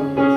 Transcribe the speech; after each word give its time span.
on. 0.00 0.29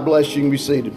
God 0.00 0.06
bless 0.06 0.34
you. 0.34 0.36
You 0.36 0.42
can 0.44 0.50
be 0.50 0.56
seated. 0.56 0.92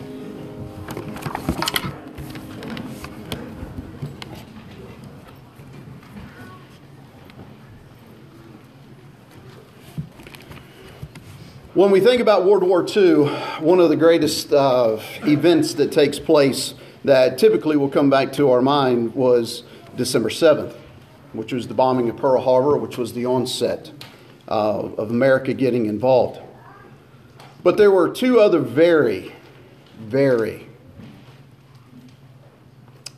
When 11.73 11.91
we 11.91 11.99
think 11.99 12.21
about 12.21 12.45
World 12.45 12.63
War 12.63 12.87
II, 12.87 13.25
one 13.59 13.81
of 13.81 13.89
the 13.89 13.97
greatest 13.97 14.53
uh, 14.53 14.97
events 15.23 15.73
that 15.73 15.91
takes 15.91 16.17
place 16.17 16.73
that 17.03 17.37
typically 17.37 17.75
will 17.75 17.89
come 17.89 18.09
back 18.09 18.31
to 18.33 18.51
our 18.51 18.61
mind 18.61 19.13
was 19.15 19.63
December 19.97 20.29
7th, 20.29 20.77
which 21.33 21.51
was 21.51 21.67
the 21.67 21.73
bombing 21.73 22.07
of 22.07 22.15
Pearl 22.15 22.41
Harbor, 22.41 22.77
which 22.77 22.97
was 22.97 23.11
the 23.11 23.25
onset 23.25 23.91
uh, 24.47 24.79
of 24.97 25.11
America 25.11 25.53
getting 25.53 25.87
involved. 25.87 26.39
But 27.63 27.77
there 27.77 27.91
were 27.91 28.09
two 28.09 28.39
other 28.39 28.59
very, 28.59 29.33
very 29.97 30.67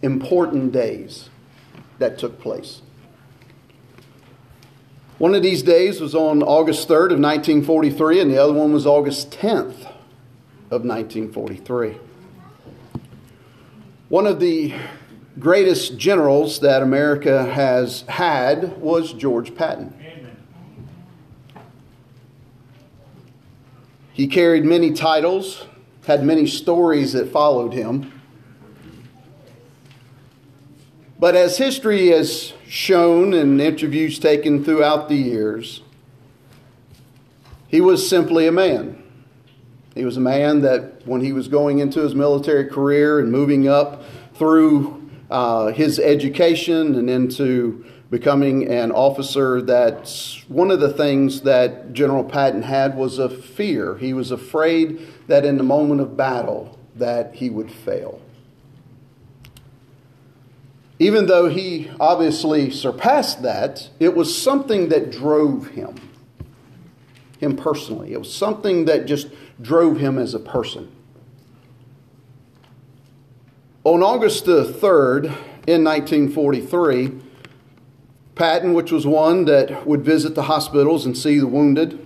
important 0.01 0.71
days 0.71 1.29
that 1.97 2.19
took 2.19 2.39
place. 2.39 2.83
One 5.17 5.33
of 5.33 5.41
these 5.41 5.63
days 5.63 5.99
was 5.99 6.13
on 6.13 6.43
August 6.43 6.87
3rd 6.87 7.13
of 7.13 7.19
1943, 7.19 8.19
and 8.19 8.29
the 8.29 8.37
other 8.37 8.53
one 8.53 8.73
was 8.73 8.85
August 8.85 9.31
10th 9.31 9.91
of 10.69 10.83
1943. 10.83 11.97
One 14.09 14.27
of 14.27 14.39
the 14.39 14.75
greatest 15.39 15.97
generals 15.97 16.59
that 16.59 16.83
America 16.83 17.45
has 17.45 18.01
had 18.03 18.77
was 18.79 19.13
George 19.13 19.55
Patton. 19.55 19.93
He 24.15 24.27
carried 24.27 24.63
many 24.63 24.93
titles, 24.93 25.65
had 26.07 26.23
many 26.23 26.47
stories 26.47 27.11
that 27.11 27.33
followed 27.33 27.73
him. 27.73 28.13
But 31.19 31.35
as 31.35 31.57
history 31.57 32.07
has 32.07 32.53
shown 32.65 33.33
in 33.33 33.59
interviews 33.59 34.17
taken 34.17 34.63
throughout 34.63 35.09
the 35.09 35.17
years, 35.17 35.81
he 37.67 37.81
was 37.81 38.07
simply 38.07 38.47
a 38.47 38.53
man. 38.53 39.03
He 39.95 40.05
was 40.05 40.15
a 40.15 40.21
man 40.21 40.61
that, 40.61 41.05
when 41.05 41.19
he 41.19 41.33
was 41.33 41.49
going 41.49 41.79
into 41.79 41.99
his 41.99 42.15
military 42.15 42.69
career 42.69 43.19
and 43.19 43.29
moving 43.29 43.67
up 43.67 44.01
through 44.35 45.09
uh, 45.29 45.73
his 45.73 45.99
education 45.99 46.95
and 46.95 47.09
into 47.09 47.85
becoming 48.09 48.67
an 48.67 48.91
officer, 48.91 49.61
that 49.63 50.13
one 50.47 50.71
of 50.71 50.79
the 50.79 50.93
things 50.93 51.41
that 51.41 51.93
General 51.93 52.23
Patton 52.23 52.61
had 52.61 52.95
was 52.95 53.19
a 53.19 53.29
fear. 53.29 53.97
He 53.97 54.13
was 54.13 54.31
afraid 54.31 55.01
that 55.27 55.45
in 55.45 55.57
the 55.57 55.63
moment 55.63 56.01
of 56.01 56.15
battle 56.15 56.77
that 56.95 57.35
he 57.35 57.49
would 57.49 57.71
fail. 57.71 58.21
Even 60.97 61.25
though 61.25 61.49
he 61.49 61.91
obviously 61.99 62.69
surpassed 62.69 63.41
that, 63.41 63.89
it 63.99 64.15
was 64.15 64.35
something 64.35 64.89
that 64.89 65.11
drove 65.11 65.67
him, 65.69 65.95
him 67.39 67.57
personally. 67.57 68.13
It 68.13 68.19
was 68.19 68.33
something 68.33 68.85
that 68.85 69.05
just 69.05 69.27
drove 69.61 69.97
him 69.99 70.17
as 70.17 70.33
a 70.33 70.39
person. 70.39 70.89
On 73.83 74.01
August 74.01 74.45
the 74.45 74.63
3rd, 74.63 75.25
in 75.67 75.83
1943, 75.83 77.21
Patton, 78.35 78.73
which 78.73 78.91
was 78.91 79.07
one 79.07 79.45
that 79.45 79.87
would 79.87 80.03
visit 80.03 80.35
the 80.35 80.43
hospitals 80.43 81.05
and 81.05 81.17
see 81.17 81.39
the 81.39 81.47
wounded, 81.47 82.05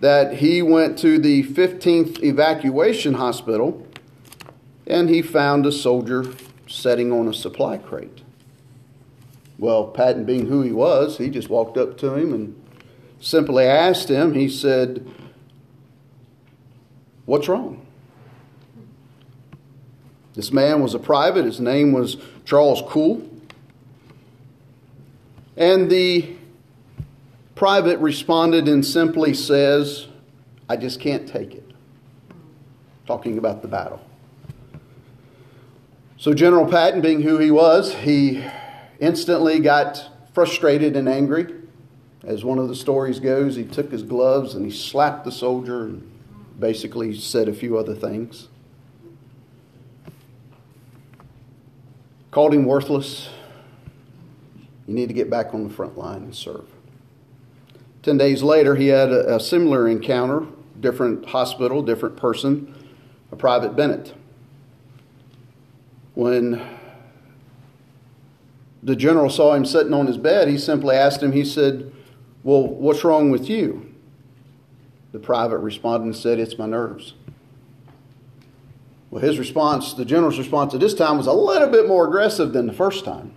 that 0.00 0.34
he 0.34 0.62
went 0.62 0.96
to 0.98 1.18
the 1.18 1.42
15th 1.44 2.22
evacuation 2.22 3.14
hospital 3.14 3.84
and 4.86 5.10
he 5.10 5.20
found 5.20 5.66
a 5.66 5.72
soldier 5.72 6.24
sitting 6.66 7.12
on 7.12 7.28
a 7.28 7.34
supply 7.34 7.76
crate. 7.76 8.22
Well, 9.58 9.88
Patton, 9.88 10.24
being 10.24 10.46
who 10.46 10.62
he 10.62 10.72
was, 10.72 11.18
he 11.18 11.28
just 11.28 11.50
walked 11.50 11.76
up 11.76 11.98
to 11.98 12.14
him 12.14 12.32
and 12.32 12.60
simply 13.20 13.64
asked 13.64 14.08
him, 14.08 14.34
he 14.34 14.48
said, 14.48 15.06
What's 17.26 17.48
wrong? 17.48 17.84
This 20.34 20.52
man 20.52 20.80
was 20.80 20.94
a 20.94 20.98
private. 20.98 21.44
His 21.44 21.60
name 21.60 21.92
was 21.92 22.16
Charles 22.44 22.80
Kuhl. 22.88 23.28
And 25.58 25.90
the 25.90 26.36
private 27.56 27.98
responded 27.98 28.68
and 28.68 28.86
simply 28.86 29.34
says, 29.34 30.06
I 30.68 30.76
just 30.76 31.00
can't 31.00 31.28
take 31.28 31.52
it. 31.52 31.68
Talking 33.08 33.38
about 33.38 33.60
the 33.60 33.68
battle. 33.68 34.00
So, 36.16 36.32
General 36.32 36.64
Patton, 36.64 37.00
being 37.00 37.22
who 37.22 37.38
he 37.38 37.50
was, 37.50 37.92
he 37.92 38.44
instantly 39.00 39.58
got 39.58 40.10
frustrated 40.32 40.96
and 40.96 41.08
angry. 41.08 41.52
As 42.22 42.44
one 42.44 42.58
of 42.58 42.68
the 42.68 42.76
stories 42.76 43.18
goes, 43.18 43.56
he 43.56 43.64
took 43.64 43.90
his 43.90 44.04
gloves 44.04 44.54
and 44.54 44.64
he 44.64 44.70
slapped 44.70 45.24
the 45.24 45.32
soldier 45.32 45.86
and 45.86 46.08
basically 46.60 47.16
said 47.16 47.48
a 47.48 47.52
few 47.52 47.76
other 47.78 47.96
things. 47.96 48.46
Called 52.30 52.54
him 52.54 52.64
worthless. 52.64 53.30
You 54.88 54.94
need 54.94 55.06
to 55.06 55.14
get 55.14 55.30
back 55.30 55.54
on 55.54 55.62
the 55.62 55.72
front 55.72 55.96
line 55.96 56.22
and 56.22 56.34
serve. 56.34 56.66
Ten 58.02 58.18
days 58.18 58.42
later, 58.42 58.74
he 58.74 58.88
had 58.88 59.10
a, 59.10 59.36
a 59.36 59.40
similar 59.40 59.86
encounter, 59.86 60.46
different 60.80 61.26
hospital, 61.26 61.82
different 61.82 62.16
person, 62.16 62.74
a 63.30 63.36
private 63.36 63.76
Bennett 63.76 64.14
when 66.18 66.60
the 68.82 68.96
general 68.96 69.30
saw 69.30 69.54
him 69.54 69.64
sitting 69.64 69.94
on 69.94 70.08
his 70.08 70.18
bed, 70.18 70.48
he 70.48 70.58
simply 70.58 70.96
asked 70.96 71.22
him, 71.22 71.30
he 71.30 71.44
said, 71.44 71.92
Well, 72.42 72.66
what's 72.66 73.04
wrong 73.04 73.30
with 73.30 73.48
you? 73.48 73.94
The 75.12 75.20
private 75.20 75.58
responded 75.58 76.06
and 76.06 76.16
said, 76.16 76.40
It's 76.40 76.58
my 76.58 76.66
nerves. 76.66 77.14
Well, 79.12 79.22
his 79.22 79.38
response, 79.38 79.94
the 79.94 80.04
general's 80.04 80.38
response 80.38 80.74
at 80.74 80.80
this 80.80 80.92
time, 80.92 81.18
was 81.18 81.28
a 81.28 81.32
little 81.32 81.68
bit 81.68 81.86
more 81.86 82.08
aggressive 82.08 82.52
than 82.52 82.66
the 82.66 82.72
first 82.72 83.04
time. 83.04 83.32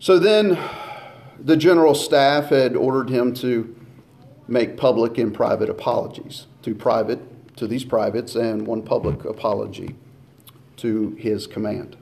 So 0.00 0.18
then 0.18 0.58
the 1.38 1.58
general 1.58 1.94
staff 1.94 2.46
had 2.46 2.74
ordered 2.74 3.10
him 3.10 3.34
to 3.34 3.76
make 4.48 4.78
public 4.78 5.18
and 5.18 5.32
private 5.32 5.68
apologies 5.68 6.46
to 6.62 6.74
private 6.74 7.20
to 7.56 7.66
these 7.66 7.84
privates 7.84 8.34
and 8.34 8.66
one 8.66 8.82
public 8.82 9.26
apology 9.26 9.94
to 10.78 11.10
his 11.18 11.46
command. 11.46 11.98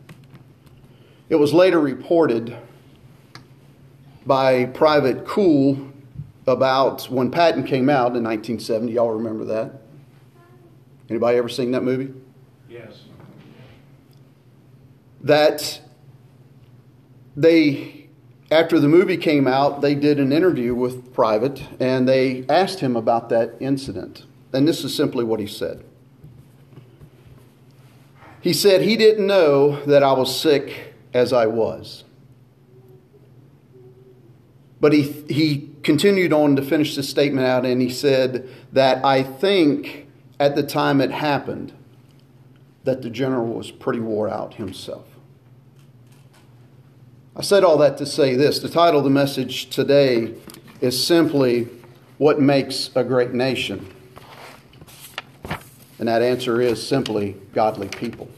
It 1.28 1.34
was 1.34 1.52
later 1.52 1.80
reported 1.80 2.56
by 4.24 4.66
Private 4.66 5.26
Kuhl 5.26 5.92
about 6.46 7.10
when 7.10 7.32
Patton 7.32 7.64
came 7.64 7.90
out 7.90 8.16
in 8.16 8.22
1970. 8.22 8.92
Y'all 8.92 9.10
remember 9.10 9.44
that? 9.46 9.72
Anybody 11.10 11.36
ever 11.36 11.48
seen 11.48 11.72
that 11.72 11.82
movie? 11.82 12.14
Yes. 12.68 13.02
That 15.20 15.80
they, 17.38 18.08
after 18.50 18.80
the 18.80 18.88
movie 18.88 19.16
came 19.16 19.46
out, 19.46 19.80
they 19.80 19.94
did 19.94 20.18
an 20.18 20.32
interview 20.32 20.74
with 20.74 21.14
Private 21.14 21.62
and 21.78 22.08
they 22.08 22.44
asked 22.48 22.80
him 22.80 22.96
about 22.96 23.28
that 23.28 23.54
incident. 23.60 24.26
And 24.52 24.66
this 24.66 24.82
is 24.82 24.94
simply 24.94 25.24
what 25.24 25.38
he 25.38 25.46
said. 25.46 25.84
He 28.40 28.52
said 28.52 28.82
he 28.82 28.96
didn't 28.96 29.26
know 29.26 29.84
that 29.84 30.02
I 30.02 30.12
was 30.12 30.38
sick 30.38 30.94
as 31.14 31.32
I 31.32 31.46
was. 31.46 32.04
But 34.80 34.92
he, 34.92 35.02
he 35.28 35.70
continued 35.82 36.32
on 36.32 36.56
to 36.56 36.62
finish 36.62 36.96
the 36.96 37.02
statement 37.04 37.46
out 37.46 37.64
and 37.64 37.80
he 37.80 37.90
said 37.90 38.48
that 38.72 39.04
I 39.04 39.22
think 39.22 40.08
at 40.40 40.56
the 40.56 40.62
time 40.64 41.00
it 41.00 41.10
happened 41.12 41.72
that 42.82 43.02
the 43.02 43.10
general 43.10 43.46
was 43.46 43.70
pretty 43.70 44.00
wore 44.00 44.28
out 44.28 44.54
himself. 44.54 45.07
I 47.38 47.42
said 47.42 47.62
all 47.62 47.78
that 47.78 47.98
to 47.98 48.06
say 48.06 48.34
this. 48.34 48.58
The 48.58 48.68
title 48.68 48.98
of 48.98 49.04
the 49.04 49.10
message 49.10 49.70
today 49.70 50.34
is 50.80 51.06
simply 51.06 51.68
What 52.16 52.40
Makes 52.40 52.90
a 52.96 53.04
Great 53.04 53.32
Nation. 53.32 53.86
And 56.00 56.08
that 56.08 56.20
answer 56.20 56.60
is 56.60 56.84
simply 56.84 57.36
godly 57.54 57.86
people. 57.86 58.28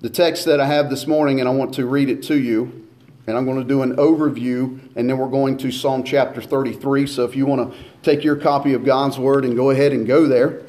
The 0.00 0.10
text 0.10 0.44
that 0.46 0.58
I 0.58 0.66
have 0.66 0.90
this 0.90 1.06
morning, 1.06 1.38
and 1.38 1.48
I 1.48 1.52
want 1.52 1.72
to 1.74 1.86
read 1.86 2.08
it 2.08 2.24
to 2.24 2.36
you, 2.36 2.88
and 3.28 3.36
I'm 3.36 3.44
going 3.44 3.58
to 3.58 3.64
do 3.64 3.82
an 3.82 3.94
overview, 3.94 4.80
and 4.96 5.08
then 5.08 5.18
we're 5.18 5.28
going 5.28 5.56
to 5.58 5.70
Psalm 5.70 6.02
chapter 6.02 6.42
33. 6.42 7.06
So 7.06 7.24
if 7.24 7.36
you 7.36 7.46
want 7.46 7.72
to 7.72 7.78
take 8.02 8.24
your 8.24 8.34
copy 8.34 8.74
of 8.74 8.84
God's 8.84 9.20
Word 9.20 9.44
and 9.44 9.54
go 9.54 9.70
ahead 9.70 9.92
and 9.92 10.04
go 10.04 10.26
there, 10.26 10.64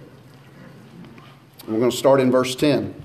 we're 1.70 1.78
going 1.78 1.92
to 1.92 1.98
start 1.98 2.20
in 2.20 2.32
verse 2.32 2.56
10. 2.56 2.96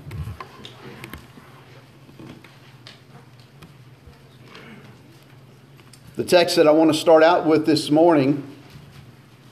The 6.15 6.23
text 6.23 6.55
that 6.55 6.67
I 6.67 6.71
want 6.71 6.91
to 6.91 6.97
start 6.97 7.21
out 7.21 7.45
with 7.45 7.67
this 7.67 7.91
morning 7.91 8.43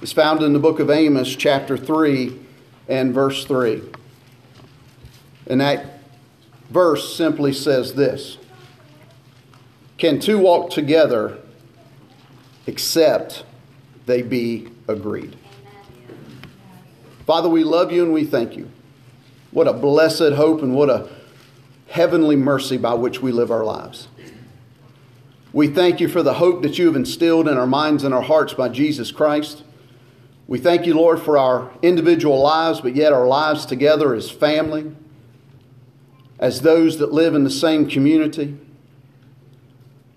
is 0.01 0.11
found 0.11 0.41
in 0.41 0.53
the 0.53 0.59
book 0.59 0.79
of 0.79 0.89
Amos, 0.89 1.35
chapter 1.35 1.77
3 1.77 2.39
and 2.87 3.13
verse 3.13 3.45
3. 3.45 3.83
And 5.45 5.61
that 5.61 5.99
verse 6.71 7.15
simply 7.15 7.53
says 7.53 7.93
this 7.93 8.39
Can 9.99 10.19
two 10.19 10.39
walk 10.39 10.71
together 10.71 11.37
except 12.65 13.45
they 14.07 14.23
be 14.23 14.69
agreed? 14.87 15.35
Father, 17.27 17.47
we 17.47 17.63
love 17.63 17.91
you 17.91 18.03
and 18.03 18.11
we 18.11 18.25
thank 18.25 18.57
you. 18.57 18.71
What 19.53 19.67
a 19.67 19.73
blessed 19.73 20.33
hope 20.33 20.63
and 20.63 20.75
what 20.75 20.89
a 20.89 21.07
heavenly 21.87 22.35
mercy 22.35 22.77
by 22.77 22.95
which 22.95 23.21
we 23.21 23.31
live 23.31 23.51
our 23.51 23.63
lives. 23.63 24.07
We 25.53 25.67
thank 25.67 25.99
you 25.99 26.07
for 26.07 26.23
the 26.23 26.33
hope 26.33 26.63
that 26.63 26.79
you 26.79 26.87
have 26.87 26.95
instilled 26.95 27.47
in 27.47 27.55
our 27.55 27.67
minds 27.67 28.03
and 28.03 28.15
our 28.15 28.23
hearts 28.23 28.55
by 28.55 28.69
Jesus 28.69 29.11
Christ. 29.11 29.63
We 30.47 30.57
thank 30.57 30.87
you, 30.87 30.95
Lord, 30.95 31.21
for 31.21 31.37
our 31.37 31.71
individual 31.83 32.41
lives, 32.41 32.81
but 32.81 32.95
yet 32.95 33.13
our 33.13 33.27
lives 33.27 33.67
together 33.67 34.15
as 34.15 34.31
family, 34.31 34.95
as 36.39 36.61
those 36.61 36.97
that 36.97 37.13
live 37.13 37.35
in 37.35 37.43
the 37.43 37.51
same 37.51 37.87
community. 37.87 38.57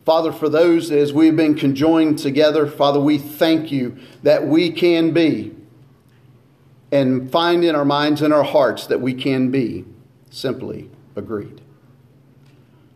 Father, 0.07 0.33
for 0.33 0.49
those 0.49 0.91
as 0.91 1.13
we've 1.13 1.37
been 1.37 1.55
conjoined 1.55 2.19
together, 2.19 2.67
Father, 2.67 3.01
we 3.01 3.19
thank 3.19 3.71
you 3.71 3.99
that 4.23 4.47
we 4.47 4.71
can 4.71 5.13
be 5.13 5.56
and 6.97 7.31
find 7.31 7.63
in 7.63 7.75
our 7.75 7.85
minds 7.85 8.23
and 8.23 8.33
our 8.33 8.43
hearts 8.43 8.87
that 8.87 9.01
we 9.01 9.13
can 9.13 9.51
be 9.51 9.85
simply 10.31 10.91
agreed. 11.15 11.61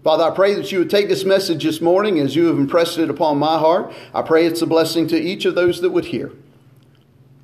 Father, 0.02 0.25
I 0.25 0.35
pray 0.35 0.54
that 0.54 0.73
you 0.73 0.78
would 0.78 0.88
take 0.88 1.09
this 1.09 1.26
message 1.26 1.64
this 1.64 1.83
morning 1.83 2.19
as 2.19 2.35
you 2.35 2.47
have 2.47 2.59
impressed 2.59 2.97
it 2.97 3.11
upon 3.11 3.37
my 3.38 3.59
heart. 3.59 3.92
I 4.14 4.23
pray 4.23 4.47
it's 4.47 4.62
a 4.62 4.66
blessing 4.66 5.07
to 5.09 5.21
each 5.21 5.45
of 5.45 5.54
those 5.54 5.83
that 5.83 5.90
would 5.90 6.07
hear. 6.07 6.33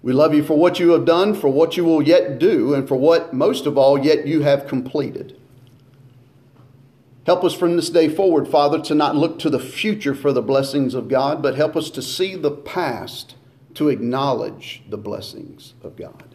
We 0.01 0.15
love 0.15 0.33
you 0.33 0.43
for 0.43 0.57
what 0.57 0.81
you 0.81 0.93
have 0.93 1.05
done, 1.05 1.35
for 1.35 1.49
what 1.49 1.77
you 1.77 1.85
will 1.85 2.01
yet 2.01 2.39
do, 2.39 2.73
and 2.73 2.89
for 2.89 2.97
what, 2.97 3.35
most 3.35 3.67
of 3.67 3.77
all, 3.77 4.03
yet 4.03 4.27
you 4.27 4.41
have 4.41 4.67
completed. 4.67 5.39
Help 7.27 7.45
us 7.45 7.53
from 7.55 7.77
this 7.77 7.91
day 7.91 8.09
forward, 8.09 8.49
Father, 8.49 8.81
to 8.81 8.95
not 8.95 9.17
look 9.17 9.39
to 9.41 9.51
the 9.51 9.59
future 9.59 10.15
for 10.15 10.33
the 10.33 10.41
blessings 10.41 10.95
of 10.95 11.09
God, 11.09 11.43
but 11.43 11.57
help 11.57 11.77
us 11.77 11.91
to 11.91 12.01
see 12.01 12.35
the 12.35 12.53
past 12.53 13.35
to 13.75 13.91
acknowledge 13.91 14.83
the 14.89 14.97
blessings 14.97 15.75
of 15.83 15.97
God. 15.97 16.26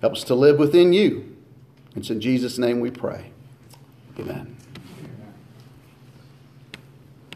Help 0.00 0.14
us 0.14 0.24
to 0.24 0.34
live 0.34 0.58
within 0.58 0.92
you. 0.92 1.36
It's 1.94 2.10
in 2.10 2.20
Jesus' 2.20 2.58
name 2.58 2.80
we 2.80 2.90
pray. 2.90 3.32
Amen. 4.18 4.56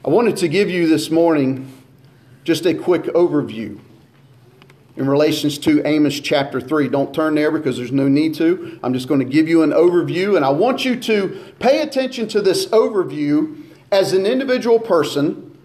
I 0.04 0.09
wanted 0.09 0.37
to 0.38 0.49
give 0.49 0.71
you 0.71 0.87
this 0.87 1.11
morning 1.11 1.73
just 2.44 2.66
a 2.66 2.75
quick 2.75 3.04
overview 3.04 3.80
in 4.97 5.09
relations 5.09 5.59
to 5.59 5.87
Amos 5.87 6.21
chapter 6.21 6.61
3. 6.61 6.88
Don't 6.88 7.14
turn 7.14 7.35
there 7.35 7.50
because 7.50 7.76
there's 7.76 7.92
no 7.92 8.09
need 8.09 8.35
to. 8.35 8.78
I'm 8.83 8.92
just 8.92 9.09
going 9.09 9.21
to 9.21 9.26
give 9.26 9.49
you 9.49 9.62
an 9.62 9.71
overview, 9.71 10.37
and 10.37 10.44
I 10.44 10.50
want 10.50 10.85
you 10.85 10.97
to 11.00 11.52
pay 11.59 11.83
attention 11.83 12.28
to 12.28 12.40
this 12.40 12.66
overview 12.66 13.62
as 13.90 14.12
an 14.12 14.25
individual 14.25 14.78
person, 14.78 15.59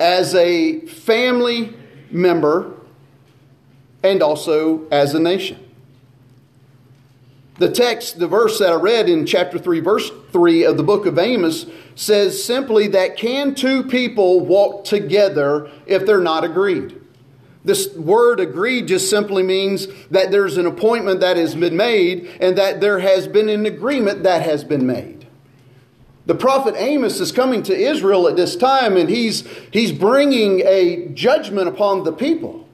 as 0.00 0.34
a 0.34 0.80
family 0.86 1.74
member, 2.10 2.72
and 4.02 4.22
also 4.22 4.88
as 4.88 5.14
a 5.14 5.20
nation. 5.20 5.67
The 7.58 7.70
text, 7.70 8.20
the 8.20 8.28
verse 8.28 8.60
that 8.60 8.70
I 8.70 8.76
read 8.76 9.08
in 9.08 9.26
chapter 9.26 9.58
3, 9.58 9.80
verse 9.80 10.10
3 10.30 10.64
of 10.64 10.76
the 10.76 10.84
book 10.84 11.06
of 11.06 11.18
Amos 11.18 11.66
says 11.96 12.42
simply 12.42 12.86
that 12.88 13.16
can 13.16 13.56
two 13.56 13.82
people 13.82 14.40
walk 14.40 14.84
together 14.84 15.68
if 15.84 16.06
they're 16.06 16.20
not 16.20 16.44
agreed? 16.44 17.00
This 17.64 17.92
word 17.94 18.38
agreed 18.38 18.86
just 18.86 19.10
simply 19.10 19.42
means 19.42 19.88
that 20.10 20.30
there's 20.30 20.56
an 20.56 20.66
appointment 20.66 21.18
that 21.20 21.36
has 21.36 21.56
been 21.56 21.76
made 21.76 22.30
and 22.40 22.56
that 22.56 22.80
there 22.80 23.00
has 23.00 23.26
been 23.26 23.48
an 23.48 23.66
agreement 23.66 24.22
that 24.22 24.42
has 24.42 24.62
been 24.62 24.86
made. 24.86 25.26
The 26.26 26.36
prophet 26.36 26.76
Amos 26.76 27.18
is 27.18 27.32
coming 27.32 27.64
to 27.64 27.76
Israel 27.76 28.28
at 28.28 28.36
this 28.36 28.54
time 28.54 28.96
and 28.96 29.08
he's, 29.08 29.44
he's 29.72 29.90
bringing 29.90 30.60
a 30.60 31.08
judgment 31.08 31.66
upon 31.66 32.04
the 32.04 32.12
people. 32.12 32.67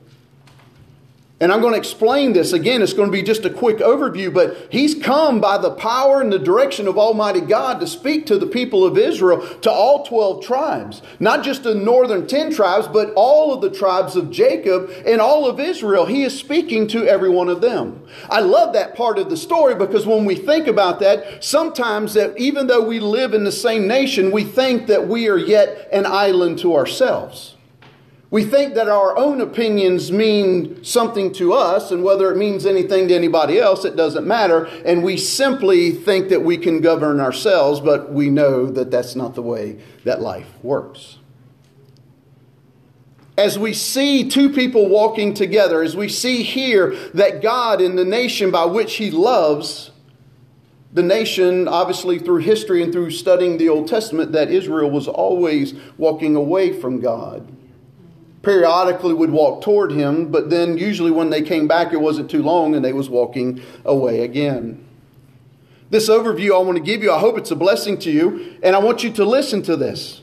And 1.41 1.51
I'm 1.51 1.61
going 1.61 1.73
to 1.73 1.79
explain 1.79 2.33
this 2.33 2.53
again. 2.53 2.81
It's 2.81 2.93
going 2.93 3.11
to 3.11 3.13
be 3.13 3.23
just 3.23 3.45
a 3.45 3.51
quick 3.51 3.79
overview, 3.79 4.33
but 4.33 4.69
he's 4.71 4.95
come 4.95 5.41
by 5.41 5.59
the 5.59 5.73
power 5.73 6.21
and 6.21 6.33
the 6.33 6.39
direction 6.39 6.87
of 6.87 6.97
Almighty 6.97 7.41
God 7.41 7.81
to 7.81 7.89
speak 7.89 8.25
to 8.27 8.39
the 8.39 8.47
people 8.47 8.85
of 8.85 8.97
Israel, 8.97 9.45
to 9.59 9.71
all 9.71 10.07
12 10.07 10.45
tribes. 10.45 11.03
Not 11.19 11.43
just 11.43 11.65
the 11.65 11.75
northern 11.75 12.29
10 12.29 12.53
tribes, 12.53 12.87
but 12.87 13.13
all 13.17 13.53
of 13.53 13.63
the 13.63 13.77
tribes 13.77 14.15
of 14.15 14.31
Jacob 14.31 14.89
and 15.05 15.21
all 15.21 15.49
of 15.49 15.59
Israel. 15.59 16.07
He 16.07 16.23
is 16.23 16.39
speaking 16.39 16.87
to 16.89 17.05
every 17.09 17.31
one 17.31 17.49
of 17.49 17.61
them. 17.61 18.07
I 18.31 18.39
love 18.39 18.73
that 18.75 18.95
part 18.95 19.19
of 19.19 19.29
the 19.29 19.37
story 19.37 19.75
because 19.75 20.07
when 20.07 20.25
we 20.25 20.37
think 20.37 20.69
about 20.69 21.01
that, 21.01 21.43
sometimes 21.43 22.15
that 22.15 22.39
even 22.39 22.69
though 22.69 22.87
we 22.87 23.01
live 23.01 23.35
in 23.35 23.43
the 23.43 23.53
same 23.53 23.89
nation, 23.89 24.31
we 24.31 24.45
think 24.45 24.87
that 24.87 25.09
we 25.09 25.29
are 25.29 25.37
yet 25.37 25.89
an 25.93 26.07
island 26.07 26.61
to 26.61 26.77
ourselves. 26.77 27.54
We 28.35 28.45
think 28.45 28.75
that 28.75 28.89
our 28.89 29.17
own 29.17 29.41
opinions 29.41 30.11
mean 30.11 30.83
something 30.83 31.33
to 31.35 31.53
us, 31.53 31.93
and 31.93 32.03
whether 32.03 32.33
it 32.33 32.37
means 32.37 32.67
anything 32.67 33.07
to 33.07 33.15
anybody 33.15 33.61
else, 33.61 33.85
it 33.85 33.95
doesn't 33.95 34.27
matter. 34.27 34.65
And 34.85 35.05
we 35.05 35.19
simply 35.19 35.93
think 35.93 36.31
that 36.31 36.43
we 36.43 36.59
can 36.59 36.81
govern 36.81 37.21
ourselves, 37.21 37.79
but 37.79 38.13
we 38.13 38.31
know 38.31 38.67
that 38.67 38.91
that's 38.91 39.15
not 39.15 39.37
the 39.37 39.43
way 39.43 39.79
that 40.03 40.21
life 40.21 40.49
works. 40.65 41.19
As 43.39 43.57
we 43.57 43.73
see 43.73 44.29
two 44.29 44.51
people 44.51 44.89
walking 44.89 45.33
together, 45.33 45.81
as 45.81 45.95
we 45.95 46.09
see 46.09 46.43
here 46.43 46.91
that 47.15 47.41
God 47.41 47.81
in 47.81 47.95
the 47.95 48.05
nation 48.05 48.51
by 48.51 48.65
which 48.65 48.97
He 48.97 49.13
loves, 49.13 49.93
the 50.93 51.05
nation, 51.05 51.69
obviously 51.69 52.19
through 52.19 52.39
history 52.39 52.83
and 52.83 52.93
through 52.93 53.13
studying 53.13 53.59
the 53.59 53.69
Old 53.69 53.87
Testament, 53.87 54.33
that 54.33 54.51
Israel 54.51 54.91
was 54.91 55.07
always 55.07 55.75
walking 55.97 56.35
away 56.35 56.73
from 56.73 56.99
God 56.99 57.54
periodically 58.45 59.15
would 59.15 59.31
walk 59.31 59.63
toward 59.63 59.93
him, 59.93 60.31
but 60.31 60.51
then 60.51 60.77
usually 60.77 61.11
when 61.11 61.31
they 61.31 61.43
came 61.43 61.67
back, 61.67 61.93
it 61.93 62.01
wasn't 62.01 62.31
too 62.31 62.43
long 62.43 62.75
and 62.75 62.85
they 62.85 62.93
was 62.93 63.09
walking 63.09 63.63
away 63.85 64.23
again. 64.23 64.85
This 65.91 66.09
overview 66.09 66.55
I 66.55 66.59
want 66.59 66.77
to 66.77 66.83
give 66.83 67.03
you, 67.03 67.13
I 67.13 67.19
hope 67.19 67.39
it's 67.39 67.51
a 67.51 67.57
blessing 67.57 67.99
to 68.01 68.11
you, 68.11 68.57
and 68.63 68.75
I 68.75 68.79
want 68.79 69.05
you 69.05 69.13
to 69.13 69.25
listen 69.25 69.63
to 69.63 69.77
this. 69.77 70.23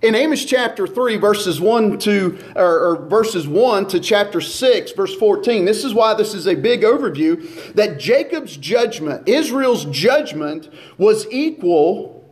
In 0.00 0.14
Amos 0.14 0.44
chapter 0.44 0.86
3, 0.86 1.16
verses 1.16 1.60
1 1.60 1.98
to 2.00 2.38
or, 2.54 2.86
or, 2.86 3.06
verses 3.08 3.48
1 3.48 3.88
to 3.88 3.98
chapter 3.98 4.40
6, 4.40 4.92
verse 4.92 5.14
14, 5.16 5.64
this 5.64 5.84
is 5.84 5.92
why 5.92 6.14
this 6.14 6.34
is 6.34 6.46
a 6.46 6.54
big 6.54 6.82
overview, 6.82 7.74
that 7.74 7.98
Jacob's 7.98 8.56
judgment, 8.56 9.28
Israel's 9.28 9.86
judgment, 9.86 10.72
was 10.98 11.26
equal 11.32 12.24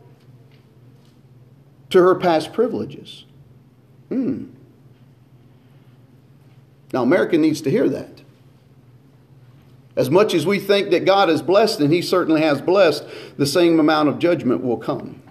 to 1.89 1.99
her 1.99 2.15
past 2.15 2.53
privileges. 2.53 3.25
Hmm. 4.09 4.45
Now, 6.93 7.03
America 7.03 7.37
needs 7.37 7.61
to 7.61 7.71
hear 7.71 7.89
that. 7.89 8.21
As 9.95 10.09
much 10.09 10.33
as 10.33 10.45
we 10.45 10.59
think 10.59 10.91
that 10.91 11.05
God 11.05 11.29
is 11.29 11.41
blessed, 11.41 11.79
and 11.79 11.91
He 11.91 12.01
certainly 12.01 12.41
has 12.41 12.61
blessed, 12.61 13.03
the 13.37 13.45
same 13.45 13.79
amount 13.79 14.09
of 14.09 14.19
judgment 14.19 14.63
will 14.63 14.77
come. 14.77 15.21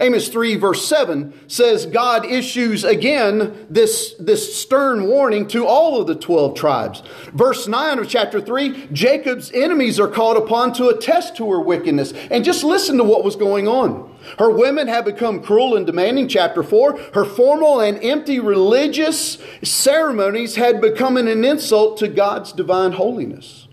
Amos 0.00 0.28
3, 0.28 0.54
verse 0.56 0.86
7 0.86 1.34
says 1.48 1.86
God 1.86 2.24
issues 2.24 2.84
again 2.84 3.66
this, 3.68 4.14
this 4.20 4.56
stern 4.60 5.08
warning 5.08 5.48
to 5.48 5.66
all 5.66 6.00
of 6.00 6.06
the 6.06 6.14
12 6.14 6.56
tribes. 6.56 7.02
Verse 7.32 7.66
9 7.66 7.98
of 7.98 8.08
chapter 8.08 8.40
3 8.40 8.88
Jacob's 8.92 9.50
enemies 9.52 9.98
are 9.98 10.08
called 10.08 10.36
upon 10.36 10.72
to 10.74 10.88
attest 10.88 11.36
to 11.36 11.50
her 11.50 11.60
wickedness. 11.60 12.12
And 12.30 12.44
just 12.44 12.62
listen 12.62 12.96
to 12.98 13.04
what 13.04 13.24
was 13.24 13.34
going 13.34 13.66
on. 13.66 14.16
Her 14.38 14.50
women 14.50 14.86
have 14.88 15.04
become 15.04 15.42
cruel 15.42 15.76
and 15.76 15.86
demanding, 15.86 16.28
chapter 16.28 16.62
4. 16.62 16.98
Her 17.14 17.24
formal 17.24 17.80
and 17.80 18.02
empty 18.02 18.38
religious 18.38 19.38
ceremonies 19.62 20.56
had 20.56 20.80
become 20.80 21.16
an 21.16 21.28
insult 21.28 21.98
to 21.98 22.08
God's 22.08 22.52
divine 22.52 22.92
holiness. 22.92 23.68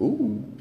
Ooh. 0.00 0.51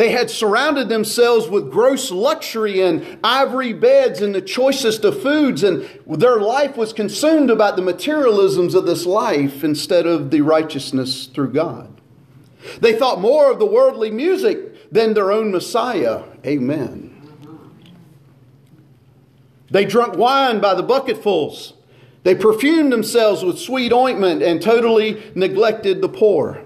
They 0.00 0.12
had 0.12 0.30
surrounded 0.30 0.88
themselves 0.88 1.50
with 1.50 1.70
gross 1.70 2.10
luxury 2.10 2.80
and 2.80 3.18
ivory 3.22 3.74
beds 3.74 4.22
and 4.22 4.34
the 4.34 4.40
choicest 4.40 5.04
of 5.04 5.20
foods, 5.20 5.62
and 5.62 5.86
their 6.06 6.38
life 6.38 6.74
was 6.74 6.94
consumed 6.94 7.50
about 7.50 7.76
the 7.76 7.82
materialisms 7.82 8.74
of 8.74 8.86
this 8.86 9.04
life 9.04 9.62
instead 9.62 10.06
of 10.06 10.30
the 10.30 10.40
righteousness 10.40 11.26
through 11.26 11.52
God. 11.52 12.00
They 12.80 12.94
thought 12.94 13.20
more 13.20 13.50
of 13.50 13.58
the 13.58 13.66
worldly 13.66 14.10
music 14.10 14.90
than 14.90 15.12
their 15.12 15.30
own 15.30 15.52
Messiah. 15.52 16.22
Amen. 16.46 17.20
They 19.70 19.84
drank 19.84 20.16
wine 20.16 20.60
by 20.60 20.72
the 20.72 20.82
bucketfuls. 20.82 21.74
They 22.22 22.34
perfumed 22.34 22.90
themselves 22.90 23.44
with 23.44 23.58
sweet 23.58 23.92
ointment 23.92 24.42
and 24.42 24.62
totally 24.62 25.30
neglected 25.34 26.00
the 26.00 26.08
poor. 26.08 26.64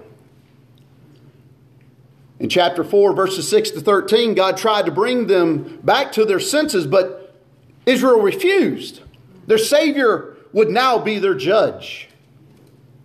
In 2.39 2.49
chapter 2.49 2.83
4, 2.83 3.13
verses 3.13 3.47
6 3.47 3.71
to 3.71 3.81
13, 3.81 4.35
God 4.35 4.57
tried 4.57 4.85
to 4.85 4.91
bring 4.91 5.27
them 5.27 5.79
back 5.83 6.11
to 6.13 6.25
their 6.25 6.39
senses, 6.39 6.85
but 6.85 7.33
Israel 7.85 8.19
refused. 8.19 9.01
Their 9.47 9.57
Savior 9.57 10.35
would 10.51 10.69
now 10.69 10.97
be 10.97 11.19
their 11.19 11.35
judge. 11.35 12.09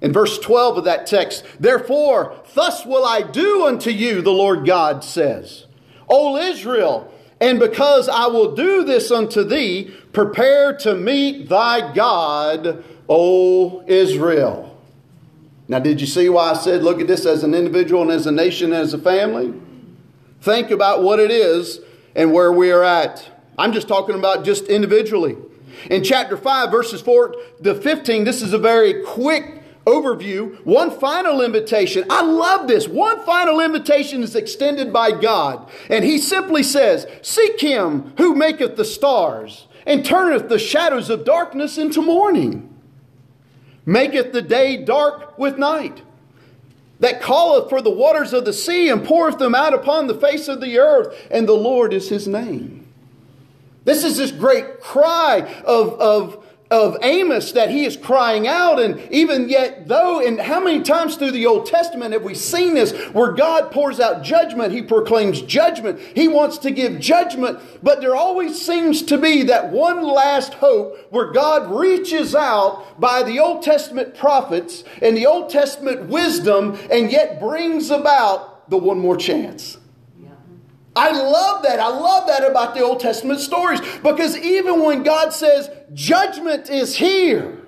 In 0.00 0.12
verse 0.12 0.38
12 0.38 0.78
of 0.78 0.84
that 0.84 1.06
text, 1.06 1.44
therefore, 1.60 2.40
thus 2.54 2.86
will 2.86 3.04
I 3.04 3.22
do 3.22 3.66
unto 3.66 3.90
you, 3.90 4.22
the 4.22 4.30
Lord 4.30 4.66
God 4.66 5.04
says. 5.04 5.66
O 6.08 6.36
Israel, 6.36 7.12
and 7.40 7.60
because 7.60 8.08
I 8.08 8.26
will 8.26 8.54
do 8.54 8.84
this 8.84 9.10
unto 9.10 9.44
thee, 9.44 9.94
prepare 10.12 10.76
to 10.78 10.94
meet 10.94 11.48
thy 11.48 11.92
God, 11.92 12.84
O 13.08 13.84
Israel. 13.86 14.69
Now, 15.70 15.78
did 15.78 16.00
you 16.00 16.06
see 16.08 16.28
why 16.28 16.50
I 16.50 16.54
said 16.54 16.82
look 16.82 17.00
at 17.00 17.06
this 17.06 17.24
as 17.24 17.44
an 17.44 17.54
individual 17.54 18.02
and 18.02 18.10
as 18.10 18.26
a 18.26 18.32
nation 18.32 18.72
and 18.72 18.82
as 18.82 18.92
a 18.92 18.98
family? 18.98 19.54
Think 20.40 20.72
about 20.72 21.04
what 21.04 21.20
it 21.20 21.30
is 21.30 21.78
and 22.16 22.32
where 22.32 22.50
we 22.50 22.72
are 22.72 22.82
at. 22.82 23.24
I'm 23.56 23.72
just 23.72 23.86
talking 23.86 24.16
about 24.16 24.44
just 24.44 24.64
individually. 24.64 25.36
In 25.88 26.02
chapter 26.02 26.36
5, 26.36 26.72
verses 26.72 27.00
4 27.02 27.36
to 27.62 27.76
15, 27.76 28.24
this 28.24 28.42
is 28.42 28.52
a 28.52 28.58
very 28.58 29.04
quick 29.04 29.62
overview. 29.86 30.60
One 30.66 30.90
final 30.90 31.40
invitation. 31.40 32.04
I 32.10 32.22
love 32.22 32.66
this. 32.66 32.88
One 32.88 33.24
final 33.24 33.60
invitation 33.60 34.24
is 34.24 34.34
extended 34.34 34.92
by 34.92 35.12
God. 35.12 35.70
And 35.88 36.04
he 36.04 36.18
simply 36.18 36.64
says, 36.64 37.06
Seek 37.22 37.60
him 37.60 38.12
who 38.16 38.34
maketh 38.34 38.74
the 38.74 38.84
stars 38.84 39.68
and 39.86 40.04
turneth 40.04 40.48
the 40.48 40.58
shadows 40.58 41.10
of 41.10 41.24
darkness 41.24 41.78
into 41.78 42.02
morning 42.02 42.69
maketh 43.86 44.32
the 44.32 44.42
day 44.42 44.76
dark 44.76 45.38
with 45.38 45.58
night, 45.58 46.02
that 47.00 47.22
calleth 47.22 47.70
for 47.70 47.80
the 47.80 47.90
waters 47.90 48.32
of 48.32 48.44
the 48.44 48.52
sea 48.52 48.88
and 48.88 49.04
poureth 49.04 49.38
them 49.38 49.54
out 49.54 49.72
upon 49.72 50.06
the 50.06 50.14
face 50.14 50.48
of 50.48 50.60
the 50.60 50.78
earth, 50.78 51.14
and 51.30 51.48
the 51.48 51.54
Lord 51.54 51.92
is 51.92 52.08
his 52.08 52.28
name. 52.28 52.86
This 53.84 54.04
is 54.04 54.18
this 54.18 54.30
great 54.30 54.80
cry 54.80 55.40
of, 55.64 55.94
of 55.98 56.46
of 56.70 56.96
Amos 57.02 57.50
that 57.52 57.68
he 57.70 57.84
is 57.84 57.96
crying 57.96 58.46
out. 58.46 58.78
And 58.78 59.00
even 59.10 59.48
yet, 59.48 59.88
though, 59.88 60.24
and 60.24 60.40
how 60.40 60.60
many 60.60 60.82
times 60.82 61.16
through 61.16 61.32
the 61.32 61.46
Old 61.46 61.66
Testament 61.66 62.12
have 62.12 62.22
we 62.22 62.34
seen 62.34 62.74
this 62.74 62.92
where 63.12 63.32
God 63.32 63.72
pours 63.72 63.98
out 63.98 64.22
judgment? 64.22 64.72
He 64.72 64.82
proclaims 64.82 65.42
judgment. 65.42 65.98
He 66.14 66.28
wants 66.28 66.58
to 66.58 66.70
give 66.70 67.00
judgment. 67.00 67.58
But 67.82 68.00
there 68.00 68.14
always 68.14 68.60
seems 68.64 69.02
to 69.04 69.18
be 69.18 69.42
that 69.44 69.72
one 69.72 70.02
last 70.02 70.54
hope 70.54 70.96
where 71.10 71.32
God 71.32 71.76
reaches 71.76 72.36
out 72.36 73.00
by 73.00 73.24
the 73.24 73.40
Old 73.40 73.62
Testament 73.62 74.14
prophets 74.14 74.84
and 75.02 75.16
the 75.16 75.26
Old 75.26 75.50
Testament 75.50 76.06
wisdom 76.06 76.78
and 76.90 77.10
yet 77.10 77.40
brings 77.40 77.90
about 77.90 78.70
the 78.70 78.78
one 78.78 79.00
more 79.00 79.16
chance. 79.16 79.76
I 81.00 81.12
love 81.12 81.62
that. 81.62 81.80
I 81.80 81.88
love 81.88 82.26
that 82.26 82.48
about 82.48 82.74
the 82.74 82.82
Old 82.82 83.00
Testament 83.00 83.40
stories 83.40 83.80
because 84.02 84.36
even 84.36 84.82
when 84.82 85.02
God 85.02 85.32
says 85.32 85.70
judgment 85.94 86.68
is 86.68 86.96
here, 86.96 87.58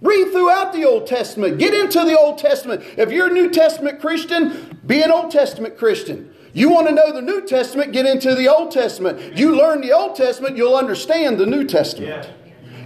read 0.00 0.32
throughout 0.32 0.72
the 0.72 0.84
Old 0.84 1.06
Testament, 1.06 1.58
get 1.58 1.72
into 1.72 2.04
the 2.04 2.18
Old 2.18 2.38
Testament. 2.38 2.82
If 2.96 3.12
you're 3.12 3.28
a 3.28 3.32
New 3.32 3.48
Testament 3.48 4.00
Christian, 4.00 4.80
be 4.84 5.02
an 5.02 5.12
Old 5.12 5.30
Testament 5.30 5.78
Christian. 5.78 6.34
You 6.52 6.68
want 6.68 6.88
to 6.88 6.92
know 6.92 7.12
the 7.12 7.22
New 7.22 7.46
Testament, 7.46 7.92
get 7.92 8.06
into 8.06 8.34
the 8.34 8.48
Old 8.48 8.72
Testament. 8.72 9.38
You 9.38 9.54
learn 9.54 9.80
the 9.80 9.92
Old 9.92 10.16
Testament, 10.16 10.56
you'll 10.56 10.74
understand 10.74 11.38
the 11.38 11.46
New 11.46 11.64
Testament. 11.64 12.24
Yeah 12.24 12.39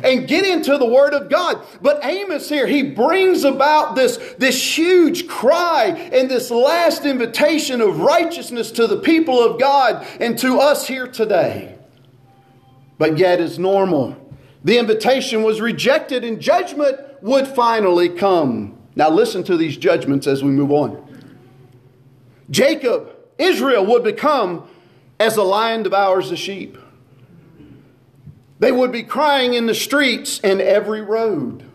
and 0.05 0.29
get 0.29 0.45
into 0.45 0.77
the 0.77 0.87
Word 0.87 1.15
of 1.15 1.31
God. 1.31 1.65
But 1.81 2.05
Amos 2.05 2.49
here, 2.49 2.67
he 2.67 2.83
brings 2.83 3.43
about 3.43 3.97
this, 3.97 4.19
this 4.39 4.79
huge 4.79 5.27
cry 5.27 5.87
and 6.13 6.31
this 6.31 6.51
last 6.51 7.05
invitation 7.05 7.81
of 7.81 8.01
righteousness 8.01 8.71
to 8.73 8.87
the 8.87 8.99
people 8.99 9.43
of 9.43 9.59
God 9.59 10.07
and 10.21 10.39
to 10.39 10.59
us 10.59 10.87
here 10.87 11.09
today. 11.09 11.77
But 12.99 13.19
yet, 13.19 13.41
as 13.41 13.59
normal, 13.59 14.17
the 14.63 14.79
invitation 14.79 15.43
was 15.43 15.61
rejected 15.61 16.23
and 16.23 16.41
judgment 16.41 17.01
would 17.23 17.49
finally 17.49 18.11
come. 18.11 18.79
Now, 18.95 19.11
listen 19.11 19.43
to 19.45 19.57
these 19.57 19.77
judgments 19.77 20.27
as 20.27 20.45
we 20.45 20.51
move 20.51 20.71
on. 20.71 21.01
Jacob, 22.51 23.11
Israel, 23.39 23.85
would 23.87 24.05
become 24.05 24.69
as 25.19 25.37
a 25.37 25.43
lion 25.43 25.83
devours 25.83 26.31
the 26.31 26.37
sheep. 26.37 26.79
They 28.65 28.73
would 28.73 28.93
be 28.93 29.03
crying 29.03 29.53
in 29.53 29.67
the 29.67 29.75
streets 29.75 30.41
and 30.43 30.59
every 30.59 31.03
road. 31.03 31.71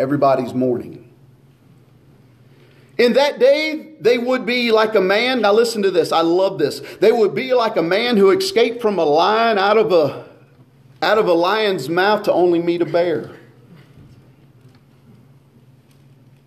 Everybody's 0.00 0.52
mourning. 0.52 1.12
In 2.98 3.12
that 3.12 3.38
day, 3.38 3.94
they 4.00 4.18
would 4.18 4.44
be 4.44 4.72
like 4.72 4.96
a 4.96 5.00
man. 5.00 5.42
Now, 5.42 5.52
listen 5.52 5.82
to 5.82 5.92
this. 5.92 6.10
I 6.10 6.22
love 6.22 6.58
this. 6.58 6.80
They 6.98 7.12
would 7.12 7.36
be 7.36 7.54
like 7.54 7.76
a 7.76 7.84
man 7.84 8.16
who 8.16 8.36
escaped 8.36 8.82
from 8.82 8.98
a 8.98 9.04
lion 9.04 9.58
out 9.58 9.78
of 9.78 9.92
a, 9.92 10.28
out 11.00 11.18
of 11.18 11.28
a 11.28 11.34
lion's 11.34 11.88
mouth 11.88 12.24
to 12.24 12.32
only 12.32 12.58
meet 12.58 12.82
a 12.82 12.86
bear. 12.86 13.30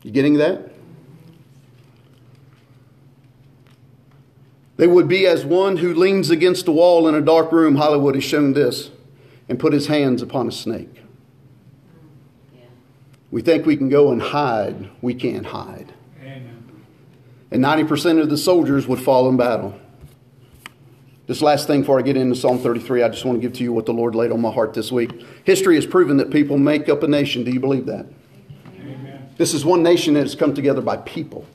You 0.02 0.12
getting 0.12 0.34
that? 0.34 0.73
They 4.78 4.88
would 4.88 5.08
be 5.08 5.28
as 5.28 5.46
one 5.46 5.78
who 5.78 5.94
leans 5.94 6.30
against 6.30 6.68
a 6.68 6.72
wall 6.72 7.08
in 7.08 7.16
a 7.16 7.22
dark 7.22 7.52
room, 7.52 7.76
Hollywood 7.76 8.16
has 8.16 8.24
shown 8.24 8.54
this, 8.54 8.90
and 9.48 9.60
put 9.60 9.74
his 9.74 9.88
hands 9.88 10.22
upon 10.22 10.48
a 10.48 10.52
snake. 10.52 11.04
We 13.30 13.42
think 13.42 13.66
we 13.66 13.78
can 13.78 13.90
go 13.90 14.12
and 14.12 14.22
hide. 14.22 14.90
We 15.02 15.16
can't 15.16 15.48
hide. 15.48 15.94
Amen. 16.22 16.84
And 17.50 17.64
90% 17.64 18.22
of 18.22 18.30
the 18.30 18.38
soldiers 18.38 18.88
would 18.88 19.00
fall 19.00 19.28
in 19.28 19.38
battle. 19.38 19.80
This 21.26 21.42
last 21.42 21.68
thing 21.68 21.82
before 21.82 21.98
I 21.98 22.02
get 22.02 22.18
into 22.18 22.36
Psalm 22.36 22.60
33, 22.60 23.02
I 23.02 23.10
just 23.10 23.26
want 23.26 23.38
to 23.38 23.42
give 23.42 23.54
to 23.54 23.64
you 23.64 23.72
what 23.72 23.86
the 23.86 23.94
Lord 23.94 24.14
laid 24.14 24.32
on 24.32 24.42
my 24.42 24.52
heart 24.52 24.74
this 24.74 24.92
week. 24.92 25.26
History 25.46 25.76
has 25.76 25.86
proven 25.86 26.18
that 26.18 26.32
people 26.32 26.58
make 26.58 26.90
up 26.90 27.02
a 27.02 27.08
nation. 27.08 27.44
Do 27.44 27.52
you 27.52 27.60
believe 27.60 27.86
that? 27.86 28.06
Amen. 28.68 29.34
This 29.38 29.54
is 29.54 29.64
one 29.64 29.82
nation 29.82 30.16
that 30.16 30.22
has 30.22 30.36
come 30.36 30.54
together 30.54 30.82
by 30.82 30.98
people. 30.98 31.48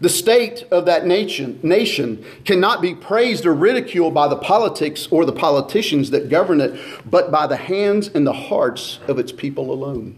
The 0.00 0.08
state 0.08 0.64
of 0.70 0.86
that 0.86 1.06
nation, 1.06 1.58
nation 1.62 2.24
cannot 2.44 2.80
be 2.80 2.94
praised 2.94 3.44
or 3.44 3.54
ridiculed 3.54 4.14
by 4.14 4.28
the 4.28 4.36
politics 4.36 5.08
or 5.10 5.24
the 5.24 5.32
politicians 5.32 6.10
that 6.10 6.28
govern 6.28 6.60
it, 6.60 6.78
but 7.04 7.32
by 7.32 7.48
the 7.48 7.56
hands 7.56 8.08
and 8.08 8.24
the 8.24 8.32
hearts 8.32 9.00
of 9.08 9.18
its 9.18 9.32
people 9.32 9.72
alone. 9.72 10.16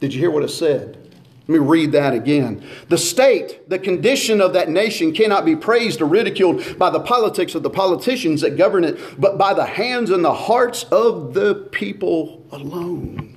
Did 0.00 0.12
you 0.12 0.20
hear 0.20 0.30
what 0.30 0.42
it 0.42 0.48
said? 0.48 1.04
Let 1.46 1.60
me 1.60 1.66
read 1.66 1.92
that 1.92 2.14
again. 2.14 2.66
The 2.88 2.98
state, 2.98 3.68
the 3.68 3.78
condition 3.78 4.40
of 4.40 4.54
that 4.54 4.70
nation 4.70 5.12
cannot 5.12 5.44
be 5.44 5.54
praised 5.54 6.00
or 6.00 6.06
ridiculed 6.06 6.78
by 6.78 6.88
the 6.90 7.00
politics 7.00 7.54
of 7.54 7.62
the 7.62 7.70
politicians 7.70 8.40
that 8.40 8.56
govern 8.56 8.82
it, 8.82 9.20
but 9.20 9.36
by 9.36 9.52
the 9.52 9.66
hands 9.66 10.10
and 10.10 10.24
the 10.24 10.34
hearts 10.34 10.84
of 10.84 11.34
the 11.34 11.54
people 11.70 12.44
alone. 12.50 13.33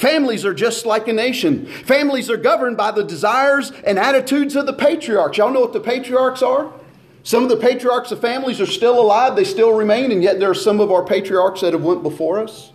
Families 0.00 0.46
are 0.46 0.54
just 0.54 0.86
like 0.86 1.08
a 1.08 1.12
nation. 1.12 1.66
Families 1.66 2.30
are 2.30 2.38
governed 2.38 2.78
by 2.78 2.90
the 2.90 3.04
desires 3.04 3.70
and 3.84 3.98
attitudes 3.98 4.56
of 4.56 4.64
the 4.64 4.72
patriarchs. 4.72 5.36
Y'all 5.36 5.52
know 5.52 5.60
what 5.60 5.74
the 5.74 5.80
patriarchs 5.80 6.40
are? 6.40 6.72
Some 7.22 7.42
of 7.42 7.50
the 7.50 7.58
patriarchs 7.58 8.10
of 8.10 8.18
families 8.18 8.62
are 8.62 8.66
still 8.66 8.98
alive, 8.98 9.36
they 9.36 9.44
still 9.44 9.74
remain, 9.74 10.10
and 10.10 10.22
yet 10.22 10.40
there 10.40 10.48
are 10.48 10.54
some 10.54 10.80
of 10.80 10.90
our 10.90 11.04
patriarchs 11.04 11.60
that 11.60 11.74
have 11.74 11.82
went 11.82 12.02
before 12.02 12.38
us. 12.38 12.72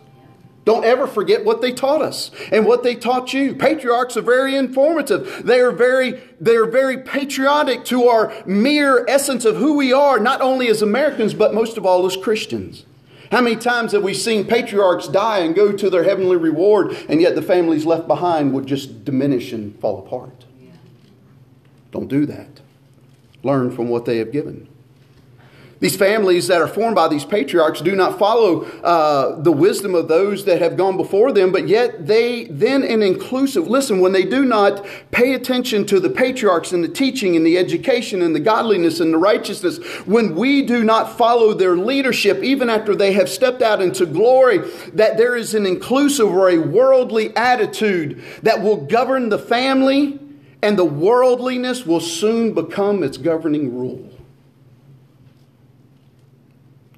Don't 0.65 0.85
ever 0.85 1.07
forget 1.07 1.43
what 1.43 1.61
they 1.61 1.71
taught 1.71 2.03
us 2.03 2.29
and 2.51 2.63
what 2.63 2.83
they 2.83 2.93
taught 2.93 3.33
you. 3.33 3.55
Patriarchs 3.55 4.15
are 4.15 4.21
very 4.21 4.55
informative. 4.55 5.47
They 5.47 5.61
are 5.61 5.71
very, 5.71 6.21
they 6.39 6.55
are 6.55 6.67
very 6.67 6.99
patriotic 6.99 7.85
to 7.85 8.07
our 8.07 8.31
mere 8.45 9.03
essence 9.07 9.45
of 9.45 9.55
who 9.55 9.75
we 9.75 9.91
are, 9.91 10.19
not 10.19 10.41
only 10.41 10.67
as 10.67 10.83
Americans, 10.83 11.33
but 11.33 11.55
most 11.55 11.75
of 11.75 11.87
all 11.87 12.05
as 12.05 12.15
Christians. 12.15 12.85
How 13.31 13.41
many 13.41 13.55
times 13.55 13.91
have 13.93 14.03
we 14.03 14.13
seen 14.13 14.45
patriarchs 14.45 15.07
die 15.07 15.39
and 15.39 15.55
go 15.55 15.71
to 15.71 15.89
their 15.89 16.03
heavenly 16.03 16.37
reward, 16.37 16.95
and 17.09 17.21
yet 17.21 17.35
the 17.35 17.41
families 17.41 17.85
left 17.85 18.07
behind 18.07 18.53
would 18.53 18.65
just 18.65 19.03
diminish 19.05 19.51
and 19.51 19.77
fall 19.79 19.99
apart? 19.99 20.45
Don't 21.91 22.07
do 22.07 22.25
that. 22.25 22.61
Learn 23.43 23.71
from 23.71 23.89
what 23.89 24.05
they 24.05 24.17
have 24.17 24.31
given. 24.31 24.67
These 25.85 25.97
families 25.97 26.47
that 26.47 26.61
are 26.61 26.67
formed 26.67 26.95
by 26.95 27.07
these 27.09 27.25
patriarchs 27.25 27.79
do 27.79 27.95
not 27.95 28.17
follow 28.17 28.63
uh, 28.81 29.39
the 29.39 29.51
wisdom 29.51 29.93
of 29.93 30.07
those 30.07 30.43
that 30.45 30.59
have 30.59 30.77
gone 30.77 30.97
before 30.97 31.31
them, 31.31 31.51
but 31.51 31.67
yet 31.67 32.07
they 32.07 32.45
then 32.45 32.81
an 32.83 33.03
inclusive. 33.03 33.67
Listen, 33.67 33.99
when 33.99 34.11
they 34.11 34.25
do 34.25 34.45
not 34.45 34.83
pay 35.11 35.35
attention 35.35 35.85
to 35.85 35.99
the 35.99 36.09
patriarchs 36.09 36.71
and 36.71 36.83
the 36.83 36.87
teaching 36.87 37.35
and 37.35 37.45
the 37.45 37.55
education 37.55 38.23
and 38.23 38.33
the 38.33 38.39
godliness 38.39 38.99
and 38.99 39.13
the 39.13 39.19
righteousness, 39.19 39.77
when 40.07 40.33
we 40.33 40.63
do 40.63 40.83
not 40.83 41.19
follow 41.19 41.53
their 41.53 41.77
leadership, 41.77 42.41
even 42.41 42.67
after 42.67 42.95
they 42.95 43.13
have 43.13 43.29
stepped 43.29 43.61
out 43.61 43.79
into 43.79 44.07
glory, 44.07 44.67
that 44.93 45.17
there 45.17 45.35
is 45.35 45.53
an 45.53 45.67
inclusive 45.67 46.29
or 46.29 46.49
a 46.49 46.57
worldly 46.57 47.31
attitude 47.37 48.23
that 48.41 48.59
will 48.59 48.87
govern 48.87 49.29
the 49.29 49.37
family, 49.37 50.19
and 50.63 50.79
the 50.79 50.83
worldliness 50.83 51.85
will 51.85 52.01
soon 52.01 52.55
become 52.55 53.03
its 53.03 53.19
governing 53.19 53.77
rule. 53.77 54.14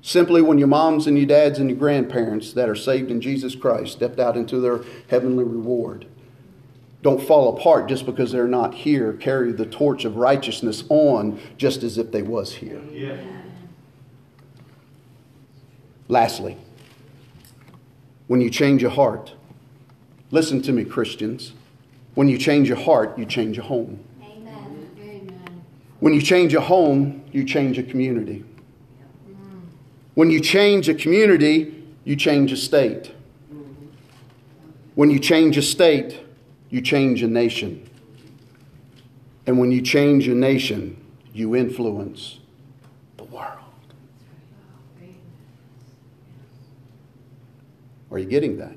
Simply 0.08 0.42
when 0.42 0.58
your 0.58 0.70
moms 0.70 1.06
and 1.06 1.18
your 1.18 1.28
dads 1.28 1.60
and 1.60 1.70
your 1.70 1.78
grandparents 1.78 2.54
that 2.54 2.70
are 2.70 2.78
saved 2.78 3.12
in 3.12 3.20
Jesus 3.20 3.56
Christ 3.56 3.92
stepped 3.92 4.22
out 4.22 4.38
into 4.38 4.62
their 4.62 4.80
heavenly 5.10 5.44
reward. 5.44 6.08
Don't 7.02 7.22
fall 7.22 7.58
apart 7.58 7.90
just 7.90 8.06
because 8.06 8.32
they're 8.32 8.48
not 8.48 8.74
here. 8.74 9.12
Carry 9.12 9.52
the 9.52 9.66
torch 9.66 10.06
of 10.06 10.16
righteousness 10.16 10.86
on 10.88 11.38
just 11.58 11.84
as 11.84 11.98
if 11.98 12.14
they 12.14 12.22
was 12.22 12.54
here. 12.54 12.82
Yeah. 12.90 13.18
Lastly, 16.08 16.56
when 18.28 18.40
you 18.40 18.50
change 18.50 18.82
your 18.82 18.92
heart, 18.92 19.34
listen 20.32 20.62
to 20.62 20.72
me, 20.72 20.86
Christians. 20.86 21.52
When 22.16 22.30
you 22.30 22.38
change 22.38 22.70
your 22.70 22.78
heart, 22.78 23.20
you 23.20 23.26
change 23.26 23.58
your 23.58 23.66
home. 23.66 24.00
Amen. 24.24 25.66
When 26.00 26.14
you 26.14 26.22
change 26.22 26.54
a 26.54 26.62
home, 26.62 27.26
you 27.34 27.44
change 27.44 27.78
a 27.78 27.84
community. 27.84 28.46
When 30.18 30.32
you 30.32 30.40
change 30.40 30.90
a 30.90 30.96
community, 30.96 31.86
you 32.04 32.16
change 32.16 32.52
a 32.52 32.58
state. 32.58 33.12
When 34.96 35.12
you 35.12 35.20
change 35.20 35.58
a 35.58 35.62
state, 35.62 36.20
you 36.72 36.82
change 36.82 37.22
a 37.22 37.28
nation. 37.28 37.88
And 39.46 39.60
when 39.60 39.72
you 39.72 39.80
change 39.80 40.28
a 40.28 40.34
nation, 40.34 41.00
you 41.34 41.56
influence 41.56 42.40
the 43.18 43.26
world. 43.26 43.60
Are 48.10 48.18
you 48.18 48.26
getting 48.26 48.58
that? 48.58 48.76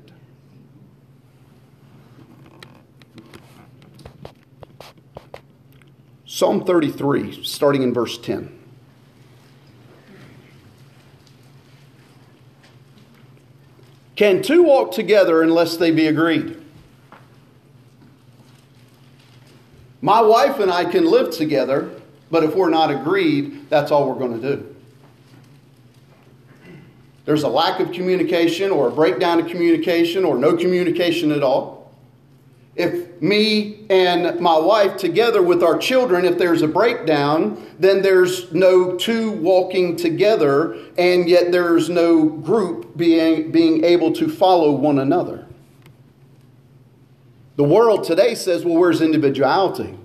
Psalm 6.23 6.63
33, 6.63 7.43
starting 7.43 7.81
in 7.81 7.95
verse 7.95 8.19
10. 8.19 8.60
Can 14.21 14.43
two 14.43 14.61
walk 14.61 14.91
together 14.91 15.41
unless 15.41 15.77
they 15.77 15.89
be 15.89 16.05
agreed? 16.05 16.55
My 19.99 20.21
wife 20.21 20.59
and 20.59 20.71
I 20.71 20.85
can 20.85 21.09
live 21.09 21.31
together, 21.31 21.89
but 22.29 22.43
if 22.43 22.53
we're 22.53 22.69
not 22.69 22.91
agreed, 22.91 23.67
that's 23.67 23.89
all 23.89 24.07
we're 24.07 24.19
going 24.19 24.39
to 24.39 24.55
do. 24.57 24.75
There's 27.25 27.41
a 27.41 27.47
lack 27.47 27.79
of 27.79 27.91
communication 27.91 28.69
or 28.69 28.89
a 28.89 28.91
breakdown 28.91 29.39
of 29.39 29.47
communication 29.47 30.23
or 30.23 30.37
no 30.37 30.55
communication 30.55 31.31
at 31.31 31.41
all. 31.41 31.80
If 32.75 33.21
me 33.21 33.85
and 33.89 34.39
my 34.39 34.57
wife, 34.57 34.95
together 34.95 35.41
with 35.41 35.61
our 35.61 35.77
children, 35.77 36.23
if 36.23 36.37
there's 36.37 36.61
a 36.61 36.67
breakdown, 36.67 37.61
then 37.77 38.01
there's 38.01 38.51
no 38.53 38.95
two 38.95 39.31
walking 39.31 39.97
together, 39.97 40.77
and 40.97 41.27
yet 41.27 41.51
there's 41.51 41.89
no 41.89 42.25
group 42.25 42.95
being, 42.95 43.51
being 43.51 43.83
able 43.83 44.13
to 44.13 44.29
follow 44.29 44.71
one 44.71 44.99
another. 44.99 45.45
The 47.57 47.65
world 47.65 48.05
today 48.05 48.35
says, 48.35 48.63
well, 48.63 48.77
where's 48.77 49.01
individuality? 49.01 49.97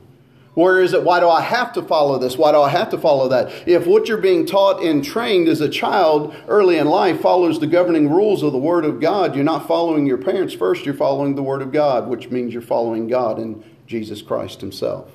Where 0.57 0.81
is 0.81 0.95
it? 0.95 1.03
Why 1.03 1.21
do 1.21 1.29
I 1.29 1.43
have 1.43 1.75
to 1.75 1.83
follow 1.83 2.19
this? 2.19 2.39
Why 2.39 2.51
do 2.51 2.63
I 2.63 2.71
have 2.71 2.89
to 2.89 2.97
follow 2.97 3.29
that? 3.29 3.69
If 3.69 3.87
what 3.87 4.09
you're 4.09 4.17
being 4.17 4.47
taught 4.47 4.83
and 4.83 5.05
trained 5.05 5.49
as 5.49 5.61
a 5.61 5.69
child 5.69 6.35
early 6.49 6.79
in 6.79 6.87
life 6.87 7.21
follows 7.21 7.61
the 7.61 7.67
governing 7.67 8.09
rules 8.09 8.43
of 8.43 8.53
the 8.53 8.59
Word 8.59 8.87
of 8.87 8.99
God, 8.99 9.35
you're 9.35 9.45
not 9.45 9.69
following 9.69 10.07
your 10.07 10.17
parents 10.17 10.55
first, 10.55 10.87
you're 10.87 10.95
following 10.95 11.35
the 11.35 11.43
Word 11.43 11.61
of 11.61 11.73
God, 11.73 12.09
which 12.09 12.31
means 12.31 12.55
you're 12.55 12.63
following 12.63 13.07
God 13.07 13.39
and 13.39 13.63
Jesus 13.87 14.23
Christ 14.23 14.63
Himself. 14.63 15.11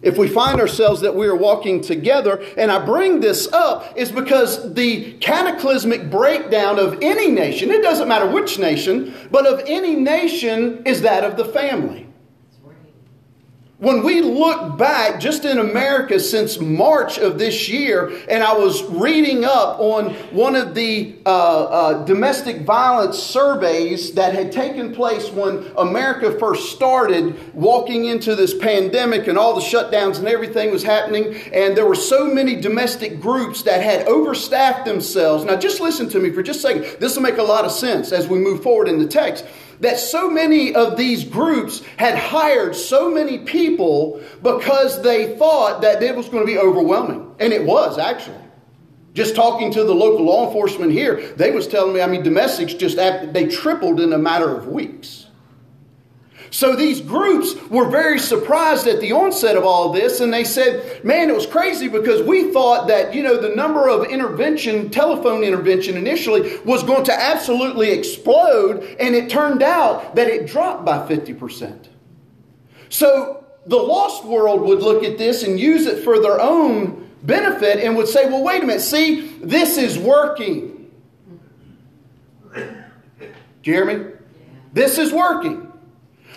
If 0.00 0.16
we 0.16 0.26
find 0.26 0.58
ourselves 0.58 1.02
that 1.02 1.14
we 1.14 1.26
are 1.26 1.36
walking 1.36 1.82
together, 1.82 2.42
and 2.56 2.72
I 2.72 2.82
bring 2.82 3.20
this 3.20 3.46
up, 3.52 3.92
is 3.94 4.10
because 4.10 4.72
the 4.72 5.18
cataclysmic 5.18 6.10
breakdown 6.10 6.78
of 6.78 6.98
any 7.02 7.30
nation, 7.30 7.70
it 7.70 7.82
doesn't 7.82 8.08
matter 8.08 8.26
which 8.26 8.58
nation, 8.58 9.12
but 9.30 9.46
of 9.46 9.60
any 9.66 9.96
nation, 9.96 10.82
is 10.86 11.02
that 11.02 11.24
of 11.24 11.36
the 11.36 11.44
family. 11.44 12.09
When 13.80 14.02
we 14.02 14.20
look 14.20 14.76
back 14.76 15.18
just 15.20 15.46
in 15.46 15.58
America 15.58 16.20
since 16.20 16.60
March 16.60 17.16
of 17.16 17.38
this 17.38 17.66
year, 17.66 18.12
and 18.28 18.44
I 18.44 18.52
was 18.52 18.82
reading 18.84 19.46
up 19.46 19.80
on 19.80 20.12
one 20.32 20.54
of 20.54 20.74
the 20.74 21.14
uh, 21.24 21.64
uh, 21.64 22.04
domestic 22.04 22.60
violence 22.60 23.18
surveys 23.18 24.12
that 24.12 24.34
had 24.34 24.52
taken 24.52 24.92
place 24.94 25.30
when 25.30 25.72
America 25.78 26.38
first 26.38 26.72
started 26.72 27.54
walking 27.54 28.04
into 28.04 28.36
this 28.36 28.52
pandemic 28.52 29.28
and 29.28 29.38
all 29.38 29.54
the 29.54 29.62
shutdowns 29.62 30.18
and 30.18 30.28
everything 30.28 30.70
was 30.70 30.82
happening, 30.82 31.34
and 31.50 31.74
there 31.74 31.86
were 31.86 31.94
so 31.94 32.26
many 32.26 32.56
domestic 32.56 33.18
groups 33.18 33.62
that 33.62 33.82
had 33.82 34.06
overstaffed 34.06 34.84
themselves. 34.84 35.46
Now, 35.46 35.56
just 35.56 35.80
listen 35.80 36.06
to 36.10 36.18
me 36.18 36.28
for 36.28 36.42
just 36.42 36.58
a 36.58 36.62
second. 36.62 36.82
This 37.00 37.16
will 37.16 37.22
make 37.22 37.38
a 37.38 37.42
lot 37.42 37.64
of 37.64 37.72
sense 37.72 38.12
as 38.12 38.28
we 38.28 38.40
move 38.40 38.62
forward 38.62 38.88
in 38.88 38.98
the 38.98 39.08
text 39.08 39.46
that 39.80 39.98
so 39.98 40.30
many 40.30 40.74
of 40.74 40.96
these 40.96 41.24
groups 41.24 41.82
had 41.96 42.16
hired 42.16 42.76
so 42.76 43.10
many 43.10 43.38
people 43.38 44.22
because 44.42 45.02
they 45.02 45.36
thought 45.36 45.82
that 45.82 46.02
it 46.02 46.14
was 46.14 46.28
going 46.28 46.46
to 46.46 46.52
be 46.52 46.58
overwhelming. 46.58 47.34
And 47.40 47.52
it 47.52 47.64
was 47.64 47.98
actually. 47.98 48.36
Just 49.12 49.34
talking 49.34 49.72
to 49.72 49.82
the 49.82 49.94
local 49.94 50.24
law 50.24 50.46
enforcement 50.46 50.92
here, 50.92 51.20
they 51.34 51.50
was 51.50 51.66
telling 51.66 51.94
me, 51.94 52.00
I 52.00 52.06
mean, 52.06 52.22
domestics 52.22 52.74
just 52.74 52.96
they 52.96 53.48
tripled 53.48 54.00
in 54.00 54.12
a 54.12 54.18
matter 54.18 54.54
of 54.56 54.68
weeks. 54.68 55.26
So 56.50 56.74
these 56.74 57.00
groups 57.00 57.54
were 57.68 57.88
very 57.88 58.18
surprised 58.18 58.88
at 58.88 59.00
the 59.00 59.12
onset 59.12 59.56
of 59.56 59.64
all 59.64 59.92
this, 59.92 60.20
and 60.20 60.32
they 60.32 60.42
said, 60.42 61.04
Man, 61.04 61.30
it 61.30 61.34
was 61.34 61.46
crazy 61.46 61.86
because 61.86 62.22
we 62.22 62.52
thought 62.52 62.88
that, 62.88 63.14
you 63.14 63.22
know, 63.22 63.40
the 63.40 63.54
number 63.54 63.88
of 63.88 64.06
intervention, 64.06 64.90
telephone 64.90 65.44
intervention 65.44 65.96
initially 65.96 66.58
was 66.64 66.82
going 66.82 67.04
to 67.04 67.12
absolutely 67.12 67.90
explode, 67.92 68.82
and 68.98 69.14
it 69.14 69.30
turned 69.30 69.62
out 69.62 70.16
that 70.16 70.26
it 70.26 70.48
dropped 70.48 70.84
by 70.84 70.98
50%. 71.06 71.86
So 72.88 73.44
the 73.66 73.76
lost 73.76 74.24
world 74.24 74.62
would 74.62 74.80
look 74.80 75.04
at 75.04 75.18
this 75.18 75.44
and 75.44 75.58
use 75.58 75.86
it 75.86 76.02
for 76.02 76.20
their 76.20 76.40
own 76.40 77.08
benefit 77.22 77.78
and 77.78 77.96
would 77.96 78.08
say, 78.08 78.26
Well, 78.26 78.42
wait 78.42 78.64
a 78.64 78.66
minute, 78.66 78.82
see, 78.82 79.28
this 79.38 79.78
is 79.78 79.96
working. 79.96 80.90
Jeremy, 83.62 84.14
this 84.72 84.98
is 84.98 85.12
working. 85.12 85.69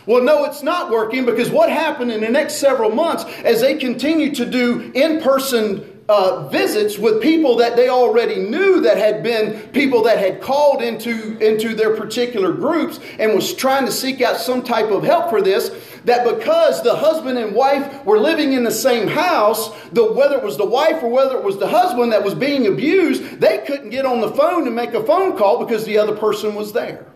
Well, 0.06 0.24
no, 0.24 0.44
it's 0.46 0.64
not 0.64 0.92
working 0.92 1.26
because 1.26 1.50
what 1.50 1.70
happened 1.70 2.12
in 2.12 2.22
the 2.22 2.30
next 2.30 2.56
several 2.56 2.90
months 2.90 3.24
as 3.44 3.62
they 3.62 3.78
continue 3.78 4.36
to 4.36 4.46
do 4.46 4.92
in 4.94 5.22
person 5.22 5.90
uh, 6.10 6.50
visits 6.50 6.98
with 6.98 7.22
people 7.22 7.56
that 7.56 7.78
they 7.78 7.88
already 7.88 8.36
knew 8.36 8.82
that 8.82 8.98
had 8.98 9.24
been 9.24 9.70
people 9.70 10.04
that 10.04 10.18
had 10.18 10.42
called 10.42 10.82
into, 10.82 11.38
into 11.38 11.74
their 11.74 11.96
particular 11.96 12.52
groups 12.52 13.00
and 13.20 13.34
was 13.34 13.54
trying 13.54 13.86
to 13.86 13.92
seek 13.92 14.20
out 14.20 14.38
some 14.38 14.62
type 14.62 14.92
of 14.92 15.04
help 15.04 15.30
for 15.30 15.42
this 15.42 15.72
that 16.04 16.26
because 16.26 16.84
the 16.84 16.94
husband 16.94 17.38
and 17.38 17.56
wife 17.56 18.04
were 18.04 18.20
living 18.20 18.52
in 18.52 18.66
the 18.66 18.72
same 18.72 19.08
house 19.08 19.70
the, 19.92 20.12
whether 20.12 20.36
it 20.36 20.44
was 20.44 20.58
the 20.58 20.66
wife 20.66 21.02
or 21.02 21.10
whether 21.10 21.38
it 21.38 21.44
was 21.44 21.58
the 21.58 21.68
husband 21.68 22.12
that 22.12 22.22
was 22.22 22.36
being 22.36 22.68
abused 22.68 23.40
they 23.40 23.60
couldn't 23.60 23.90
get 23.90 24.06
on 24.06 24.20
the 24.20 24.32
phone 24.32 24.66
to 24.66 24.72
make 24.72 24.94
a 24.94 25.04
phone 25.06 25.38
call 25.38 25.66
because 25.66 25.86
the 25.86 25.98
other 25.98 26.16
person 26.16 26.54
was 26.54 26.74
there 26.74 27.13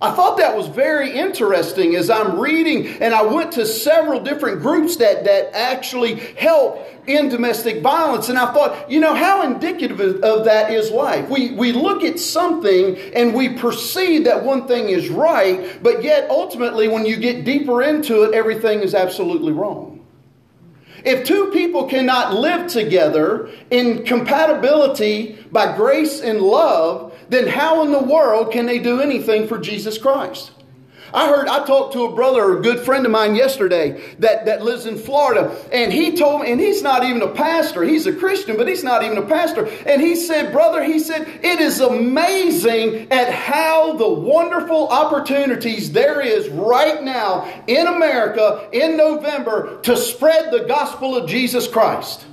I 0.00 0.12
thought 0.12 0.36
that 0.36 0.56
was 0.56 0.68
very 0.68 1.10
interesting 1.10 1.96
as 1.96 2.08
I'm 2.08 2.38
reading, 2.38 2.86
and 3.02 3.12
I 3.12 3.22
went 3.22 3.50
to 3.52 3.66
several 3.66 4.20
different 4.20 4.62
groups 4.62 4.94
that, 4.96 5.24
that 5.24 5.50
actually 5.56 6.14
help 6.36 6.86
in 7.08 7.28
domestic 7.28 7.82
violence, 7.82 8.28
and 8.28 8.38
I 8.38 8.52
thought, 8.52 8.88
you 8.88 9.00
know, 9.00 9.12
how 9.12 9.42
indicative 9.42 10.00
of 10.22 10.44
that 10.44 10.72
is 10.72 10.92
life? 10.92 11.28
We, 11.28 11.50
we 11.50 11.72
look 11.72 12.04
at 12.04 12.20
something 12.20 12.96
and 13.12 13.34
we 13.34 13.48
perceive 13.48 14.24
that 14.24 14.44
one 14.44 14.68
thing 14.68 14.88
is 14.88 15.08
right, 15.08 15.82
but 15.82 16.04
yet 16.04 16.30
ultimately, 16.30 16.86
when 16.86 17.04
you 17.04 17.16
get 17.16 17.44
deeper 17.44 17.82
into 17.82 18.22
it, 18.22 18.34
everything 18.34 18.80
is 18.80 18.94
absolutely 18.94 19.52
wrong. 19.52 20.06
If 21.04 21.24
two 21.24 21.50
people 21.52 21.88
cannot 21.88 22.34
live 22.34 22.68
together 22.68 23.50
in 23.70 24.04
compatibility 24.04 25.44
by 25.50 25.76
grace 25.76 26.20
and 26.20 26.40
love, 26.40 27.07
then 27.28 27.46
how 27.46 27.84
in 27.84 27.92
the 27.92 28.02
world 28.02 28.52
can 28.52 28.66
they 28.66 28.78
do 28.78 29.00
anything 29.00 29.48
for 29.48 29.58
Jesus 29.58 29.98
Christ? 29.98 30.52
I 31.12 31.28
heard, 31.28 31.48
I 31.48 31.64
talked 31.64 31.94
to 31.94 32.04
a 32.04 32.14
brother, 32.14 32.58
a 32.58 32.60
good 32.60 32.80
friend 32.80 33.06
of 33.06 33.12
mine 33.12 33.34
yesterday 33.34 34.14
that, 34.18 34.44
that 34.44 34.62
lives 34.62 34.84
in 34.84 34.98
Florida, 34.98 35.56
and 35.72 35.92
he 35.92 36.16
told 36.16 36.42
me, 36.42 36.52
and 36.52 36.60
he's 36.60 36.82
not 36.82 37.02
even 37.02 37.22
a 37.22 37.28
pastor. 37.28 37.82
He's 37.82 38.06
a 38.06 38.12
Christian, 38.12 38.56
but 38.56 38.68
he's 38.68 38.84
not 38.84 39.02
even 39.02 39.16
a 39.16 39.26
pastor. 39.26 39.66
And 39.86 40.02
he 40.02 40.16
said, 40.16 40.52
Brother, 40.52 40.84
he 40.84 40.98
said, 40.98 41.26
it 41.42 41.60
is 41.60 41.80
amazing 41.80 43.10
at 43.10 43.32
how 43.32 43.94
the 43.94 44.08
wonderful 44.08 44.88
opportunities 44.88 45.92
there 45.92 46.20
is 46.20 46.48
right 46.50 47.02
now 47.02 47.48
in 47.66 47.86
America 47.86 48.68
in 48.72 48.96
November 48.96 49.80
to 49.82 49.96
spread 49.96 50.52
the 50.52 50.66
gospel 50.66 51.16
of 51.16 51.28
Jesus 51.28 51.66
Christ 51.66 52.27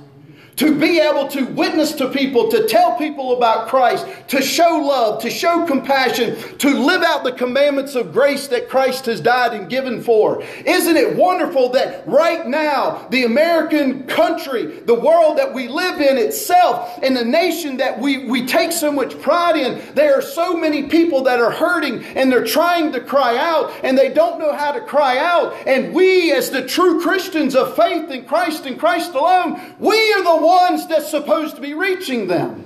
to 0.56 0.78
be 0.78 0.98
able 0.98 1.28
to 1.28 1.44
witness 1.44 1.92
to 1.92 2.08
people, 2.08 2.50
to 2.50 2.66
tell 2.66 2.96
people 2.96 3.36
about 3.36 3.68
Christ, 3.68 4.06
to 4.28 4.40
show 4.40 4.78
love, 4.78 5.20
to 5.22 5.30
show 5.30 5.66
compassion, 5.66 6.36
to 6.58 6.70
live 6.70 7.02
out 7.02 7.24
the 7.24 7.32
commandments 7.32 7.94
of 7.94 8.12
grace 8.12 8.48
that 8.48 8.68
Christ 8.68 9.06
has 9.06 9.20
died 9.20 9.52
and 9.52 9.68
given 9.68 10.02
for. 10.02 10.42
Isn't 10.64 10.96
it 10.96 11.14
wonderful 11.14 11.70
that 11.70 12.06
right 12.08 12.46
now, 12.46 13.06
the 13.10 13.24
American 13.24 14.04
country, 14.06 14.80
the 14.80 14.94
world 14.94 15.38
that 15.38 15.52
we 15.52 15.68
live 15.68 16.00
in 16.00 16.16
itself, 16.16 16.98
and 17.02 17.14
the 17.14 17.24
nation 17.24 17.76
that 17.76 17.98
we, 17.98 18.26
we 18.26 18.46
take 18.46 18.72
so 18.72 18.90
much 18.90 19.20
pride 19.20 19.56
in, 19.56 19.94
there 19.94 20.18
are 20.18 20.22
so 20.22 20.56
many 20.56 20.84
people 20.84 21.24
that 21.24 21.38
are 21.38 21.50
hurting 21.50 22.02
and 22.16 22.32
they're 22.32 22.44
trying 22.44 22.92
to 22.92 23.00
cry 23.00 23.36
out 23.36 23.72
and 23.84 23.96
they 23.96 24.12
don't 24.12 24.38
know 24.38 24.54
how 24.56 24.72
to 24.72 24.80
cry 24.80 25.18
out. 25.18 25.54
And 25.66 25.92
we, 25.92 26.32
as 26.32 26.50
the 26.50 26.66
true 26.66 27.02
Christians 27.02 27.54
of 27.54 27.76
faith 27.76 28.10
in 28.10 28.24
Christ 28.24 28.64
and 28.64 28.78
Christ 28.78 29.12
alone, 29.12 29.60
we 29.78 30.12
are 30.14 30.22
the 30.22 30.45
ones 30.46 30.86
that's 30.86 31.10
supposed 31.10 31.56
to 31.56 31.60
be 31.60 31.74
reaching 31.74 32.26
them. 32.28 32.62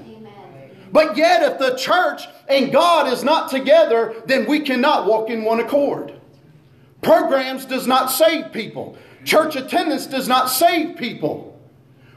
But 0.93 1.17
yet, 1.17 1.43
if 1.43 1.59
the 1.59 1.77
church 1.77 2.23
and 2.49 2.73
God 2.73 3.13
is 3.13 3.25
not 3.25 3.51
together, 3.51 4.23
then 4.27 4.47
we 4.47 4.61
cannot 4.61 5.07
walk 5.07 5.31
in 5.31 5.45
one 5.45 5.61
accord. 5.61 6.21
Programs 7.01 7.65
does 7.65 7.87
not 7.87 8.11
save 8.11 8.53
people. 8.53 8.97
Church 9.25 9.57
attendance 9.57 10.07
does 10.07 10.29
not 10.29 10.51
save 10.51 10.97
people. 10.97 11.50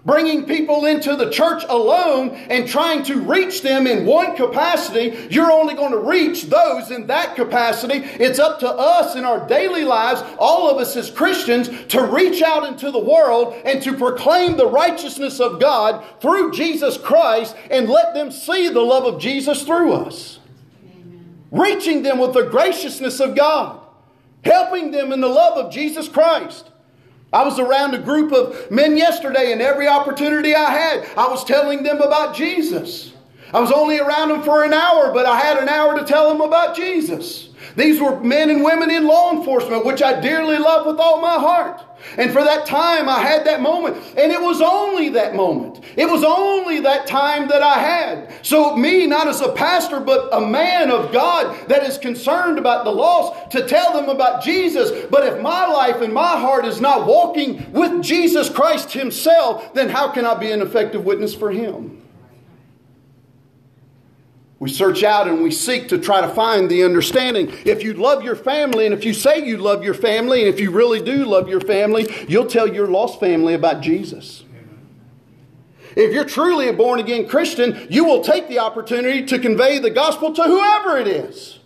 Bringing 0.05 0.45
people 0.45 0.85
into 0.85 1.15
the 1.15 1.29
church 1.29 1.63
alone 1.69 2.31
and 2.49 2.67
trying 2.67 3.03
to 3.03 3.21
reach 3.21 3.61
them 3.61 3.87
in 3.87 4.05
one 4.05 4.35
capacity, 4.35 5.27
you're 5.29 5.49
only 5.49 5.75
going 5.75 5.93
to 5.93 5.97
reach 5.97 6.43
those 6.43 6.91
in 6.91 7.07
that 7.07 7.37
capacity. 7.37 7.99
It's 8.19 8.37
up 8.37 8.59
to 8.59 8.69
us 8.69 9.15
in 9.15 9.23
our 9.23 9.47
daily 9.47 9.85
lives, 9.85 10.21
all 10.37 10.69
of 10.69 10.77
us 10.77 10.97
as 10.97 11.09
Christians, 11.09 11.69
to 11.87 12.03
reach 12.03 12.41
out 12.41 12.67
into 12.67 12.91
the 12.91 12.99
world 12.99 13.55
and 13.63 13.81
to 13.83 13.95
proclaim 13.95 14.57
the 14.57 14.67
righteousness 14.67 15.39
of 15.39 15.61
God 15.61 16.03
through 16.19 16.51
Jesus 16.51 16.97
Christ 16.97 17.55
and 17.71 17.87
let 17.87 18.13
them 18.13 18.29
see 18.29 18.67
the 18.67 18.81
love 18.81 19.05
of 19.05 19.21
Jesus 19.21 19.63
through 19.63 19.93
us. 19.93 20.39
Amen. 20.83 21.45
Reaching 21.49 22.03
them 22.03 22.19
with 22.19 22.33
the 22.33 22.49
graciousness 22.49 23.21
of 23.21 23.37
God, 23.37 23.79
helping 24.43 24.91
them 24.91 25.13
in 25.13 25.21
the 25.21 25.29
love 25.29 25.57
of 25.57 25.71
Jesus 25.71 26.09
Christ. 26.09 26.71
I 27.33 27.43
was 27.43 27.59
around 27.59 27.95
a 27.95 27.99
group 27.99 28.31
of 28.31 28.69
men 28.69 28.95
yesterday, 28.95 29.51
and 29.51 29.61
every 29.61 29.87
opportunity 29.87 30.55
I 30.55 30.69
had, 30.69 31.07
I 31.17 31.27
was 31.27 31.43
telling 31.43 31.81
them 31.83 31.99
about 31.99 32.35
Jesus. 32.35 33.11
I 33.53 33.59
was 33.59 33.71
only 33.71 33.99
around 33.99 34.29
them 34.29 34.43
for 34.43 34.63
an 34.63 34.73
hour, 34.73 35.11
but 35.11 35.25
I 35.25 35.39
had 35.39 35.57
an 35.57 35.67
hour 35.67 35.97
to 35.97 36.05
tell 36.05 36.29
them 36.29 36.41
about 36.41 36.75
Jesus. 36.75 37.49
These 37.75 38.01
were 38.01 38.19
men 38.19 38.49
and 38.49 38.63
women 38.63 38.91
in 38.91 39.05
law 39.05 39.31
enforcement, 39.31 39.85
which 39.85 40.01
I 40.01 40.19
dearly 40.19 40.57
love 40.57 40.85
with 40.85 40.99
all 40.99 41.21
my 41.21 41.35
heart. 41.35 41.81
And 42.17 42.31
for 42.31 42.43
that 42.43 42.65
time, 42.65 43.07
I 43.07 43.19
had 43.19 43.45
that 43.45 43.61
moment. 43.61 43.95
And 44.17 44.31
it 44.31 44.41
was 44.41 44.61
only 44.61 45.09
that 45.09 45.35
moment. 45.35 45.83
It 45.95 46.05
was 46.05 46.23
only 46.23 46.81
that 46.81 47.07
time 47.07 47.47
that 47.47 47.63
I 47.63 47.79
had. 47.79 48.33
So, 48.41 48.75
me, 48.75 49.07
not 49.07 49.27
as 49.27 49.41
a 49.41 49.53
pastor, 49.53 49.99
but 49.99 50.29
a 50.33 50.41
man 50.41 50.91
of 50.91 51.11
God 51.11 51.69
that 51.69 51.83
is 51.83 51.97
concerned 51.97 52.57
about 52.59 52.83
the 52.83 52.91
lost, 52.91 53.51
to 53.51 53.67
tell 53.67 53.93
them 53.93 54.09
about 54.09 54.43
Jesus. 54.43 55.07
But 55.09 55.25
if 55.25 55.41
my 55.41 55.65
life 55.65 56.01
and 56.01 56.13
my 56.13 56.39
heart 56.39 56.65
is 56.65 56.81
not 56.81 57.07
walking 57.07 57.71
with 57.71 58.03
Jesus 58.03 58.49
Christ 58.49 58.91
Himself, 58.91 59.73
then 59.73 59.89
how 59.89 60.11
can 60.11 60.25
I 60.25 60.35
be 60.35 60.51
an 60.51 60.61
effective 60.61 61.05
witness 61.05 61.33
for 61.33 61.51
Him? 61.51 62.02
We 64.63 64.69
search 64.69 65.03
out 65.03 65.27
and 65.27 65.43
we 65.43 65.51
seek 65.51 65.89
to 65.89 65.97
try 65.97 66.21
to 66.21 66.29
find 66.29 66.71
the 66.71 66.85
understanding. 66.85 67.51
If 67.65 67.83
you 67.83 67.95
love 67.95 68.23
your 68.23 68.37
family, 68.37 68.85
and 68.85 68.93
if 68.93 69.03
you 69.03 69.13
say 69.13 69.45
you 69.45 69.57
love 69.57 69.83
your 69.83 69.93
family, 69.93 70.39
and 70.39 70.47
if 70.47 70.57
you 70.57 70.71
really 70.71 71.01
do 71.01 71.25
love 71.25 71.49
your 71.49 71.59
family, 71.59 72.07
you'll 72.29 72.45
tell 72.45 72.73
your 72.73 72.87
lost 72.87 73.19
family 73.19 73.55
about 73.55 73.81
Jesus. 73.81 74.45
If 75.97 76.13
you're 76.13 76.23
truly 76.23 76.69
a 76.69 76.73
born 76.73 77.01
again 77.01 77.27
Christian, 77.27 77.87
you 77.89 78.05
will 78.05 78.23
take 78.23 78.47
the 78.47 78.59
opportunity 78.59 79.25
to 79.25 79.37
convey 79.37 79.79
the 79.79 79.89
gospel 79.89 80.31
to 80.31 80.43
whoever 80.43 80.97
it 80.97 81.09
is. 81.09 81.59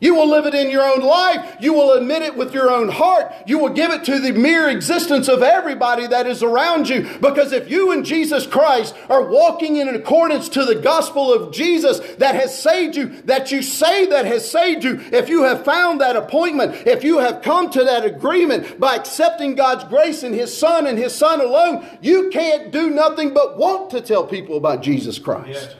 You 0.00 0.14
will 0.14 0.28
live 0.28 0.46
it 0.46 0.54
in 0.54 0.70
your 0.70 0.82
own 0.82 1.00
life. 1.00 1.56
You 1.60 1.74
will 1.74 1.92
admit 1.92 2.22
it 2.22 2.34
with 2.34 2.54
your 2.54 2.70
own 2.70 2.88
heart. 2.88 3.32
You 3.46 3.58
will 3.58 3.68
give 3.68 3.90
it 3.90 4.04
to 4.04 4.18
the 4.18 4.32
mere 4.32 4.70
existence 4.70 5.28
of 5.28 5.42
everybody 5.42 6.06
that 6.06 6.26
is 6.26 6.42
around 6.42 6.88
you. 6.88 7.02
Because 7.20 7.52
if 7.52 7.70
you 7.70 7.92
and 7.92 8.04
Jesus 8.04 8.46
Christ 8.46 8.94
are 9.10 9.22
walking 9.22 9.76
in 9.76 9.88
accordance 9.88 10.48
to 10.50 10.64
the 10.64 10.76
gospel 10.76 11.32
of 11.32 11.52
Jesus 11.52 12.00
that 12.16 12.34
has 12.34 12.58
saved 12.58 12.96
you, 12.96 13.08
that 13.22 13.52
you 13.52 13.62
say 13.62 14.06
that 14.06 14.24
has 14.24 14.50
saved 14.50 14.84
you, 14.84 15.00
if 15.12 15.28
you 15.28 15.42
have 15.42 15.66
found 15.66 16.00
that 16.00 16.16
appointment, 16.16 16.86
if 16.86 17.04
you 17.04 17.18
have 17.18 17.42
come 17.42 17.68
to 17.70 17.84
that 17.84 18.06
agreement 18.06 18.80
by 18.80 18.94
accepting 18.94 19.54
God's 19.54 19.84
grace 19.84 20.22
in 20.22 20.32
His 20.32 20.56
Son 20.56 20.86
and 20.86 20.96
His 20.96 21.14
Son 21.14 21.42
alone, 21.42 21.86
you 22.00 22.30
can't 22.30 22.70
do 22.70 22.88
nothing 22.88 23.34
but 23.34 23.58
want 23.58 23.90
to 23.90 24.00
tell 24.00 24.26
people 24.26 24.56
about 24.56 24.82
Jesus 24.82 25.18
Christ. 25.18 25.76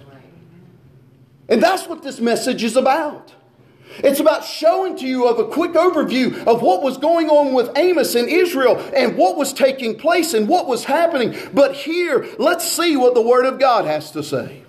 And 1.48 1.62
that's 1.62 1.88
what 1.88 2.02
this 2.02 2.20
message 2.20 2.62
is 2.62 2.76
about. 2.76 3.34
It's 3.98 4.20
about 4.20 4.44
showing 4.44 4.96
to 4.98 5.06
you 5.06 5.26
of 5.26 5.38
a 5.38 5.44
quick 5.44 5.72
overview 5.72 6.46
of 6.46 6.62
what 6.62 6.82
was 6.82 6.96
going 6.96 7.28
on 7.28 7.52
with 7.52 7.76
Amos 7.76 8.14
in 8.14 8.28
Israel 8.28 8.78
and 8.96 9.16
what 9.16 9.36
was 9.36 9.52
taking 9.52 9.98
place 9.98 10.32
and 10.32 10.48
what 10.48 10.66
was 10.66 10.84
happening. 10.84 11.36
But 11.52 11.74
here, 11.74 12.26
let's 12.38 12.70
see 12.70 12.96
what 12.96 13.14
the 13.14 13.22
Word 13.22 13.46
of 13.46 13.58
God 13.58 13.84
has 13.84 14.10
to 14.12 14.22
say. 14.22 14.62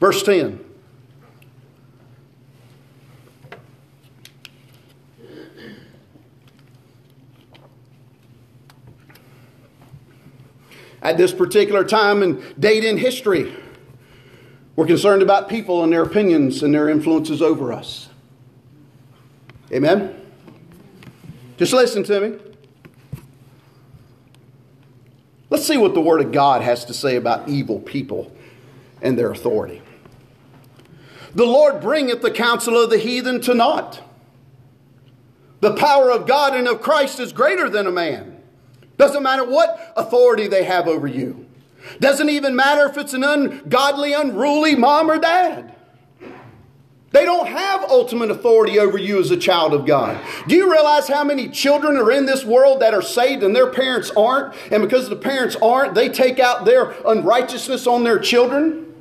Verse 0.00 0.22
10. 0.22 0.64
At 11.02 11.16
this 11.16 11.32
particular 11.32 11.82
time 11.84 12.22
and 12.22 12.42
date 12.60 12.84
in 12.84 12.98
history, 12.98 13.56
we're 14.80 14.86
concerned 14.86 15.20
about 15.20 15.46
people 15.46 15.84
and 15.84 15.92
their 15.92 16.04
opinions 16.04 16.62
and 16.62 16.72
their 16.72 16.88
influences 16.88 17.42
over 17.42 17.70
us. 17.70 18.08
Amen? 19.70 20.18
Just 21.58 21.74
listen 21.74 22.02
to 22.04 22.18
me. 22.18 22.38
Let's 25.50 25.66
see 25.66 25.76
what 25.76 25.92
the 25.92 26.00
Word 26.00 26.22
of 26.22 26.32
God 26.32 26.62
has 26.62 26.86
to 26.86 26.94
say 26.94 27.16
about 27.16 27.46
evil 27.46 27.78
people 27.78 28.34
and 29.02 29.18
their 29.18 29.30
authority. 29.30 29.82
The 31.34 31.44
Lord 31.44 31.82
bringeth 31.82 32.22
the 32.22 32.30
counsel 32.30 32.82
of 32.82 32.88
the 32.88 32.96
heathen 32.96 33.42
to 33.42 33.52
naught. 33.52 34.00
The 35.60 35.74
power 35.74 36.10
of 36.10 36.26
God 36.26 36.56
and 36.56 36.66
of 36.66 36.80
Christ 36.80 37.20
is 37.20 37.34
greater 37.34 37.68
than 37.68 37.86
a 37.86 37.92
man. 37.92 38.40
Doesn't 38.96 39.22
matter 39.22 39.44
what 39.44 39.92
authority 39.94 40.46
they 40.46 40.64
have 40.64 40.88
over 40.88 41.06
you. 41.06 41.39
Doesn't 41.98 42.28
even 42.28 42.54
matter 42.54 42.86
if 42.86 42.96
it's 42.96 43.14
an 43.14 43.24
ungodly, 43.24 44.12
unruly 44.12 44.76
mom 44.76 45.10
or 45.10 45.18
dad. 45.18 45.74
They 47.12 47.24
don't 47.24 47.48
have 47.48 47.82
ultimate 47.90 48.30
authority 48.30 48.78
over 48.78 48.96
you 48.96 49.18
as 49.18 49.32
a 49.32 49.36
child 49.36 49.74
of 49.74 49.84
God. 49.84 50.20
Do 50.46 50.54
you 50.54 50.70
realize 50.70 51.08
how 51.08 51.24
many 51.24 51.48
children 51.48 51.96
are 51.96 52.12
in 52.12 52.24
this 52.24 52.44
world 52.44 52.80
that 52.80 52.94
are 52.94 53.02
saved 53.02 53.42
and 53.42 53.54
their 53.54 53.70
parents 53.70 54.12
aren't? 54.16 54.54
And 54.70 54.80
because 54.82 55.08
the 55.08 55.16
parents 55.16 55.56
aren't, 55.56 55.94
they 55.94 56.08
take 56.08 56.38
out 56.38 56.64
their 56.64 56.94
unrighteousness 57.04 57.88
on 57.88 58.04
their 58.04 58.20
children? 58.20 58.94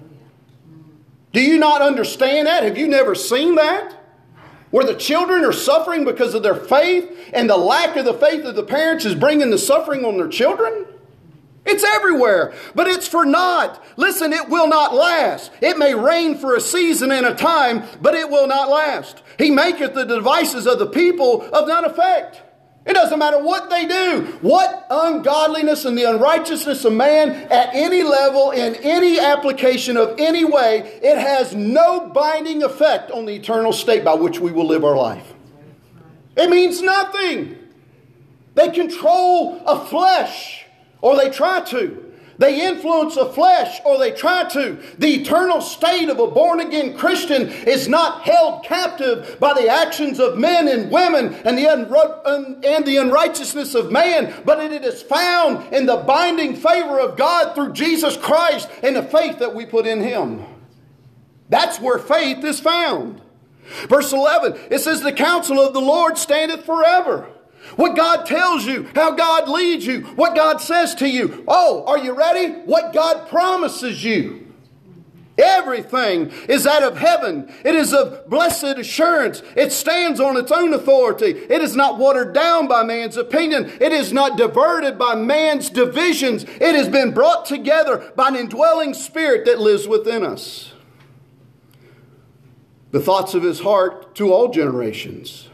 Do 1.33 1.41
you 1.41 1.59
not 1.59 1.83
understand 1.83 2.47
that? 2.47 2.63
Have 2.63 2.79
you 2.79 2.87
never 2.87 3.13
seen 3.13 3.55
that? 3.55 3.95
Where 4.71 4.85
the 4.85 4.95
children 4.95 5.45
are 5.45 5.53
suffering 5.53 6.03
because 6.03 6.33
of 6.33 6.41
their 6.41 6.55
faith 6.55 7.15
and 7.31 7.47
the 7.47 7.57
lack 7.57 7.95
of 7.95 8.05
the 8.05 8.13
faith 8.15 8.43
of 8.45 8.55
the 8.55 8.63
parents 8.63 9.05
is 9.05 9.13
bringing 9.13 9.51
the 9.51 9.57
suffering 9.59 10.03
on 10.03 10.17
their 10.17 10.27
children? 10.27 10.87
It's 11.69 11.83
everywhere, 11.83 12.53
but 12.73 12.87
it's 12.87 13.07
for 13.07 13.25
naught. 13.25 13.83
Listen, 13.95 14.33
it 14.33 14.49
will 14.49 14.67
not 14.67 14.95
last. 14.95 15.51
It 15.61 15.77
may 15.77 15.93
rain 15.93 16.35
for 16.35 16.55
a 16.55 16.61
season 16.61 17.11
and 17.11 17.27
a 17.27 17.35
time, 17.35 17.83
but 18.01 18.15
it 18.15 18.27
will 18.27 18.47
not 18.47 18.69
last. 18.69 19.21
He 19.37 19.51
maketh 19.51 19.93
the 19.93 20.03
devices 20.03 20.65
of 20.65 20.79
the 20.79 20.87
people 20.87 21.43
of 21.53 21.67
none 21.67 21.85
effect. 21.85 22.41
It 22.87 22.93
doesn't 22.93 23.19
matter 23.19 23.43
what 23.43 23.69
they 23.69 23.85
do, 23.85 24.39
what 24.41 24.87
ungodliness 24.89 25.85
and 25.85 25.95
the 25.95 26.05
unrighteousness 26.05 26.85
of 26.85 26.93
man 26.93 27.29
at 27.51 27.69
any 27.75 28.01
level, 28.01 28.49
in 28.49 28.73
any 28.77 29.19
application 29.19 29.95
of 29.95 30.15
any 30.17 30.43
way, 30.43 30.99
it 31.03 31.19
has 31.19 31.53
no 31.53 32.09
binding 32.09 32.63
effect 32.63 33.11
on 33.11 33.27
the 33.27 33.35
eternal 33.35 33.73
state 33.73 34.03
by 34.03 34.15
which 34.15 34.39
we 34.39 34.51
will 34.51 34.65
live 34.65 34.83
our 34.83 34.97
life. 34.97 35.35
It 36.35 36.49
means 36.49 36.81
nothing. 36.81 37.59
They 38.55 38.69
control 38.69 39.61
a 39.67 39.85
flesh 39.85 40.65
or 41.01 41.15
they 41.15 41.29
try 41.29 41.61
to. 41.61 42.05
They 42.39 42.65
influence 42.65 43.15
the 43.15 43.25
flesh, 43.25 43.81
or 43.85 43.99
they 43.99 44.11
try 44.11 44.45
to. 44.45 44.81
The 44.97 45.15
eternal 45.15 45.59
state 45.59 46.07
of 46.07 46.19
a 46.19 46.27
born 46.27 46.61
again 46.61 46.97
Christian 46.97 47.49
is 47.49 47.89
not 47.89 48.21
held 48.21 48.63
captive 48.63 49.37
by 49.41 49.53
the 49.53 49.67
actions 49.67 50.21
of 50.21 50.37
men 50.37 50.69
and 50.69 50.89
women 50.89 51.33
and 51.43 51.57
the, 51.57 51.67
un- 51.67 52.61
and 52.63 52.85
the 52.85 52.95
unrighteousness 52.95 53.75
of 53.75 53.91
man, 53.91 54.33
but 54.45 54.59
it 54.59 54.85
is 54.85 55.01
found 55.01 55.73
in 55.73 55.85
the 55.85 55.97
binding 55.97 56.55
favor 56.55 56.97
of 56.97 57.17
God 57.17 57.55
through 57.55 57.73
Jesus 57.73 58.15
Christ 58.15 58.69
and 58.83 58.95
the 58.95 59.03
faith 59.03 59.39
that 59.39 59.53
we 59.53 59.65
put 59.65 59.85
in 59.85 59.99
Him. 59.99 60.45
That's 61.49 61.77
where 61.81 61.99
faith 61.99 62.45
is 62.45 62.61
found. 62.61 63.21
Verse 63.89 64.13
11, 64.13 64.57
it 64.71 64.79
says, 64.79 65.01
The 65.01 65.11
counsel 65.11 65.59
of 65.59 65.73
the 65.73 65.81
Lord 65.81 66.17
standeth 66.17 66.65
forever. 66.65 67.27
What 67.75 67.95
God 67.95 68.25
tells 68.25 68.65
you, 68.65 68.89
how 68.95 69.11
God 69.11 69.47
leads 69.47 69.85
you, 69.85 70.01
what 70.15 70.35
God 70.35 70.61
says 70.61 70.95
to 70.95 71.07
you. 71.07 71.43
Oh, 71.47 71.83
are 71.85 71.97
you 71.99 72.13
ready? 72.13 72.53
What 72.61 72.93
God 72.93 73.27
promises 73.29 74.03
you. 74.03 74.47
Everything 75.37 76.31
is 76.49 76.67
out 76.67 76.83
of 76.83 76.97
heaven. 76.97 77.51
It 77.63 77.73
is 77.73 77.93
of 77.93 78.29
blessed 78.29 78.77
assurance. 78.77 79.41
It 79.55 79.71
stands 79.71 80.19
on 80.19 80.35
its 80.35 80.51
own 80.51 80.73
authority. 80.73 81.27
It 81.27 81.61
is 81.61 81.75
not 81.75 81.97
watered 81.97 82.33
down 82.33 82.67
by 82.67 82.83
man's 82.83 83.15
opinion. 83.15 83.71
It 83.79 83.93
is 83.93 84.11
not 84.11 84.37
diverted 84.37 84.99
by 84.99 85.15
man's 85.15 85.69
divisions. 85.69 86.43
It 86.43 86.75
has 86.75 86.89
been 86.89 87.13
brought 87.13 87.45
together 87.45 88.11
by 88.17 88.27
an 88.27 88.35
indwelling 88.35 88.93
spirit 88.93 89.45
that 89.45 89.59
lives 89.59 89.87
within 89.87 90.25
us. 90.25 90.73
The 92.91 92.99
thoughts 92.99 93.33
of 93.33 93.43
his 93.43 93.61
heart 93.61 94.15
to 94.15 94.33
all 94.33 94.49
generations 94.49 95.48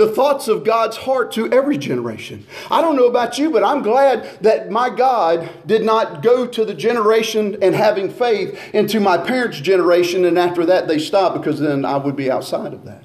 the 0.00 0.10
thoughts 0.10 0.48
of 0.48 0.64
God's 0.64 0.96
heart 0.96 1.30
to 1.32 1.52
every 1.52 1.76
generation. 1.76 2.46
I 2.70 2.80
don't 2.80 2.96
know 2.96 3.06
about 3.06 3.38
you, 3.38 3.50
but 3.50 3.62
I'm 3.62 3.82
glad 3.82 4.42
that 4.42 4.70
my 4.70 4.88
God 4.88 5.50
did 5.66 5.82
not 5.84 6.22
go 6.22 6.46
to 6.46 6.64
the 6.64 6.72
generation 6.72 7.58
and 7.60 7.74
having 7.74 8.08
faith 8.08 8.58
into 8.72 8.98
my 8.98 9.18
parents' 9.18 9.60
generation, 9.60 10.24
and 10.24 10.38
after 10.38 10.64
that 10.64 10.88
they 10.88 10.98
stopped 10.98 11.36
because 11.36 11.60
then 11.60 11.84
I 11.84 11.98
would 11.98 12.16
be 12.16 12.30
outside 12.30 12.72
of 12.72 12.86
that. 12.86 13.04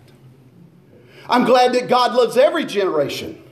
I'm 1.28 1.44
glad 1.44 1.74
that 1.74 1.90
God 1.90 2.14
loves 2.14 2.38
every 2.38 2.64
generation. 2.64 3.44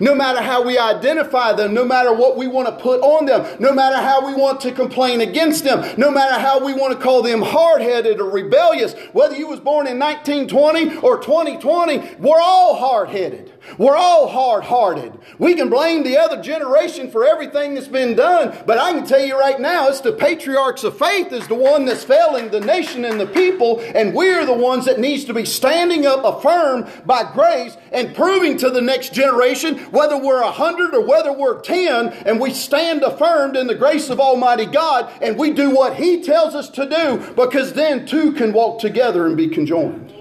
No 0.00 0.14
matter 0.14 0.40
how 0.40 0.62
we 0.62 0.78
identify 0.78 1.52
them, 1.52 1.74
no 1.74 1.84
matter 1.84 2.12
what 2.12 2.36
we 2.36 2.46
want 2.46 2.66
to 2.68 2.82
put 2.82 3.00
on 3.02 3.26
them, 3.26 3.46
no 3.60 3.72
matter 3.72 3.96
how 3.96 4.26
we 4.26 4.34
want 4.34 4.60
to 4.62 4.72
complain 4.72 5.20
against 5.20 5.64
them, 5.64 5.94
no 5.98 6.10
matter 6.10 6.40
how 6.40 6.64
we 6.64 6.72
want 6.72 6.96
to 6.96 7.02
call 7.02 7.22
them 7.22 7.42
hard-headed 7.42 8.20
or 8.20 8.30
rebellious, 8.30 8.94
whether 9.12 9.36
you 9.36 9.48
was 9.48 9.60
born 9.60 9.86
in 9.86 9.98
1920 9.98 10.98
or 10.98 11.20
2020, 11.20 12.16
we're 12.18 12.40
all 12.40 12.76
hard-headed. 12.76 13.52
We're 13.78 13.96
all 13.96 14.28
hard 14.28 14.64
hearted. 14.64 15.12
We 15.38 15.54
can 15.54 15.68
blame 15.68 16.04
the 16.04 16.18
other 16.18 16.40
generation 16.40 17.10
for 17.10 17.26
everything 17.26 17.74
that's 17.74 17.88
been 17.88 18.14
done, 18.14 18.56
but 18.66 18.78
I 18.78 18.92
can 18.92 19.06
tell 19.06 19.24
you 19.24 19.38
right 19.38 19.60
now, 19.60 19.88
it's 19.88 20.00
the 20.00 20.12
patriarchs 20.12 20.84
of 20.84 20.98
faith 20.98 21.32
is 21.32 21.46
the 21.48 21.54
one 21.54 21.84
that's 21.84 22.04
failing 22.04 22.50
the 22.50 22.60
nation 22.60 23.04
and 23.04 23.20
the 23.20 23.26
people, 23.26 23.80
and 23.94 24.14
we're 24.14 24.46
the 24.46 24.52
ones 24.52 24.84
that 24.86 25.00
needs 25.00 25.24
to 25.26 25.34
be 25.34 25.44
standing 25.44 26.06
up 26.06 26.24
affirmed 26.24 26.90
by 27.04 27.30
grace 27.32 27.76
and 27.92 28.14
proving 28.14 28.56
to 28.58 28.70
the 28.70 28.80
next 28.80 29.12
generation, 29.12 29.78
whether 29.90 30.16
we're 30.16 30.42
a 30.42 30.50
hundred 30.50 30.94
or 30.94 31.06
whether 31.06 31.32
we're 31.32 31.60
ten, 31.60 32.08
and 32.08 32.40
we 32.40 32.52
stand 32.52 33.02
affirmed 33.02 33.56
in 33.56 33.66
the 33.66 33.74
grace 33.74 34.08
of 34.10 34.20
Almighty 34.20 34.66
God, 34.66 35.10
and 35.20 35.38
we 35.38 35.50
do 35.50 35.70
what 35.70 35.96
He 35.96 36.22
tells 36.22 36.54
us 36.54 36.68
to 36.70 36.88
do, 36.88 37.34
because 37.34 37.72
then 37.72 38.06
two 38.06 38.32
can 38.32 38.52
walk 38.52 38.80
together 38.80 39.26
and 39.26 39.36
be 39.36 39.48
conjoined. 39.48 40.15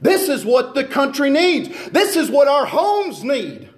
This 0.00 0.28
is 0.28 0.44
what 0.44 0.74
the 0.74 0.84
country 0.84 1.30
needs. 1.30 1.90
This 1.90 2.16
is 2.16 2.30
what 2.30 2.48
our 2.48 2.66
homes 2.66 3.22
need. 3.22 3.70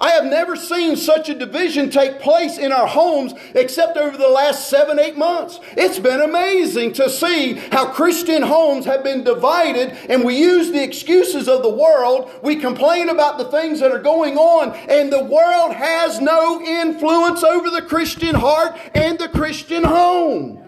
I 0.00 0.12
have 0.12 0.24
never 0.24 0.56
seen 0.56 0.96
such 0.96 1.28
a 1.28 1.38
division 1.38 1.90
take 1.90 2.20
place 2.20 2.56
in 2.56 2.72
our 2.72 2.86
homes 2.86 3.34
except 3.54 3.98
over 3.98 4.16
the 4.16 4.28
last 4.30 4.70
seven, 4.70 4.98
eight 4.98 5.18
months. 5.18 5.60
It's 5.76 5.98
been 5.98 6.22
amazing 6.22 6.94
to 6.94 7.10
see 7.10 7.54
how 7.70 7.92
Christian 7.92 8.40
homes 8.40 8.86
have 8.86 9.04
been 9.04 9.24
divided 9.24 9.90
and 10.08 10.24
we 10.24 10.38
use 10.38 10.72
the 10.72 10.82
excuses 10.82 11.48
of 11.48 11.62
the 11.62 11.68
world. 11.68 12.30
We 12.42 12.56
complain 12.56 13.10
about 13.10 13.36
the 13.36 13.50
things 13.50 13.80
that 13.80 13.92
are 13.92 14.00
going 14.00 14.38
on 14.38 14.74
and 14.88 15.12
the 15.12 15.24
world 15.24 15.74
has 15.74 16.18
no 16.18 16.62
influence 16.62 17.44
over 17.44 17.68
the 17.68 17.82
Christian 17.82 18.34
heart 18.34 18.78
and 18.94 19.18
the 19.18 19.28
Christian 19.28 19.84
home 19.84 20.64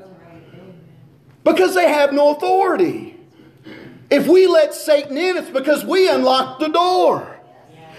because 1.43 1.75
they 1.75 1.89
have 1.89 2.13
no 2.13 2.37
authority. 2.37 3.22
If 4.13 4.29
we 4.29 4.47
let 4.47 4.75
Satan 4.75 5.17
in, 5.17 5.39
it's 5.39 5.49
because 5.49 5.87
we 5.87 6.07
unlocked 6.07 6.61
the 6.61 6.69
door. 6.69 7.41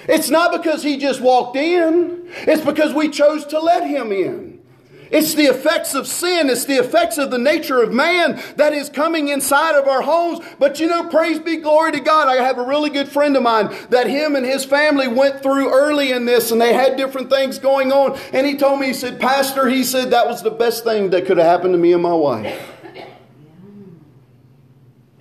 It's 0.08 0.30
not 0.30 0.52
because 0.52 0.84
he 0.84 0.98
just 0.98 1.22
walked 1.22 1.56
in, 1.56 2.30
it's 2.42 2.64
because 2.64 2.94
we 2.94 3.10
chose 3.10 3.48
to 3.48 3.60
let 3.60 3.88
him 3.88 4.12
in. 4.12 4.62
It's 5.10 5.34
the 5.34 5.46
effects 5.46 5.96
of 5.96 6.08
sin. 6.08 6.50
It's 6.50 6.66
the 6.66 6.78
effects 6.78 7.18
of 7.18 7.32
the 7.32 7.38
nature 7.40 7.82
of 7.82 7.94
man 7.94 8.42
that 8.58 8.74
is 8.74 8.90
coming 8.90 9.28
inside 9.28 9.76
of 9.76 9.88
our 9.88 10.02
homes. 10.02 10.44
But 10.60 10.80
you 10.80 10.88
know, 10.88 11.08
praise 11.08 11.40
be 11.40 11.58
glory 11.58 11.94
to 11.94 12.00
God. 12.00 12.28
I 12.28 12.36
have 12.36 12.58
a 12.58 12.64
really 12.64 12.90
good 12.90 13.08
friend 13.08 13.36
of 13.36 13.44
mine 13.44 13.76
that 13.90 14.08
him 14.08 14.36
and 14.36 14.44
his 14.44 14.66
family 14.66 15.08
went 15.08 15.44
through 15.44 15.72
early 15.72 16.12
in 16.12 16.26
this 16.26 16.50
and 16.50 16.60
they 16.60 16.74
had 16.74 16.98
different 16.98 17.30
things 17.30 17.60
going 17.60 17.92
on. 17.92 18.20
And 18.34 18.48
he 18.48 18.56
told 18.56 18.80
me, 18.80 18.88
he 18.88 18.94
said, 18.94 19.20
Pastor, 19.20 19.70
he 19.70 19.84
said, 19.84 20.12
that 20.12 20.28
was 20.28 20.42
the 20.42 20.52
best 20.52 20.84
thing 20.84 21.12
that 21.12 21.28
could 21.28 21.38
have 21.38 21.46
happened 21.46 21.74
to 21.76 21.80
me 21.80 21.94
and 21.94 22.02
my 22.02 22.14
wife. 22.14 22.73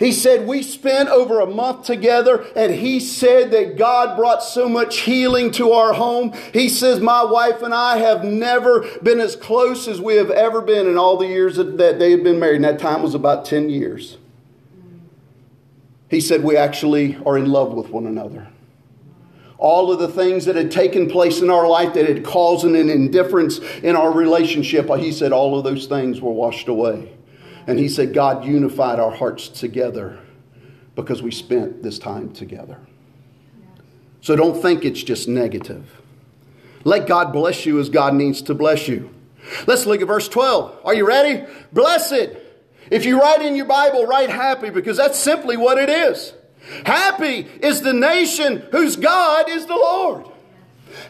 He 0.02 0.10
said, 0.10 0.48
We 0.48 0.64
spent 0.64 1.10
over 1.10 1.38
a 1.38 1.46
month 1.46 1.86
together, 1.86 2.44
and 2.56 2.74
he 2.74 2.98
said 2.98 3.52
that 3.52 3.78
God 3.78 4.16
brought 4.16 4.42
so 4.42 4.68
much 4.68 5.02
healing 5.02 5.52
to 5.52 5.70
our 5.70 5.92
home. 5.92 6.32
He 6.52 6.68
says, 6.68 6.98
My 6.98 7.22
wife 7.22 7.62
and 7.62 7.72
I 7.72 7.98
have 7.98 8.24
never 8.24 8.84
been 9.04 9.20
as 9.20 9.36
close 9.36 9.86
as 9.86 10.00
we 10.00 10.16
have 10.16 10.32
ever 10.32 10.60
been 10.60 10.88
in 10.88 10.98
all 10.98 11.16
the 11.18 11.28
years 11.28 11.54
that 11.54 11.76
they 11.76 12.10
had 12.10 12.24
been 12.24 12.40
married, 12.40 12.56
and 12.56 12.64
that 12.64 12.80
time 12.80 13.00
was 13.00 13.14
about 13.14 13.44
10 13.44 13.70
years. 13.70 14.18
He 16.10 16.20
said, 16.20 16.42
We 16.42 16.56
actually 16.56 17.16
are 17.24 17.38
in 17.38 17.46
love 17.46 17.72
with 17.72 17.90
one 17.90 18.08
another. 18.08 18.48
All 19.56 19.92
of 19.92 20.00
the 20.00 20.08
things 20.08 20.46
that 20.46 20.56
had 20.56 20.72
taken 20.72 21.08
place 21.08 21.40
in 21.40 21.48
our 21.48 21.68
life 21.68 21.94
that 21.94 22.08
had 22.08 22.24
caused 22.24 22.64
an 22.64 22.74
indifference 22.74 23.60
in 23.84 23.94
our 23.94 24.10
relationship, 24.10 24.90
he 24.96 25.12
said, 25.12 25.30
all 25.30 25.56
of 25.56 25.62
those 25.62 25.86
things 25.86 26.20
were 26.20 26.32
washed 26.32 26.66
away. 26.66 27.12
And 27.66 27.78
he 27.78 27.88
said, 27.88 28.12
God 28.12 28.44
unified 28.44 28.98
our 28.98 29.10
hearts 29.10 29.48
together 29.48 30.18
because 30.94 31.22
we 31.22 31.30
spent 31.30 31.82
this 31.82 31.98
time 31.98 32.32
together. 32.32 32.78
So 34.20 34.36
don't 34.36 34.60
think 34.60 34.84
it's 34.84 35.02
just 35.02 35.28
negative. 35.28 36.00
Let 36.84 37.06
God 37.06 37.32
bless 37.32 37.66
you 37.66 37.78
as 37.78 37.88
God 37.88 38.14
needs 38.14 38.42
to 38.42 38.54
bless 38.54 38.88
you. 38.88 39.12
Let's 39.66 39.86
look 39.86 40.00
at 40.00 40.06
verse 40.06 40.28
12. 40.28 40.80
Are 40.84 40.94
you 40.94 41.06
ready? 41.06 41.44
Blessed. 41.72 42.36
If 42.90 43.04
you 43.04 43.20
write 43.20 43.42
in 43.42 43.56
your 43.56 43.66
Bible, 43.66 44.06
write 44.06 44.30
happy 44.30 44.70
because 44.70 44.96
that's 44.96 45.18
simply 45.18 45.56
what 45.56 45.78
it 45.78 45.88
is. 45.88 46.34
Happy 46.84 47.48
is 47.60 47.80
the 47.80 47.92
nation 47.92 48.66
whose 48.70 48.96
God 48.96 49.48
is 49.48 49.66
the 49.66 49.76
Lord. 49.76 50.26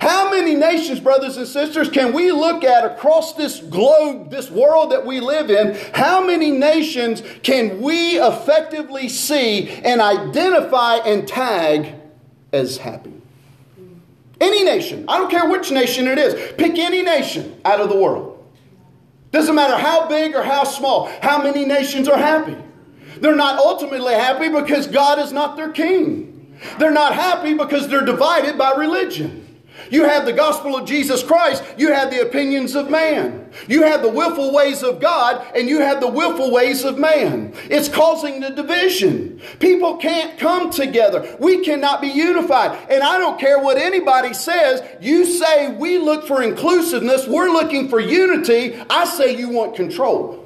How 0.03 0.29
many 0.33 0.57
nations, 0.57 0.99
brothers 0.99 1.37
and 1.37 1.47
sisters, 1.47 1.89
can 1.89 2.13
we 2.13 2.33
look 2.33 2.65
at 2.65 2.85
across 2.85 3.35
this 3.35 3.61
globe, 3.61 4.33
this 4.33 4.51
world 4.51 4.91
that 4.91 5.07
we 5.07 5.21
live 5.21 5.49
in? 5.49 5.79
How 5.95 6.27
many 6.27 6.51
nations 6.51 7.23
can 7.45 7.81
we 7.81 8.21
effectively 8.21 9.09
see 9.09 9.69
and 9.71 10.01
identify 10.01 10.97
and 10.97 11.29
tag 11.29 11.95
as 12.53 12.79
happy? 12.79 13.13
Any 14.41 14.65
nation. 14.65 15.05
I 15.07 15.19
don't 15.19 15.31
care 15.31 15.49
which 15.49 15.71
nation 15.71 16.09
it 16.09 16.19
is. 16.19 16.53
Pick 16.55 16.81
any 16.81 17.03
nation 17.03 17.61
out 17.65 17.81
of 17.81 17.89
the 17.89 17.97
world. 17.97 18.45
Doesn't 19.31 19.55
matter 19.55 19.77
how 19.77 20.09
big 20.09 20.35
or 20.35 20.43
how 20.43 20.65
small. 20.65 21.07
How 21.23 21.41
many 21.41 21.65
nations 21.65 22.09
are 22.09 22.19
happy? 22.19 22.57
They're 23.21 23.37
not 23.37 23.61
ultimately 23.61 24.15
happy 24.15 24.49
because 24.49 24.89
God 24.89 25.21
is 25.21 25.31
not 25.31 25.57
their 25.57 25.71
king. 25.71 26.59
They're 26.81 26.91
not 26.91 27.15
happy 27.15 27.55
because 27.55 27.87
they're 27.87 28.05
divided 28.05 28.59
by 28.59 28.73
religion. 28.73 29.42
You 29.91 30.05
have 30.05 30.25
the 30.27 30.33
gospel 30.33 30.77
of 30.77 30.87
Jesus 30.87 31.23
Christ. 31.23 31.63
You 31.77 31.93
have 31.93 32.11
the 32.11 32.23
opinions 32.23 32.75
of 32.75 32.91
man. 32.91 33.51
You 33.69 33.83
have 33.83 34.03
the 34.03 34.09
willful 34.09 34.53
ways 34.53 34.83
of 34.83 35.01
God 35.01 35.45
and 35.55 35.69
you 35.69 35.81
have 35.81 36.01
the 36.01 36.09
willful 36.09 36.51
ways 36.53 36.85
of 36.85 36.99
man. 36.99 37.55
It's 37.65 37.89
causing 37.89 38.41
the 38.41 38.51
division. 38.51 39.41
People 39.59 39.97
can't 39.97 40.39
come 40.39 40.71
together. 40.71 41.37
We 41.39 41.65
cannot 41.65 42.01
be 42.01 42.09
unified. 42.09 42.79
And 42.91 43.03
I 43.03 43.19
don't 43.19 43.39
care 43.39 43.59
what 43.59 43.77
anybody 43.77 44.35
says. 44.35 44.83
You 45.01 45.25
say 45.25 45.73
we 45.73 45.99
look 45.99 46.27
for 46.27 46.43
inclusiveness. 46.43 47.27
We're 47.27 47.51
looking 47.51 47.89
for 47.89 48.01
unity. 48.01 48.77
I 48.89 49.05
say 49.05 49.37
you 49.37 49.49
want 49.49 49.77
control. 49.77 50.42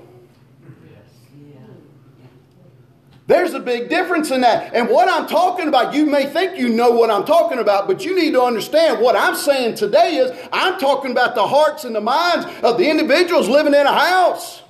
There's 3.27 3.55
a 3.55 3.61
big 3.61 3.89
difference 3.89 4.31
in 4.31 4.43
that. 4.43 4.73
And 4.73 4.89
what 4.89 5.09
I'm 5.09 5.27
talking 5.27 5.67
about, 5.67 5.95
you 5.95 6.07
may 6.07 6.27
think 6.27 6.57
you 6.57 6.69
know 6.69 6.93
what 6.93 7.11
I'm 7.11 7.25
talking 7.25 7.59
about, 7.59 7.89
but 7.89 8.05
you 8.05 8.15
need 8.15 8.33
to 8.33 8.43
understand 8.43 9.01
what 9.01 9.17
I'm 9.17 9.35
saying 9.35 9.75
today 9.75 10.17
is 10.17 10.49
I'm 10.53 10.79
talking 10.79 11.11
about 11.11 11.35
the 11.35 11.47
hearts 11.47 11.85
and 11.85 11.95
the 11.95 12.01
minds 12.01 12.47
of 12.63 12.79
the 12.79 12.89
individuals 12.89 13.49
living 13.49 13.75
in 13.75 13.85
a 13.85 13.93
house. 13.93 14.63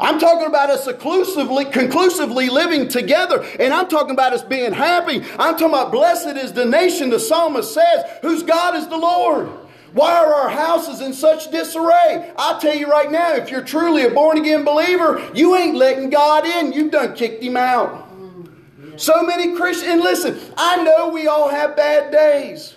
I'm 0.00 0.20
talking 0.20 0.46
about 0.46 0.70
us 0.70 0.84
conclusively, 0.84 2.48
living 2.48 2.86
together, 2.86 3.44
and 3.58 3.74
I'm 3.74 3.88
talking 3.88 4.12
about 4.12 4.32
us 4.32 4.44
being 4.44 4.72
happy. 4.72 5.24
I'm 5.36 5.54
talking 5.54 5.70
about 5.70 5.90
blessed 5.90 6.36
is 6.36 6.52
the 6.52 6.64
nation, 6.64 7.10
the 7.10 7.18
psalmist 7.18 7.74
says, 7.74 8.04
whose 8.22 8.44
God 8.44 8.76
is 8.76 8.86
the 8.86 8.96
Lord. 8.96 9.50
Why 9.92 10.16
are 10.16 10.34
our 10.34 10.50
houses 10.50 11.00
in 11.00 11.12
such 11.12 11.50
disarray? 11.50 12.32
I'll 12.36 12.60
tell 12.60 12.76
you 12.76 12.90
right 12.90 13.10
now, 13.10 13.34
if 13.34 13.50
you're 13.50 13.64
truly 13.64 14.04
a 14.04 14.10
born 14.10 14.38
again 14.38 14.64
believer, 14.64 15.30
you 15.34 15.56
ain't 15.56 15.76
letting 15.76 16.10
God 16.10 16.44
in. 16.46 16.72
You've 16.72 16.92
done 16.92 17.14
kicked 17.14 17.42
him 17.42 17.56
out. 17.56 18.06
So 18.96 19.22
many 19.22 19.56
Christians, 19.56 19.92
and 19.92 20.00
listen, 20.00 20.38
I 20.56 20.82
know 20.82 21.08
we 21.08 21.28
all 21.28 21.48
have 21.48 21.76
bad 21.76 22.10
days. 22.10 22.74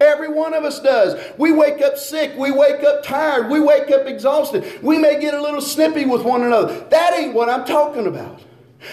Every 0.00 0.28
one 0.28 0.54
of 0.54 0.64
us 0.64 0.80
does. 0.80 1.20
We 1.38 1.52
wake 1.52 1.80
up 1.82 1.96
sick. 1.96 2.36
We 2.36 2.50
wake 2.50 2.82
up 2.84 3.02
tired. 3.04 3.48
We 3.48 3.60
wake 3.60 3.90
up 3.90 4.06
exhausted. 4.06 4.82
We 4.82 4.98
may 4.98 5.20
get 5.20 5.34
a 5.34 5.42
little 5.42 5.60
snippy 5.60 6.04
with 6.04 6.22
one 6.22 6.42
another. 6.42 6.86
That 6.90 7.14
ain't 7.14 7.34
what 7.34 7.48
I'm 7.48 7.64
talking 7.64 8.06
about. 8.06 8.40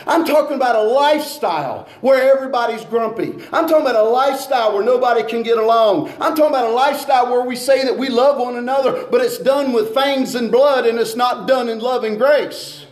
I'm 0.08 0.26
talking 0.26 0.56
about 0.56 0.76
a 0.76 0.84
lifestyle 0.84 1.88
where 2.02 2.36
everybody's 2.36 2.86
grumpy. 2.86 3.34
I'm 3.52 3.68
talking 3.68 3.82
about 3.82 3.96
a 3.96 4.04
lifestyle 4.04 4.74
where 4.74 4.84
nobody 4.84 5.24
can 5.24 5.44
get 5.44 5.58
along. 5.58 6.10
I'm 6.20 6.36
talking 6.36 6.48
about 6.48 6.70
a 6.70 6.74
lifestyle 6.74 7.32
where 7.32 7.46
we 7.46 7.56
say 7.56 7.84
that 7.84 7.98
we 7.98 8.10
love 8.10 8.38
one 8.38 8.56
another, 8.56 9.06
but 9.10 9.22
it's 9.22 9.38
done 9.38 9.74
with 9.74 9.94
fangs 9.94 10.36
and 10.36 10.52
blood 10.52 10.86
and 10.86 11.00
it's 11.00 11.16
not 11.16 11.48
done 11.48 11.70
in 11.70 11.80
love 11.80 12.04
and 12.04 12.18
grace. 12.18 12.86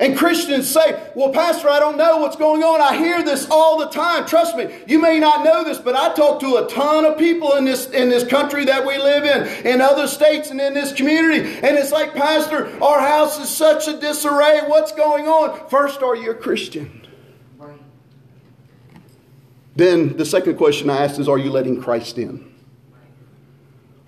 And 0.00 0.16
Christians 0.16 0.66
say, 0.66 0.98
Well, 1.14 1.30
Pastor, 1.30 1.68
I 1.68 1.78
don't 1.78 1.98
know 1.98 2.16
what's 2.16 2.36
going 2.36 2.62
on. 2.62 2.80
I 2.80 2.96
hear 2.96 3.22
this 3.22 3.46
all 3.50 3.78
the 3.78 3.88
time. 3.90 4.26
Trust 4.26 4.56
me, 4.56 4.74
you 4.86 4.98
may 4.98 5.18
not 5.18 5.44
know 5.44 5.62
this, 5.62 5.76
but 5.76 5.94
I 5.94 6.14
talk 6.14 6.40
to 6.40 6.56
a 6.56 6.68
ton 6.68 7.04
of 7.04 7.18
people 7.18 7.54
in 7.56 7.66
this, 7.66 7.90
in 7.90 8.08
this 8.08 8.26
country 8.26 8.64
that 8.64 8.86
we 8.86 8.96
live 8.96 9.24
in, 9.24 9.66
in 9.66 9.82
other 9.82 10.06
states 10.06 10.50
and 10.50 10.58
in 10.58 10.72
this 10.72 10.94
community. 10.94 11.50
And 11.56 11.76
it's 11.76 11.92
like, 11.92 12.14
Pastor, 12.14 12.82
our 12.82 12.98
house 12.98 13.38
is 13.38 13.50
such 13.50 13.88
a 13.88 14.00
disarray. 14.00 14.60
What's 14.66 14.92
going 14.92 15.28
on? 15.28 15.68
First, 15.68 16.02
are 16.02 16.16
you 16.16 16.30
a 16.30 16.34
Christian? 16.34 17.06
Then 19.76 20.16
the 20.16 20.24
second 20.24 20.56
question 20.56 20.88
I 20.88 21.04
ask 21.04 21.20
is, 21.20 21.28
Are 21.28 21.38
you 21.38 21.50
letting 21.50 21.80
Christ 21.82 22.16
in? 22.16 22.50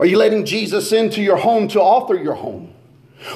Are 0.01 0.07
you 0.07 0.17
letting 0.17 0.47
Jesus 0.47 0.91
into 0.91 1.21
your 1.21 1.37
home 1.37 1.69
to 1.69 1.83
author 1.83 2.15
your 2.15 2.35
home? 2.35 2.73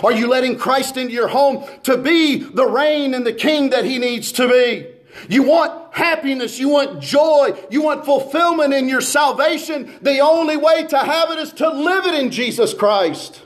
Are 0.02 0.12
you 0.12 0.28
letting 0.28 0.58
Christ 0.58 0.96
into 0.96 1.12
your 1.12 1.28
home 1.28 1.64
to 1.84 1.96
be 1.96 2.36
the 2.36 2.66
reign 2.66 3.14
and 3.14 3.26
the 3.26 3.32
king 3.32 3.70
that 3.70 3.84
he 3.84 3.98
needs 3.98 4.32
to 4.32 4.48
be? 4.48 4.86
You 5.28 5.44
want 5.44 5.94
happiness, 5.94 6.58
you 6.58 6.68
want 6.68 7.00
joy, 7.00 7.58
you 7.70 7.82
want 7.82 8.04
fulfillment 8.04 8.74
in 8.74 8.88
your 8.88 9.00
salvation. 9.00 9.98
The 10.02 10.20
only 10.20 10.56
way 10.56 10.86
to 10.88 10.98
have 10.98 11.30
it 11.30 11.38
is 11.38 11.52
to 11.54 11.68
live 11.68 12.06
it 12.06 12.14
in 12.14 12.30
Jesus 12.30 12.74
Christ. 12.74 13.42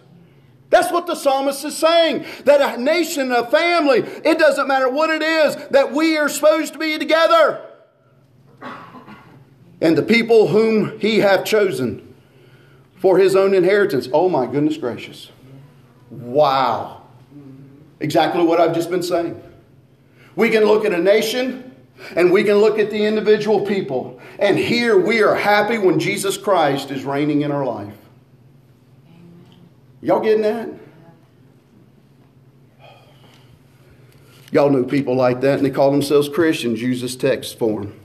That's 0.70 0.93
what 0.93 1.07
the 1.07 1.14
psalmist 1.14 1.64
is 1.64 1.76
saying. 1.76 2.24
That 2.45 2.78
a 2.78 2.80
nation, 2.80 3.32
a 3.32 3.49
family, 3.51 3.99
it 3.99 4.38
doesn't 4.38 4.68
matter 4.68 4.88
what 4.88 5.11
it 5.11 5.22
is, 5.22 5.57
that 5.70 5.93
we 5.93 6.16
are 6.16 6.28
supposed 6.28 6.72
to 6.74 6.78
be 6.78 6.99
together. 6.99 7.66
and 9.80 9.97
the 9.97 10.03
people 10.03 10.49
whom 10.49 10.99
he 11.01 11.18
hath 11.18 11.45
chosen 11.45 12.14
for 12.97 13.18
his 13.18 13.34
own 13.34 13.55
inheritance. 13.55 14.09
Oh 14.12 14.28
my 14.28 14.47
goodness 14.47 14.76
gracious. 14.76 15.30
Wow. 16.11 17.02
Exactly 18.00 18.44
what 18.44 18.61
I've 18.61 18.74
just 18.74 18.90
been 18.90 19.02
saying. 19.02 19.40
We 20.36 20.50
can 20.50 20.64
look 20.64 20.84
at 20.84 20.92
a 20.92 20.98
nation 20.98 21.70
and 22.16 22.32
we 22.32 22.44
can 22.44 22.56
look 22.56 22.78
at 22.78 22.90
the 22.90 23.04
individual 23.04 23.66
people, 23.66 24.20
and 24.38 24.56
here 24.58 24.98
we 24.98 25.22
are 25.22 25.34
happy 25.34 25.78
when 25.78 25.98
Jesus 25.98 26.38
Christ 26.38 26.90
is 26.90 27.04
reigning 27.04 27.42
in 27.42 27.52
our 27.52 27.64
life. 27.64 27.94
Y'all 30.00 30.20
getting 30.20 30.42
that? 30.42 30.70
Y'all 34.50 34.70
know 34.70 34.82
people 34.82 35.14
like 35.14 35.40
that, 35.42 35.58
and 35.58 35.66
they 35.66 35.70
call 35.70 35.92
themselves 35.92 36.28
Christians. 36.28 36.82
Use 36.82 37.02
this 37.02 37.14
text 37.14 37.58
for 37.58 37.82
them. 37.82 38.00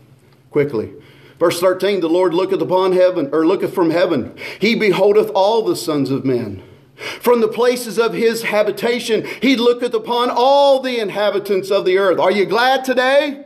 Quickly. 0.52 0.92
Verse 1.40 1.60
13 1.60 2.02
The 2.02 2.10
Lord 2.10 2.34
looketh 2.34 2.62
upon 2.62 2.92
heaven, 2.92 3.30
or 3.32 3.48
looketh 3.48 3.74
from 3.74 3.90
heaven. 3.90 4.38
He 4.60 4.76
beholdeth 4.76 5.32
all 5.34 5.64
the 5.64 5.76
sons 5.76 6.12
of 6.12 6.26
men. 6.26 6.62
From 6.96 7.42
the 7.42 7.48
places 7.48 8.00
of 8.00 8.14
his 8.14 8.44
habitation, 8.44 9.26
he 9.42 9.56
looketh 9.56 9.94
upon 9.94 10.30
all 10.30 10.82
the 10.82 11.00
inhabitants 11.00 11.70
of 11.70 11.86
the 11.86 11.98
earth. 11.98 12.20
Are 12.20 12.32
you 12.32 12.46
glad 12.46 12.86
today? 12.86 13.46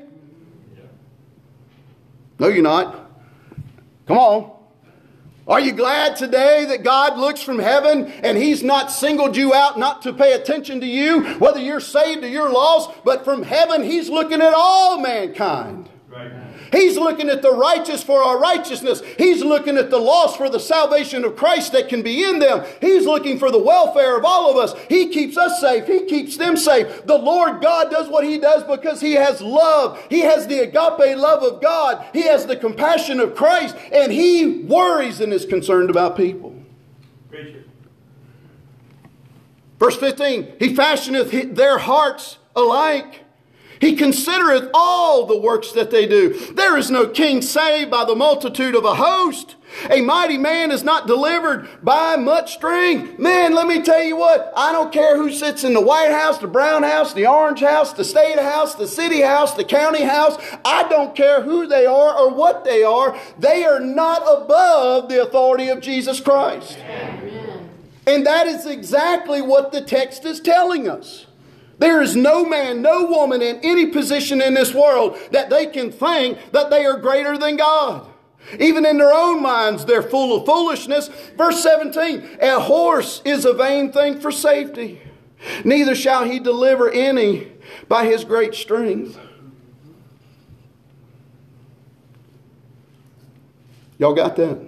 No, 2.38 2.48
you're 2.48 2.64
not. 2.64 3.12
Come 4.08 4.18
on. 4.18 4.60
Are 5.50 5.60
you 5.60 5.72
glad 5.72 6.16
today 6.16 6.66
that 6.66 6.84
God 6.84 7.18
looks 7.18 7.42
from 7.42 7.58
heaven 7.58 8.06
and 8.24 8.38
He's 8.38 8.64
not 8.64 8.92
singled 8.92 9.36
you 9.36 9.52
out 9.52 9.80
not 9.80 10.04
to 10.04 10.14
pay 10.14 10.34
attention 10.34 10.80
to 10.82 10.86
you, 10.86 11.24
whether 11.40 11.60
you're 11.60 11.80
saved 11.80 12.24
or 12.24 12.28
you're 12.28 12.52
lost, 12.52 12.92
but 13.04 13.26
from 13.26 13.42
heaven 13.42 13.84
He's 13.84 14.10
looking 14.10 14.42
at 14.42 14.54
all 14.56 15.00
mankind? 15.00 15.90
Right. 16.10 16.32
He's 16.72 16.98
looking 16.98 17.30
at 17.30 17.44
the 17.44 17.52
righteous 17.52 18.02
for 18.02 18.24
our 18.24 18.40
righteousness. 18.40 19.02
He's 19.18 19.44
looking 19.44 19.78
at 19.78 19.92
the 19.92 20.00
lost 20.00 20.38
for 20.38 20.50
the 20.50 20.60
salvation 20.60 21.24
of 21.24 21.36
Christ 21.36 21.72
that 21.74 21.88
can 21.88 22.02
be 22.02 22.24
in 22.24 22.40
them. 22.40 22.66
He's 22.82 23.06
looking 23.06 23.38
for 23.38 23.52
the 23.52 23.60
welfare 23.60 24.18
of 24.18 24.26
all 24.26 24.50
of 24.50 24.58
us. 24.58 24.74
He 24.90 25.10
keeps 25.10 25.38
us 25.38 25.62
safe. 25.62 25.86
He 25.86 26.06
keeps 26.06 26.36
them 26.36 26.58
safe. 26.58 27.06
The 27.06 27.18
Lord 27.18 27.62
God 27.62 27.92
does 27.92 28.10
what 28.10 28.24
He 28.24 28.40
does 28.40 28.64
because 28.64 29.02
He 29.02 29.14
has 29.14 29.40
love. 29.40 30.04
He 30.10 30.22
has 30.22 30.48
the 30.48 30.60
agape 30.60 31.16
love 31.18 31.44
of 31.44 31.62
God. 31.62 32.04
He 32.12 32.24
has 32.24 32.48
the 32.48 32.56
compassion 32.56 33.20
of 33.20 33.36
Christ. 33.36 33.76
And 33.92 34.12
He 34.12 34.64
worries 34.64 35.22
and 35.22 35.32
is 35.32 35.46
concerned 35.46 35.92
about 35.92 36.18
people. 36.18 36.56
Verse 39.78 39.96
15, 39.96 40.56
He 40.60 40.76
fashioneth 40.76 41.56
their 41.56 41.78
hearts 41.78 42.38
alike. 42.56 43.26
He 43.80 43.96
considereth 43.96 44.70
all 44.74 45.26
the 45.26 45.38
works 45.38 45.72
that 45.72 45.90
they 45.90 46.06
do. 46.06 46.54
There 46.54 46.78
is 46.78 46.92
no 46.92 47.08
king 47.08 47.42
saved 47.42 47.90
by 47.90 48.04
the 48.06 48.16
multitude 48.16 48.76
of 48.76 48.84
a 48.84 48.96
host. 48.96 49.56
A 49.90 50.02
mighty 50.02 50.38
man 50.38 50.72
is 50.72 50.84
not 50.84 51.08
delivered 51.08 51.70
by 51.84 52.16
much 52.16 52.56
strength. 52.56 53.20
Man, 53.20 53.54
let 53.54 53.68
me 53.68 53.82
tell 53.82 54.04
you 54.04 54.18
what, 54.18 54.52
I 54.58 54.72
don't 54.72 54.92
care 54.92 55.16
who 55.16 55.32
sits 55.32 55.64
in 55.64 55.74
the 55.74 55.82
White 55.82 56.12
House, 56.12 56.40
the 56.40 56.48
Brown 56.48 56.84
House, 56.84 57.14
the 57.14 57.28
Orange 57.28 57.62
House, 57.62 57.94
the 57.94 58.04
State 58.04 58.40
House, 58.40 58.76
the 58.76 58.88
City 58.88 59.22
House, 59.22 59.54
the 59.54 59.64
County 59.64 60.04
House. 60.04 60.38
I 60.66 60.88
don't 60.90 61.16
care 61.16 61.44
who 61.44 61.68
they 61.68 61.86
are 61.86 62.18
or 62.18 62.34
what 62.34 62.66
they 62.66 62.84
are. 62.84 63.18
They 63.38 63.64
are 63.64 63.80
not 63.80 64.24
above 64.24 65.08
the 65.08 65.22
authority 65.22 65.70
of 65.70 65.82
Jesus 65.82 66.20
Christ. 66.20 66.80
Amen. 66.80 67.70
And 68.08 68.26
that 68.26 68.48
is 68.48 68.66
exactly 68.66 69.42
what 69.42 69.72
the 69.72 69.82
text 69.82 70.26
is 70.26 70.40
telling 70.40 70.90
us. 70.90 71.28
There 71.80 72.02
is 72.02 72.16
no 72.16 72.46
man, 72.46 72.82
no 72.82 73.06
woman 73.06 73.42
in 73.42 73.60
any 73.64 73.88
position 73.88 74.42
in 74.42 74.54
this 74.54 74.74
world 74.74 75.18
that 75.32 75.50
they 75.50 75.66
can 75.66 75.92
think 75.92 76.52
that 76.52 76.70
they 76.70 76.86
are 76.86 76.98
greater 76.98 77.38
than 77.38 77.56
God. 77.56 78.06
Even 78.60 78.86
in 78.86 78.98
their 78.98 79.14
own 79.14 79.42
minds, 79.42 79.86
they're 79.86 80.04
full 80.04 80.38
of 80.38 80.46
foolishness. 80.46 81.08
Verse 81.38 81.64
17 81.64 82.40
A 82.42 82.60
horse 82.60 83.22
is 83.24 83.46
a 83.46 83.54
vain 83.54 83.92
thing 83.92 84.20
for 84.20 84.32
safety, 84.32 85.02
neither 85.64 85.96
shall 85.96 86.26
he 86.26 86.40
deliver 86.40 86.90
any 86.90 87.52
by 87.88 88.06
his 88.06 88.26
great 88.26 88.56
strength. 88.56 89.18
Y'all 93.98 94.14
got 94.14 94.36
that? 94.38 94.60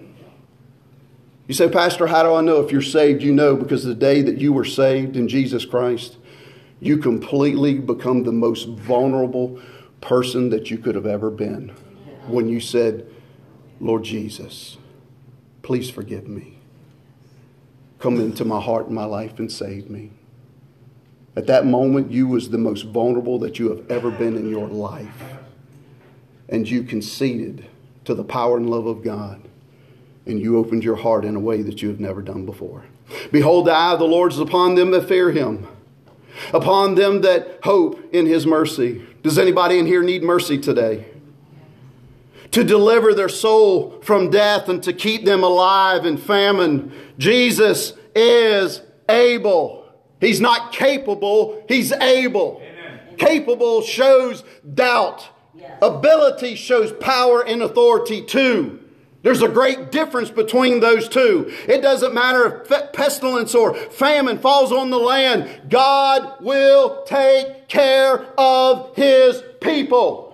You 1.47 1.55
say, 1.55 1.69
Pastor, 1.69 2.07
how 2.07 2.23
do 2.23 2.33
I 2.33 2.41
know 2.41 2.61
if 2.61 2.71
you're 2.71 2.81
saved? 2.81 3.23
You 3.23 3.33
know 3.33 3.55
because 3.55 3.83
the 3.83 3.95
day 3.95 4.21
that 4.21 4.37
you 4.37 4.53
were 4.53 4.65
saved 4.65 5.17
in 5.17 5.27
Jesus 5.27 5.65
Christ, 5.65 6.17
you 6.81 6.97
completely 6.97 7.75
become 7.75 8.23
the 8.23 8.31
most 8.31 8.67
vulnerable 8.67 9.61
person 10.01 10.49
that 10.49 10.71
you 10.71 10.79
could 10.79 10.95
have 10.95 11.05
ever 11.05 11.29
been 11.29 11.69
when 12.25 12.49
you 12.49 12.59
said, 12.59 13.07
Lord 13.79 14.03
Jesus, 14.03 14.77
please 15.61 15.91
forgive 15.91 16.27
me. 16.27 16.57
Come 17.99 18.19
into 18.19 18.43
my 18.43 18.59
heart 18.59 18.87
and 18.87 18.95
my 18.95 19.05
life 19.05 19.37
and 19.37 19.51
save 19.51 19.91
me. 19.91 20.09
At 21.35 21.45
that 21.47 21.67
moment, 21.67 22.11
you 22.11 22.27
was 22.27 22.49
the 22.49 22.57
most 22.57 22.81
vulnerable 22.87 23.37
that 23.39 23.59
you 23.59 23.69
have 23.69 23.89
ever 23.89 24.09
been 24.09 24.35
in 24.35 24.49
your 24.49 24.67
life. 24.67 25.23
And 26.49 26.67
you 26.67 26.83
conceded 26.83 27.67
to 28.05 28.15
the 28.15 28.23
power 28.23 28.57
and 28.57 28.69
love 28.69 28.87
of 28.87 29.03
God. 29.03 29.39
And 30.25 30.41
you 30.41 30.57
opened 30.57 30.83
your 30.83 30.95
heart 30.95 31.25
in 31.25 31.35
a 31.35 31.39
way 31.39 31.61
that 31.61 31.81
you 31.83 31.89
have 31.89 31.99
never 31.99 32.23
done 32.23 32.45
before. 32.45 32.85
Behold, 33.31 33.67
the 33.67 33.71
eye 33.71 33.93
of 33.93 33.99
the 33.99 34.05
Lord 34.05 34.33
is 34.33 34.39
upon 34.39 34.75
them 34.75 34.91
that 34.91 35.07
fear 35.07 35.31
him 35.31 35.67
upon 36.53 36.95
them 36.95 37.21
that 37.21 37.59
hope 37.63 37.99
in 38.13 38.25
his 38.25 38.45
mercy. 38.45 39.05
Does 39.23 39.37
anybody 39.37 39.79
in 39.79 39.85
here 39.85 40.03
need 40.03 40.23
mercy 40.23 40.57
today? 40.57 41.05
To 42.51 42.63
deliver 42.63 43.13
their 43.13 43.29
soul 43.29 44.01
from 44.01 44.29
death 44.29 44.67
and 44.67 44.83
to 44.83 44.93
keep 44.93 45.23
them 45.23 45.43
alive 45.43 46.05
in 46.05 46.17
famine. 46.17 46.91
Jesus 47.17 47.93
is 48.15 48.81
able. 49.07 49.85
He's 50.19 50.41
not 50.41 50.71
capable, 50.73 51.63
he's 51.67 51.91
able. 51.93 52.61
Amen. 52.61 53.17
Capable 53.17 53.81
shows 53.81 54.43
doubt. 54.73 55.27
Yes. 55.55 55.77
Ability 55.81 56.55
shows 56.55 56.91
power 56.93 57.45
and 57.45 57.61
authority 57.61 58.23
too. 58.23 58.80
There's 59.23 59.43
a 59.43 59.47
great 59.47 59.91
difference 59.91 60.31
between 60.31 60.79
those 60.79 61.07
two. 61.07 61.53
It 61.67 61.81
doesn't 61.81 62.13
matter 62.13 62.63
if 62.63 62.91
pestilence 62.91 63.53
or 63.53 63.75
famine 63.75 64.39
falls 64.39 64.71
on 64.71 64.89
the 64.89 64.97
land, 64.97 65.69
God 65.69 66.41
will 66.41 67.03
take 67.03 67.67
care 67.67 68.25
of 68.37 68.95
His 68.95 69.43
people. 69.61 70.31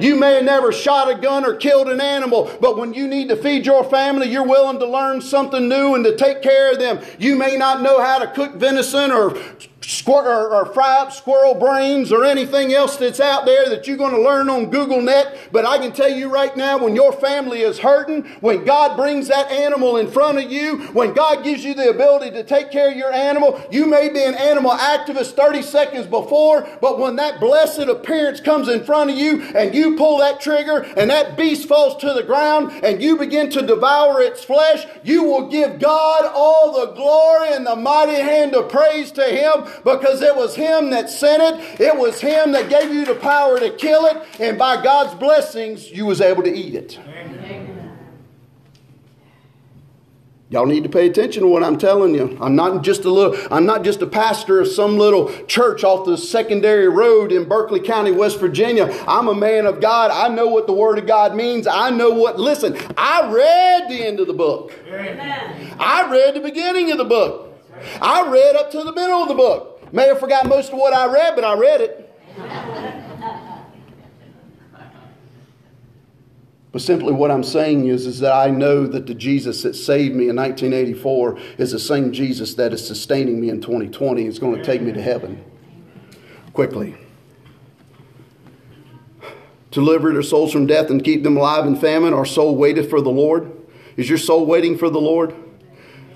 You 0.00 0.16
may 0.16 0.34
have 0.34 0.44
never 0.44 0.72
shot 0.72 1.10
a 1.10 1.14
gun 1.14 1.44
or 1.44 1.54
killed 1.54 1.88
an 1.88 2.00
animal, 2.00 2.50
but 2.60 2.76
when 2.76 2.94
you 2.94 3.06
need 3.06 3.28
to 3.28 3.36
feed 3.36 3.64
your 3.64 3.84
family, 3.84 4.28
you're 4.28 4.46
willing 4.46 4.78
to 4.80 4.86
learn 4.86 5.20
something 5.20 5.68
new 5.68 5.94
and 5.94 6.04
to 6.04 6.16
take 6.16 6.42
care 6.42 6.72
of 6.72 6.78
them. 6.78 7.00
You 7.18 7.36
may 7.36 7.56
not 7.56 7.80
know 7.80 8.02
how 8.02 8.18
to 8.18 8.26
cook 8.32 8.54
venison 8.56 9.12
or 9.12 9.36
squir- 9.84 10.26
or, 10.26 10.54
or 10.54 10.66
fry 10.66 10.98
up 10.98 11.12
squirrel 11.12 11.54
brains 11.54 12.12
or 12.12 12.24
anything 12.24 12.72
else 12.72 12.96
that's 12.96 13.20
out 13.20 13.44
there 13.44 13.68
that 13.68 13.86
you're 13.86 13.96
going 13.96 14.14
to 14.14 14.20
learn 14.20 14.48
on 14.48 14.70
Google 14.70 15.00
Net. 15.00 15.36
But 15.50 15.64
I 15.64 15.78
can 15.78 15.92
tell 15.92 16.10
you 16.10 16.28
right 16.32 16.56
now, 16.56 16.78
when 16.78 16.96
your 16.96 17.12
family 17.12 17.60
is 17.62 17.78
hurting, 17.78 18.24
when 18.40 18.64
God 18.64 18.96
brings 18.96 19.28
that 19.28 19.50
animal 19.50 19.96
in 19.96 20.10
front 20.10 20.38
of 20.38 20.50
you, 20.50 20.78
when 20.88 21.12
God 21.12 21.44
gives 21.44 21.64
you 21.64 21.74
the 21.74 21.90
ability 21.90 22.30
to 22.32 22.44
take 22.44 22.70
care 22.70 22.90
of 22.90 22.96
your 22.96 23.12
animal, 23.12 23.60
you 23.70 23.86
may 23.86 24.08
be 24.08 24.22
an 24.22 24.34
animal 24.34 24.72
activist 24.72 25.32
30 25.32 25.62
seconds 25.62 26.06
before, 26.06 26.66
but 26.80 26.98
when 26.98 27.16
that 27.16 27.40
blessed 27.40 27.80
appearance 27.80 28.40
comes 28.40 28.68
in 28.68 28.84
front 28.84 29.10
of 29.10 29.16
you 29.16 29.42
and 29.56 29.74
you 29.74 29.96
pull 29.96 30.18
that 30.18 30.40
trigger 30.40 30.82
and 30.96 31.10
that 31.10 31.36
beast 31.36 31.68
falls 31.68 32.00
to 32.00 32.12
the 32.12 32.22
ground 32.22 32.72
and 32.84 33.02
you 33.02 33.16
begin 33.16 33.50
to 33.50 33.62
devour 33.66 34.20
its 34.20 34.44
flesh, 34.44 34.86
you 35.02 35.24
will 35.24 35.48
give 35.48 35.78
God 35.78 36.30
all 36.34 36.72
the 36.72 36.92
glory 36.92 37.52
and 37.52 37.66
the 37.66 37.76
mighty 37.76 38.14
hand 38.14 38.54
of 38.54 38.68
praise 38.70 39.10
to 39.12 39.24
Him 39.24 39.66
because 39.84 40.22
it 40.22 40.34
was 40.34 40.54
Him 40.54 40.90
that 40.90 41.10
sent 41.10 41.42
it. 41.42 41.80
It 41.80 41.96
was 41.96 42.20
Him 42.20 42.52
that 42.52 42.68
gave 42.68 42.92
you 42.92 43.04
the 43.04 43.14
power 43.14 43.58
to 43.58 43.70
kill 43.70 44.06
it. 44.06 44.16
And 44.40 44.58
by 44.58 44.82
God's 44.82 45.14
blessings, 45.14 45.90
you 45.90 46.06
was 46.06 46.20
able 46.20 46.42
to 46.42 46.54
eat 46.54 46.74
it. 46.74 46.98
Y'all 50.52 50.66
need 50.66 50.82
to 50.82 50.88
pay 50.90 51.06
attention 51.06 51.44
to 51.44 51.48
what 51.48 51.64
I'm 51.64 51.78
telling 51.78 52.14
you. 52.14 52.36
I'm 52.38 52.54
not 52.54 52.84
just 52.84 53.06
a 53.06 53.10
little, 53.10 53.34
I'm 53.50 53.64
not 53.64 53.84
just 53.84 54.02
a 54.02 54.06
pastor 54.06 54.60
of 54.60 54.68
some 54.68 54.98
little 54.98 55.32
church 55.46 55.82
off 55.82 56.04
the 56.04 56.18
secondary 56.18 56.90
road 56.90 57.32
in 57.32 57.48
Berkeley 57.48 57.80
County, 57.80 58.12
West 58.12 58.38
Virginia. 58.38 58.94
I'm 59.08 59.28
a 59.28 59.34
man 59.34 59.64
of 59.64 59.80
God. 59.80 60.10
I 60.10 60.28
know 60.28 60.48
what 60.48 60.66
the 60.66 60.74
Word 60.74 60.98
of 60.98 61.06
God 61.06 61.34
means. 61.34 61.66
I 61.66 61.88
know 61.88 62.10
what, 62.10 62.38
listen, 62.38 62.76
I 62.98 63.32
read 63.32 63.88
the 63.88 64.06
end 64.06 64.20
of 64.20 64.26
the 64.26 64.34
book. 64.34 64.74
Amen. 64.88 65.74
I 65.80 66.10
read 66.12 66.34
the 66.34 66.40
beginning 66.40 66.92
of 66.92 66.98
the 66.98 67.06
book. 67.06 67.51
I 68.00 68.28
read 68.28 68.56
up 68.56 68.70
to 68.72 68.84
the 68.84 68.92
middle 68.92 69.22
of 69.22 69.28
the 69.28 69.34
book. 69.34 69.92
May 69.92 70.06
have 70.06 70.20
forgotten 70.20 70.48
most 70.48 70.72
of 70.72 70.78
what 70.78 70.94
I 70.94 71.06
read, 71.12 71.34
but 71.34 71.44
I 71.44 71.54
read 71.54 71.80
it. 71.80 72.08
But 76.72 76.80
simply 76.80 77.12
what 77.12 77.30
I'm 77.30 77.44
saying 77.44 77.88
is, 77.88 78.06
is 78.06 78.20
that 78.20 78.32
I 78.32 78.50
know 78.50 78.86
that 78.86 79.06
the 79.06 79.14
Jesus 79.14 79.62
that 79.62 79.74
saved 79.74 80.14
me 80.14 80.30
in 80.30 80.36
1984 80.36 81.38
is 81.58 81.72
the 81.72 81.78
same 81.78 82.12
Jesus 82.12 82.54
that 82.54 82.72
is 82.72 82.86
sustaining 82.86 83.40
me 83.40 83.50
in 83.50 83.60
2020. 83.60 84.24
It's 84.24 84.38
going 84.38 84.56
to 84.56 84.64
take 84.64 84.80
me 84.80 84.90
to 84.92 85.02
heaven 85.02 85.44
quickly. 86.54 86.96
to 89.70 89.80
deliver 89.80 90.12
their 90.12 90.22
souls 90.22 90.52
from 90.52 90.66
death 90.66 90.88
and 90.90 91.02
keep 91.04 91.22
them 91.22 91.36
alive 91.36 91.66
in 91.66 91.76
famine. 91.76 92.14
Our 92.14 92.26
soul 92.26 92.56
waiteth 92.56 92.88
for 92.88 93.00
the 93.02 93.10
Lord. 93.10 93.52
Is 93.96 94.08
your 94.08 94.18
soul 94.18 94.46
waiting 94.46 94.78
for 94.78 94.88
the 94.88 95.00
Lord? 95.00 95.34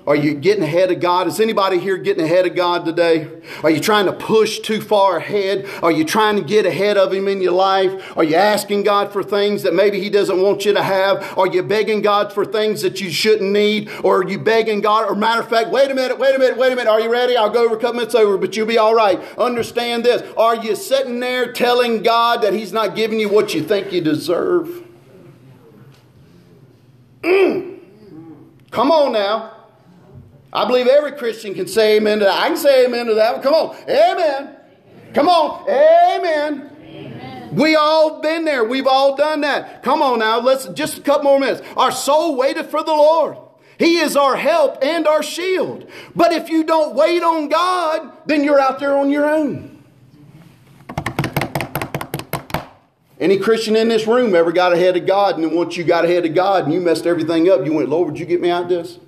Are 0.06 0.14
you 0.14 0.34
getting 0.34 0.62
ahead 0.62 0.92
of 0.92 1.00
God? 1.00 1.26
Is 1.26 1.40
anybody 1.40 1.80
here 1.80 1.96
getting 1.96 2.24
ahead 2.24 2.46
of 2.46 2.54
God 2.54 2.84
today? 2.84 3.28
Are 3.64 3.70
you 3.70 3.80
trying 3.80 4.06
to 4.06 4.12
push 4.12 4.60
too 4.60 4.80
far 4.80 5.16
ahead? 5.16 5.68
Are 5.82 5.90
you 5.90 6.04
trying 6.04 6.36
to 6.36 6.42
get 6.42 6.64
ahead 6.64 6.96
of 6.96 7.12
Him 7.12 7.26
in 7.26 7.40
your 7.40 7.52
life? 7.52 8.16
Are 8.16 8.22
you 8.22 8.36
asking 8.36 8.84
God 8.84 9.12
for 9.12 9.24
things 9.24 9.64
that 9.64 9.74
maybe 9.74 9.98
He 9.98 10.08
doesn't 10.08 10.40
want 10.40 10.64
you 10.64 10.72
to 10.74 10.82
have? 10.82 11.36
Are 11.36 11.48
you 11.48 11.60
begging 11.64 12.02
God 12.02 12.32
for 12.32 12.44
things 12.44 12.82
that 12.82 13.00
you 13.00 13.10
shouldn't 13.10 13.50
need? 13.50 13.90
Or 14.04 14.22
are 14.22 14.28
you 14.28 14.38
begging 14.38 14.80
God? 14.80 15.10
Or 15.10 15.16
matter 15.16 15.40
of 15.40 15.48
fact, 15.48 15.70
wait 15.70 15.90
a 15.90 15.94
minute, 15.94 16.20
wait 16.20 16.36
a 16.36 16.38
minute, 16.38 16.56
wait 16.56 16.72
a 16.72 16.76
minute. 16.76 16.88
Are 16.88 17.00
you 17.00 17.10
ready? 17.10 17.36
I'll 17.36 17.50
go 17.50 17.64
over 17.64 17.74
a 17.74 17.80
couple 17.80 17.94
minutes 17.94 18.14
over, 18.14 18.38
but 18.38 18.56
you'll 18.56 18.68
be 18.68 18.78
all 18.78 18.94
right. 18.94 19.20
Understand 19.36 20.04
this. 20.04 20.22
Are 20.36 20.54
you 20.54 20.76
sitting 20.76 21.18
there 21.18 21.52
telling 21.52 22.04
God 22.04 22.42
that 22.42 22.52
He's 22.52 22.72
not 22.72 22.94
giving 22.94 23.18
you 23.18 23.28
what 23.28 23.54
you 23.54 23.64
think 23.64 23.92
you 23.92 24.02
deserve? 24.02 24.84
Mm. 27.22 27.80
Come 28.70 28.92
on 28.92 29.12
now. 29.12 29.55
I 30.56 30.64
believe 30.64 30.86
every 30.86 31.12
Christian 31.12 31.52
can 31.52 31.66
say 31.66 31.98
amen 31.98 32.20
to 32.20 32.24
that. 32.24 32.40
I 32.40 32.48
can 32.48 32.56
say 32.56 32.86
amen 32.86 33.04
to 33.08 33.14
that. 33.14 33.42
Come 33.42 33.52
on. 33.52 33.76
Amen. 33.90 34.56
Come 35.12 35.28
on. 35.28 35.68
Amen. 35.68 36.72
amen. 36.82 37.54
We 37.54 37.76
all 37.76 38.22
been 38.22 38.46
there. 38.46 38.64
We've 38.64 38.86
all 38.86 39.16
done 39.16 39.42
that. 39.42 39.82
Come 39.82 40.00
on 40.00 40.20
now. 40.20 40.40
Let's 40.40 40.64
just 40.68 40.96
a 40.96 41.00
couple 41.02 41.24
more 41.24 41.38
minutes. 41.38 41.60
Our 41.76 41.92
soul 41.92 42.36
waited 42.36 42.70
for 42.70 42.82
the 42.82 42.92
Lord. 42.92 43.36
He 43.78 43.98
is 43.98 44.16
our 44.16 44.34
help 44.34 44.78
and 44.82 45.06
our 45.06 45.22
shield. 45.22 45.90
But 46.14 46.32
if 46.32 46.48
you 46.48 46.64
don't 46.64 46.94
wait 46.94 47.22
on 47.22 47.50
God, 47.50 48.12
then 48.24 48.42
you're 48.42 48.58
out 48.58 48.78
there 48.78 48.96
on 48.96 49.10
your 49.10 49.28
own. 49.28 49.84
Any 53.20 53.38
Christian 53.38 53.76
in 53.76 53.88
this 53.88 54.06
room 54.06 54.34
ever 54.34 54.52
got 54.52 54.72
ahead 54.72 54.96
of 54.96 55.06
God, 55.06 55.34
and 55.34 55.44
then 55.44 55.54
once 55.54 55.76
you 55.76 55.84
got 55.84 56.06
ahead 56.06 56.24
of 56.24 56.34
God 56.34 56.64
and 56.64 56.72
you 56.72 56.80
messed 56.80 57.06
everything 57.06 57.50
up, 57.50 57.66
you 57.66 57.74
went, 57.74 57.90
Lord, 57.90 58.08
would 58.08 58.18
you 58.18 58.24
get 58.24 58.40
me 58.40 58.48
out 58.48 58.62
of 58.62 58.68
this? 58.70 58.98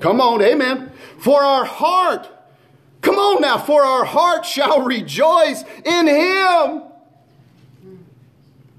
Come 0.00 0.20
on, 0.20 0.42
amen. 0.42 0.92
For 1.18 1.42
our 1.42 1.64
heart, 1.64 2.28
come 3.02 3.16
on 3.16 3.42
now, 3.42 3.58
for 3.58 3.82
our 3.84 4.04
heart 4.04 4.44
shall 4.46 4.82
rejoice 4.82 5.62
in 5.84 6.06
Him. 6.06 6.82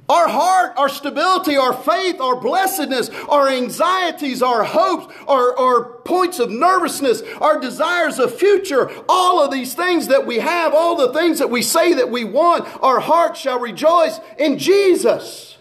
Our 0.09 0.27
heart, 0.27 0.73
our 0.75 0.89
stability, 0.89 1.55
our 1.55 1.73
faith, 1.73 2.19
our 2.19 2.35
blessedness, 2.35 3.09
our 3.29 3.47
anxieties, 3.47 4.41
our 4.41 4.65
hopes, 4.65 5.15
our, 5.25 5.57
our 5.57 5.83
points 5.85 6.39
of 6.39 6.49
nervousness, 6.51 7.21
our 7.39 7.61
desires 7.61 8.19
of 8.19 8.35
future, 8.35 8.91
all 9.07 9.41
of 9.41 9.51
these 9.51 9.73
things 9.73 10.07
that 10.07 10.27
we 10.27 10.39
have, 10.39 10.73
all 10.73 10.97
the 10.97 11.13
things 11.13 11.39
that 11.39 11.49
we 11.49 11.61
say 11.61 11.93
that 11.93 12.09
we 12.09 12.25
want, 12.25 12.67
our 12.83 12.99
heart 12.99 13.37
shall 13.37 13.59
rejoice 13.59 14.19
in 14.37 14.57
Jesus. 14.57 15.55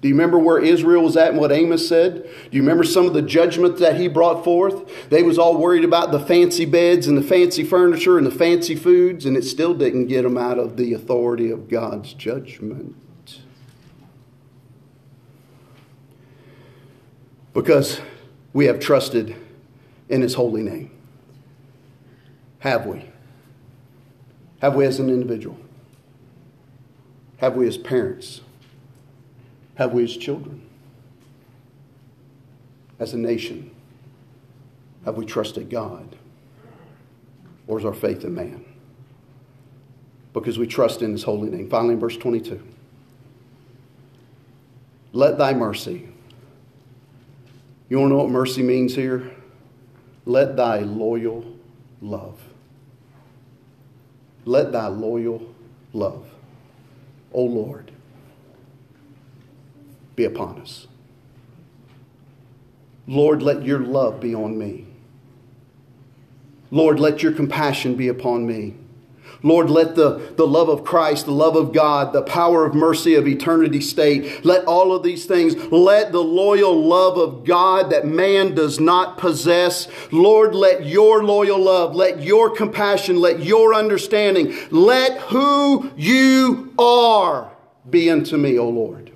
Do 0.00 0.06
you 0.06 0.14
remember 0.14 0.38
where 0.38 0.62
Israel 0.62 1.02
was 1.02 1.16
at 1.16 1.30
and 1.30 1.38
what 1.38 1.50
Amos 1.50 1.88
said? 1.88 2.22
Do 2.22 2.56
you 2.56 2.62
remember 2.62 2.84
some 2.84 3.06
of 3.06 3.14
the 3.14 3.22
judgment 3.22 3.78
that 3.78 3.96
he 3.98 4.06
brought 4.06 4.44
forth? 4.44 5.08
They 5.10 5.24
was 5.24 5.38
all 5.38 5.56
worried 5.56 5.84
about 5.84 6.12
the 6.12 6.20
fancy 6.20 6.66
beds 6.66 7.08
and 7.08 7.18
the 7.18 7.22
fancy 7.22 7.64
furniture 7.64 8.16
and 8.16 8.26
the 8.26 8.30
fancy 8.30 8.76
foods, 8.76 9.26
and 9.26 9.36
it 9.36 9.42
still 9.42 9.74
didn't 9.74 10.06
get 10.06 10.22
them 10.22 10.38
out 10.38 10.58
of 10.58 10.76
the 10.76 10.92
authority 10.92 11.50
of 11.50 11.68
God's 11.68 12.14
judgment. 12.14 12.94
Because 17.52 18.00
we 18.52 18.66
have 18.66 18.78
trusted 18.78 19.34
in 20.08 20.22
his 20.22 20.34
holy 20.34 20.62
name. 20.62 20.92
Have 22.60 22.86
we? 22.86 23.04
Have 24.60 24.76
we 24.76 24.84
as 24.84 25.00
an 25.00 25.08
individual? 25.08 25.58
Have 27.38 27.56
we 27.56 27.66
as 27.66 27.76
parents? 27.76 28.42
Have 29.78 29.92
we 29.92 30.02
as 30.02 30.16
children? 30.16 30.60
As 32.98 33.14
a 33.14 33.16
nation, 33.16 33.70
have 35.04 35.16
we 35.16 35.24
trusted 35.24 35.70
God? 35.70 36.16
Or 37.68 37.78
is 37.78 37.84
our 37.84 37.94
faith 37.94 38.24
in 38.24 38.34
man? 38.34 38.64
Because 40.32 40.58
we 40.58 40.66
trust 40.66 41.00
in 41.00 41.12
his 41.12 41.22
holy 41.22 41.48
name. 41.48 41.70
Finally, 41.70 41.94
in 41.94 42.00
verse 42.00 42.16
22. 42.16 42.60
Let 45.12 45.38
thy 45.38 45.54
mercy. 45.54 46.08
You 47.88 48.00
want 48.00 48.10
to 48.10 48.16
know 48.16 48.22
what 48.24 48.30
mercy 48.30 48.64
means 48.64 48.96
here? 48.96 49.30
Let 50.26 50.56
thy 50.56 50.80
loyal 50.80 51.44
love. 52.02 52.40
Let 54.44 54.72
thy 54.72 54.88
loyal 54.88 55.54
love. 55.92 56.26
O 57.32 57.44
Lord, 57.44 57.92
be 60.18 60.24
upon 60.24 60.60
us. 60.60 60.88
Lord, 63.06 63.40
let 63.40 63.64
your 63.64 63.78
love 63.78 64.20
be 64.20 64.34
on 64.34 64.58
me. 64.58 64.84
Lord, 66.72 66.98
let 67.00 67.22
your 67.22 67.32
compassion 67.32 67.94
be 67.94 68.08
upon 68.08 68.44
me. 68.44 68.74
Lord, 69.44 69.70
let 69.70 69.94
the, 69.94 70.32
the 70.36 70.46
love 70.46 70.68
of 70.68 70.82
Christ, 70.82 71.26
the 71.26 71.32
love 71.32 71.54
of 71.54 71.72
God, 71.72 72.12
the 72.12 72.22
power 72.22 72.66
of 72.66 72.74
mercy 72.74 73.14
of 73.14 73.28
eternity 73.28 73.80
state, 73.80 74.44
let 74.44 74.64
all 74.64 74.92
of 74.92 75.04
these 75.04 75.24
things, 75.24 75.54
let 75.70 76.10
the 76.10 76.22
loyal 76.22 76.76
love 76.76 77.16
of 77.16 77.44
God 77.44 77.90
that 77.90 78.04
man 78.04 78.56
does 78.56 78.80
not 78.80 79.16
possess, 79.18 79.86
Lord, 80.10 80.56
let 80.56 80.84
your 80.84 81.22
loyal 81.22 81.60
love, 81.60 81.94
let 81.94 82.20
your 82.20 82.50
compassion, 82.50 83.20
let 83.20 83.38
your 83.38 83.72
understanding, 83.72 84.56
let 84.72 85.20
who 85.20 85.92
you 85.96 86.74
are 86.76 87.52
be 87.88 88.10
unto 88.10 88.36
me, 88.36 88.58
O 88.58 88.68
Lord. 88.68 89.07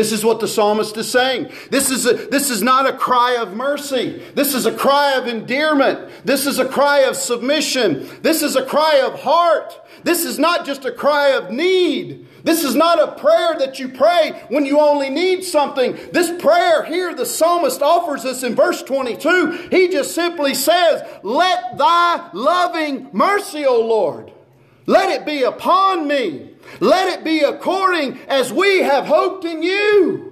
This 0.00 0.12
is 0.12 0.24
what 0.24 0.40
the 0.40 0.48
psalmist 0.48 0.96
is 0.96 1.10
saying. 1.10 1.50
This 1.68 1.90
is, 1.90 2.06
a, 2.06 2.14
this 2.14 2.48
is 2.48 2.62
not 2.62 2.88
a 2.88 2.96
cry 2.96 3.36
of 3.36 3.54
mercy. 3.54 4.24
This 4.34 4.54
is 4.54 4.64
a 4.64 4.72
cry 4.72 5.18
of 5.18 5.28
endearment. 5.28 6.24
This 6.24 6.46
is 6.46 6.58
a 6.58 6.66
cry 6.66 7.00
of 7.00 7.16
submission. 7.16 8.08
This 8.22 8.42
is 8.42 8.56
a 8.56 8.64
cry 8.64 9.02
of 9.04 9.20
heart. 9.20 9.78
This 10.02 10.24
is 10.24 10.38
not 10.38 10.64
just 10.64 10.86
a 10.86 10.90
cry 10.90 11.32
of 11.32 11.50
need. 11.50 12.26
This 12.44 12.64
is 12.64 12.74
not 12.74 12.98
a 12.98 13.20
prayer 13.20 13.58
that 13.58 13.78
you 13.78 13.90
pray 13.90 14.42
when 14.48 14.64
you 14.64 14.80
only 14.80 15.10
need 15.10 15.44
something. 15.44 15.92
This 16.14 16.32
prayer 16.42 16.82
here, 16.82 17.14
the 17.14 17.26
psalmist 17.26 17.82
offers 17.82 18.24
us 18.24 18.42
in 18.42 18.54
verse 18.54 18.82
22. 18.82 19.68
He 19.70 19.88
just 19.88 20.14
simply 20.14 20.54
says, 20.54 21.06
Let 21.22 21.76
thy 21.76 22.30
loving 22.32 23.10
mercy, 23.12 23.66
O 23.66 23.78
Lord, 23.86 24.32
let 24.86 25.10
it 25.10 25.26
be 25.26 25.42
upon 25.42 26.08
me. 26.08 26.49
Let 26.78 27.18
it 27.18 27.24
be 27.24 27.40
according 27.40 28.18
as 28.28 28.52
we 28.52 28.78
have 28.78 29.06
hoped 29.06 29.44
in 29.44 29.62
you 29.62 30.29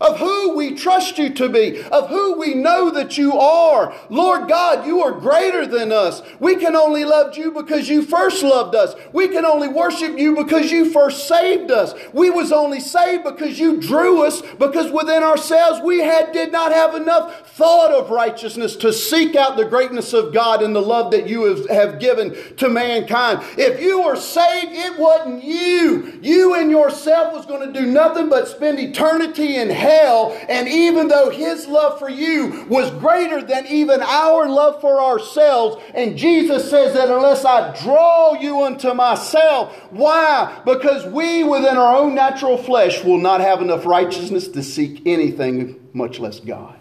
of 0.00 0.18
who 0.18 0.56
we 0.56 0.74
trust 0.74 1.18
you 1.18 1.30
to 1.34 1.48
be, 1.48 1.82
of 1.84 2.08
who 2.08 2.38
we 2.38 2.54
know 2.54 2.90
that 2.90 3.18
you 3.18 3.36
are. 3.38 3.94
Lord 4.08 4.48
God, 4.48 4.86
you 4.86 5.02
are 5.02 5.12
greater 5.12 5.66
than 5.66 5.92
us. 5.92 6.22
We 6.38 6.56
can 6.56 6.76
only 6.76 7.04
love 7.04 7.36
you 7.36 7.50
because 7.50 7.88
you 7.88 8.02
first 8.02 8.42
loved 8.42 8.74
us. 8.74 8.94
We 9.12 9.28
can 9.28 9.44
only 9.44 9.68
worship 9.68 10.18
you 10.18 10.36
because 10.36 10.70
you 10.70 10.90
first 10.90 11.26
saved 11.26 11.70
us. 11.70 11.94
We 12.12 12.30
was 12.30 12.52
only 12.52 12.80
saved 12.80 13.24
because 13.24 13.58
you 13.58 13.80
drew 13.80 14.24
us 14.24 14.40
because 14.58 14.92
within 14.92 15.22
ourselves 15.22 15.80
we 15.82 15.98
had 15.98 16.32
did 16.32 16.52
not 16.52 16.72
have 16.72 16.94
enough 16.94 17.50
thought 17.56 17.90
of 17.90 18.10
righteousness 18.10 18.76
to 18.76 18.92
seek 18.92 19.34
out 19.34 19.56
the 19.56 19.64
greatness 19.64 20.12
of 20.12 20.32
God 20.32 20.62
and 20.62 20.74
the 20.74 20.80
love 20.80 21.10
that 21.10 21.28
you 21.28 21.44
have, 21.44 21.68
have 21.68 22.00
given 22.00 22.36
to 22.56 22.68
mankind. 22.68 23.40
If 23.56 23.80
you 23.80 24.02
were 24.02 24.16
saved, 24.16 24.72
it 24.72 24.98
wasn't 24.98 25.42
you. 25.42 26.18
You 26.22 26.54
and 26.54 26.70
yourself 26.70 27.34
was 27.34 27.46
going 27.46 27.72
to 27.72 27.78
do 27.78 27.86
nothing 27.86 28.28
but 28.28 28.46
spend 28.46 28.78
eternity 28.78 29.56
in 29.56 29.68
hell 29.70 29.87
hell. 29.88 30.38
And 30.48 30.68
even 30.68 31.08
though 31.08 31.30
his 31.30 31.66
love 31.66 31.98
for 31.98 32.08
you 32.08 32.66
was 32.68 32.90
greater 32.92 33.42
than 33.42 33.66
even 33.66 34.02
our 34.02 34.48
love 34.48 34.80
for 34.80 35.00
ourselves, 35.00 35.82
and 35.94 36.16
Jesus 36.16 36.68
says 36.70 36.94
that 36.94 37.08
unless 37.08 37.44
I 37.44 37.74
draw 37.82 38.34
you 38.34 38.62
unto 38.62 38.94
myself, 38.94 39.74
why? 39.90 40.60
Because 40.64 41.06
we 41.06 41.42
within 41.44 41.76
our 41.76 41.96
own 41.96 42.14
natural 42.14 42.58
flesh 42.58 43.02
will 43.02 43.18
not 43.18 43.40
have 43.40 43.62
enough 43.62 43.86
righteousness 43.86 44.48
to 44.48 44.62
seek 44.62 45.02
anything, 45.06 45.88
much 45.92 46.18
less 46.18 46.40
God. 46.40 46.76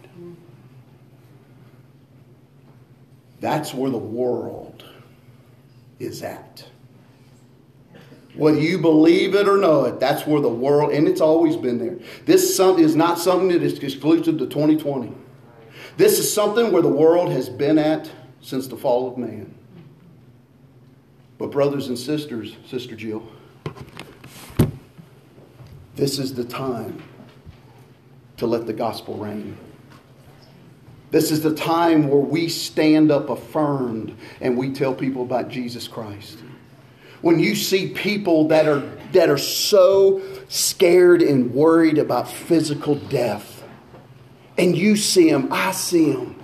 That's 3.40 3.74
where 3.74 3.92
the 3.92 3.98
world 3.98 4.84
is 6.00 6.24
at. 6.24 6.67
Whether 8.38 8.60
you 8.60 8.78
believe 8.78 9.34
it 9.34 9.48
or 9.48 9.58
not, 9.58 10.00
that's 10.00 10.28
where 10.28 10.40
the 10.40 10.48
world, 10.48 10.92
and 10.92 11.08
it's 11.08 11.22
always 11.22 11.58
been 11.58 11.80
there. 11.80 11.98
This 12.26 12.60
is 12.60 12.96
not 12.96 13.18
something 13.18 13.50
that 13.50 13.64
is 13.64 13.80
exclusive 13.80 14.38
to 14.38 14.46
2020. 14.46 15.12
This 15.98 16.20
is 16.20 16.32
something 16.32 16.72
where 16.72 16.84
the 16.84 16.88
world 16.88 17.32
has 17.32 17.50
been 17.50 17.80
at 17.80 18.12
since 18.42 18.68
the 18.68 18.78
fall 18.78 19.10
of 19.10 19.18
man. 19.18 19.56
But, 21.40 21.52
brothers 21.52 21.88
and 21.88 21.98
sisters, 21.98 22.56
Sister 22.68 22.96
Jill, 22.96 23.28
this 25.96 26.20
is 26.20 26.36
the 26.36 26.46
time 26.46 27.02
to 28.38 28.46
let 28.46 28.68
the 28.68 28.74
gospel 28.74 29.18
reign. 29.18 29.58
This 31.10 31.32
is 31.32 31.42
the 31.42 31.56
time 31.56 32.08
where 32.08 32.20
we 32.20 32.50
stand 32.50 33.12
up 33.12 33.30
affirmed 33.30 34.16
and 34.42 34.58
we 34.58 34.74
tell 34.74 34.94
people 34.94 35.24
about 35.24 35.50
Jesus 35.50 35.88
Christ. 35.88 36.38
When 37.22 37.40
you 37.40 37.56
see 37.56 37.90
people 37.90 38.48
that 38.50 38.68
are 38.68 38.80
that 39.14 39.30
are 39.30 39.38
so 39.38 40.22
scared 40.50 41.22
and 41.22 41.54
worried 41.54 41.98
about 41.98 42.30
physical 42.30 42.96
death. 42.96 43.64
And 44.58 44.76
you 44.78 44.96
see 44.96 45.30
them, 45.32 45.50
I 45.52 45.72
see 45.72 46.12
them. 46.12 46.38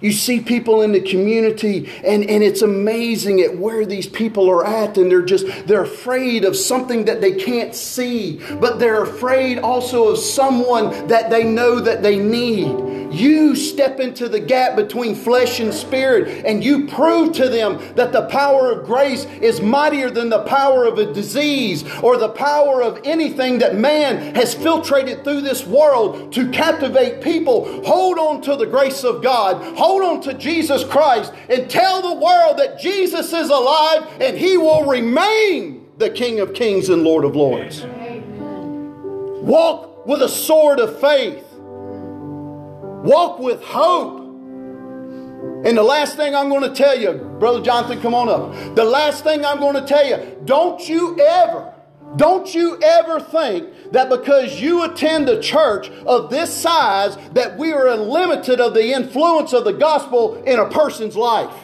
You 0.00 0.10
see 0.10 0.40
people 0.40 0.82
in 0.82 0.90
the 0.90 1.00
community, 1.00 1.88
and, 2.04 2.28
and 2.28 2.42
it's 2.42 2.60
amazing 2.62 3.40
at 3.40 3.56
where 3.56 3.86
these 3.86 4.08
people 4.08 4.50
are 4.50 4.66
at, 4.66 4.98
and 4.98 5.08
they're 5.08 5.22
just 5.22 5.46
they're 5.68 5.84
afraid 5.84 6.44
of 6.44 6.56
something 6.56 7.04
that 7.04 7.20
they 7.20 7.32
can't 7.32 7.72
see, 7.72 8.40
but 8.60 8.80
they're 8.80 9.04
afraid 9.04 9.58
also 9.58 10.08
of 10.08 10.18
someone 10.18 11.06
that 11.06 11.30
they 11.30 11.44
know 11.44 11.78
that 11.78 12.02
they 12.02 12.18
need. 12.18 12.91
You 13.12 13.54
step 13.54 14.00
into 14.00 14.28
the 14.28 14.40
gap 14.40 14.76
between 14.76 15.14
flesh 15.14 15.60
and 15.60 15.72
spirit, 15.72 16.44
and 16.44 16.64
you 16.64 16.86
prove 16.86 17.32
to 17.34 17.48
them 17.48 17.78
that 17.94 18.12
the 18.12 18.26
power 18.26 18.72
of 18.72 18.86
grace 18.86 19.24
is 19.40 19.60
mightier 19.60 20.10
than 20.10 20.28
the 20.28 20.44
power 20.44 20.84
of 20.84 20.98
a 20.98 21.12
disease 21.12 21.84
or 22.02 22.16
the 22.16 22.28
power 22.28 22.82
of 22.82 23.00
anything 23.04 23.58
that 23.58 23.76
man 23.76 24.34
has 24.34 24.54
filtrated 24.54 25.24
through 25.24 25.42
this 25.42 25.66
world 25.66 26.32
to 26.32 26.50
captivate 26.50 27.22
people. 27.22 27.84
Hold 27.84 28.18
on 28.18 28.40
to 28.42 28.56
the 28.56 28.66
grace 28.66 29.04
of 29.04 29.22
God. 29.22 29.76
Hold 29.76 30.02
on 30.02 30.20
to 30.22 30.34
Jesus 30.34 30.84
Christ 30.84 31.32
and 31.48 31.70
tell 31.70 32.02
the 32.02 32.20
world 32.20 32.58
that 32.58 32.78
Jesus 32.80 33.32
is 33.32 33.48
alive 33.48 34.08
and 34.20 34.36
he 34.36 34.56
will 34.56 34.84
remain 34.86 35.86
the 35.98 36.10
King 36.10 36.40
of 36.40 36.54
Kings 36.54 36.88
and 36.88 37.04
Lord 37.04 37.24
of 37.24 37.36
Lords. 37.36 37.84
Walk 39.42 40.06
with 40.06 40.22
a 40.22 40.28
sword 40.28 40.80
of 40.80 41.00
faith. 41.00 41.44
Walk 43.02 43.38
with 43.38 43.62
hope. 43.62 44.20
And 45.64 45.76
the 45.76 45.82
last 45.82 46.16
thing 46.16 46.34
I'm 46.34 46.48
going 46.48 46.62
to 46.62 46.74
tell 46.74 46.98
you, 46.98 47.12
Brother 47.38 47.60
Jonathan, 47.60 48.00
come 48.00 48.14
on 48.14 48.28
up. 48.28 48.74
The 48.74 48.84
last 48.84 49.24
thing 49.24 49.44
I'm 49.44 49.58
going 49.58 49.74
to 49.74 49.86
tell 49.86 50.06
you, 50.06 50.40
don't 50.44 50.88
you 50.88 51.18
ever, 51.20 51.72
don't 52.16 52.52
you 52.54 52.80
ever 52.82 53.20
think 53.20 53.92
that 53.92 54.08
because 54.08 54.60
you 54.60 54.82
attend 54.84 55.28
a 55.28 55.40
church 55.40 55.88
of 56.06 56.30
this 56.30 56.52
size 56.52 57.16
that 57.32 57.58
we 57.58 57.72
are 57.72 57.96
limited 57.96 58.60
of 58.60 58.74
the 58.74 58.92
influence 58.92 59.52
of 59.52 59.64
the 59.64 59.72
gospel 59.72 60.42
in 60.44 60.58
a 60.58 60.68
person's 60.68 61.16
life. 61.16 61.54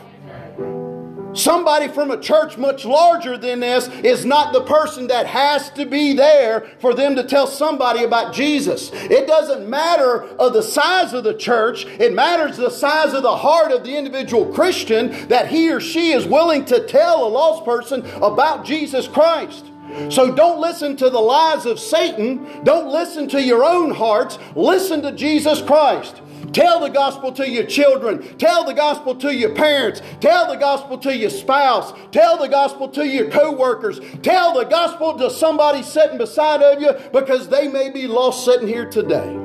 Somebody 1.39 1.87
from 1.87 2.11
a 2.11 2.21
church 2.21 2.59
much 2.59 2.85
larger 2.85 3.39
than 3.39 3.61
this 3.61 3.87
is 4.03 4.25
not 4.25 4.53
the 4.53 4.63
person 4.63 5.07
that 5.07 5.27
has 5.27 5.71
to 5.71 5.87
be 5.87 6.13
there 6.13 6.67
for 6.81 6.95
them 6.95 7.15
to 7.15 7.23
tell 7.23 7.47
somebody 7.47 8.03
about 8.03 8.35
Jesus. 8.35 8.91
It 8.93 9.29
doesn't 9.29 9.69
matter 9.71 10.25
of 10.25 10.53
the 10.53 10.63
size 10.63 11.13
of 11.13 11.23
the 11.23 11.35
church, 11.35 11.87
it 11.87 12.13
matters 12.13 12.57
the 12.57 12.71
size 12.71 13.15
of 13.15 13.23
the 13.23 13.37
heart 13.37 13.71
of 13.71 13.85
the 13.85 13.97
individual 13.97 14.53
Christian 14.53 15.29
that 15.29 15.47
he 15.47 15.71
or 15.71 15.79
she 15.79 16.11
is 16.11 16.27
willing 16.27 16.65
to 16.65 16.85
tell 16.87 17.25
a 17.25 17.29
lost 17.29 17.65
person 17.65 18.05
about 18.17 18.65
Jesus 18.65 19.07
Christ. 19.07 19.67
So 20.11 20.35
don't 20.35 20.61
listen 20.61 20.97
to 20.97 21.09
the 21.09 21.21
lies 21.21 21.67
of 21.67 21.79
Satan. 21.79 22.65
Don't 22.65 22.89
listen 22.89 23.29
to 23.29 23.43
your 23.43 23.65
own 23.65 23.91
hearts. 23.91 24.39
Listen 24.55 25.03
to 25.03 25.13
Jesus 25.13 25.63
Christ. 25.63 26.21
Tell 26.53 26.81
the 26.81 26.89
gospel 26.89 27.33
to 27.33 27.49
your 27.49 27.65
children. 27.65 28.37
Tell 28.39 28.65
the 28.65 28.75
gospel 28.75 29.15
to 29.17 29.35
your 29.35 29.55
parents. 29.55 30.01
Tell 30.21 30.49
the 30.49 30.57
gospel 30.57 30.99
to 30.99 31.17
your 31.17 31.31
spouse. 31.31 31.93
Tell 32.11 32.39
the 32.39 32.49
gospel 32.49 32.89
to 32.91 33.07
your 33.07 33.31
co-workers. 33.31 34.01
Tell 34.23 34.55
the 34.55 34.65
gospel 34.65 35.19
to 35.19 35.31
somebody 35.31 35.83
sitting 35.83 36.19
beside 36.19 36.63
of 36.63 36.81
you 36.81 36.93
because 37.13 37.49
they 37.49 37.69
may 37.69 37.91
be 37.91 38.07
lost 38.07 38.45
sitting 38.45 38.69
here 38.69 38.89
today. 38.89 39.37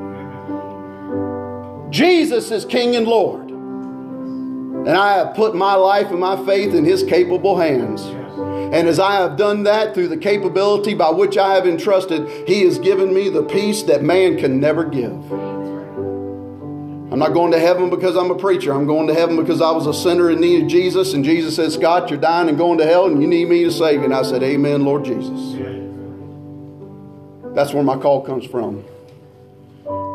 Jesus 1.90 2.52
is 2.52 2.66
King 2.66 2.96
and 2.96 3.08
Lord. 3.08 3.50
And 3.52 4.98
I 4.98 5.14
have 5.14 5.36
put 5.36 5.56
my 5.56 5.76
life 5.76 6.08
and 6.08 6.20
my 6.20 6.44
faith 6.46 6.74
in 6.74 6.84
His 6.84 7.04
capable 7.04 7.58
hands. 7.58 8.02
And 8.02 8.88
as 8.88 9.00
I 9.00 9.16
have 9.16 9.38
done 9.38 9.64
that 9.64 9.94
through 9.94 10.08
the 10.08 10.18
capability 10.18 10.96
by 10.96 11.12
which 11.12 11.38
I 11.38 11.54
have 11.54 11.68
entrusted, 11.68 12.48
He 12.48 12.64
has 12.64 12.80
given 12.80 13.14
me 13.14 13.30
the 13.30 13.44
peace 13.44 13.84
that 13.84 14.04
man 14.04 14.38
can 14.38 14.60
never 14.60 14.84
give. 14.84 15.63
I'm 17.14 17.20
not 17.20 17.34
going 17.34 17.52
to 17.52 17.60
heaven 17.60 17.92
because 17.92 18.18
I'm 18.18 18.32
a 18.32 18.36
preacher. 18.36 18.74
I'm 18.74 18.88
going 18.88 19.06
to 19.06 19.14
heaven 19.14 19.38
because 19.38 19.62
I 19.62 19.70
was 19.70 19.86
a 19.86 19.94
sinner 19.94 20.32
in 20.32 20.42
need 20.42 20.64
of 20.64 20.68
Jesus. 20.68 21.14
And 21.14 21.24
Jesus 21.24 21.56
said, 21.56 21.72
Scott, 21.72 22.10
you're 22.10 22.20
dying 22.20 22.50
and 22.50 22.58
going 22.58 22.80
to 22.80 22.88
hell, 22.88 23.06
and 23.06 23.22
you 23.22 23.28
need 23.28 23.50
me 23.50 23.64
to 23.66 23.72
save 23.72 24.00
you. 24.00 24.06
And 24.06 24.16
I 24.16 24.24
said, 24.24 24.42
Amen, 24.42 24.84
Lord 24.84 25.06
Jesus. 25.06 25.54
That's 27.54 27.72
where 27.72 27.84
my 27.84 27.98
call 27.98 28.24
comes 28.24 28.46
from. 28.46 28.78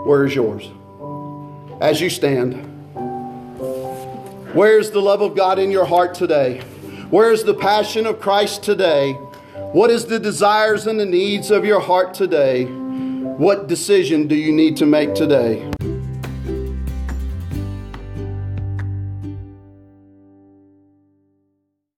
Where 0.09 0.25
is 0.25 0.35
yours? 0.35 0.69
As 1.81 2.01
you 2.01 2.11
stand, 2.11 2.55
where's 4.53 4.91
the 4.91 5.01
love 5.01 5.23
of 5.23 5.37
God 5.37 5.61
in 5.61 5.71
your 5.71 5.85
heart 5.85 6.15
today? 6.15 6.63
Where's 7.11 7.45
the 7.45 7.55
passion 7.55 8.07
of 8.07 8.21
Christ 8.21 8.65
today? 8.65 9.13
What 9.71 9.91
is 9.91 10.07
the 10.07 10.19
desires 10.19 10.89
and 10.89 10.99
the 10.99 11.07
needs 11.07 11.53
of 11.53 11.65
your 11.65 11.79
heart 11.79 12.13
today? 12.13 12.65
What 12.65 13.69
decision 13.69 14.27
do 14.27 14.35
you 14.35 14.51
need 14.51 14.77
to 14.79 14.87
make 14.87 15.15
today? 15.15 15.71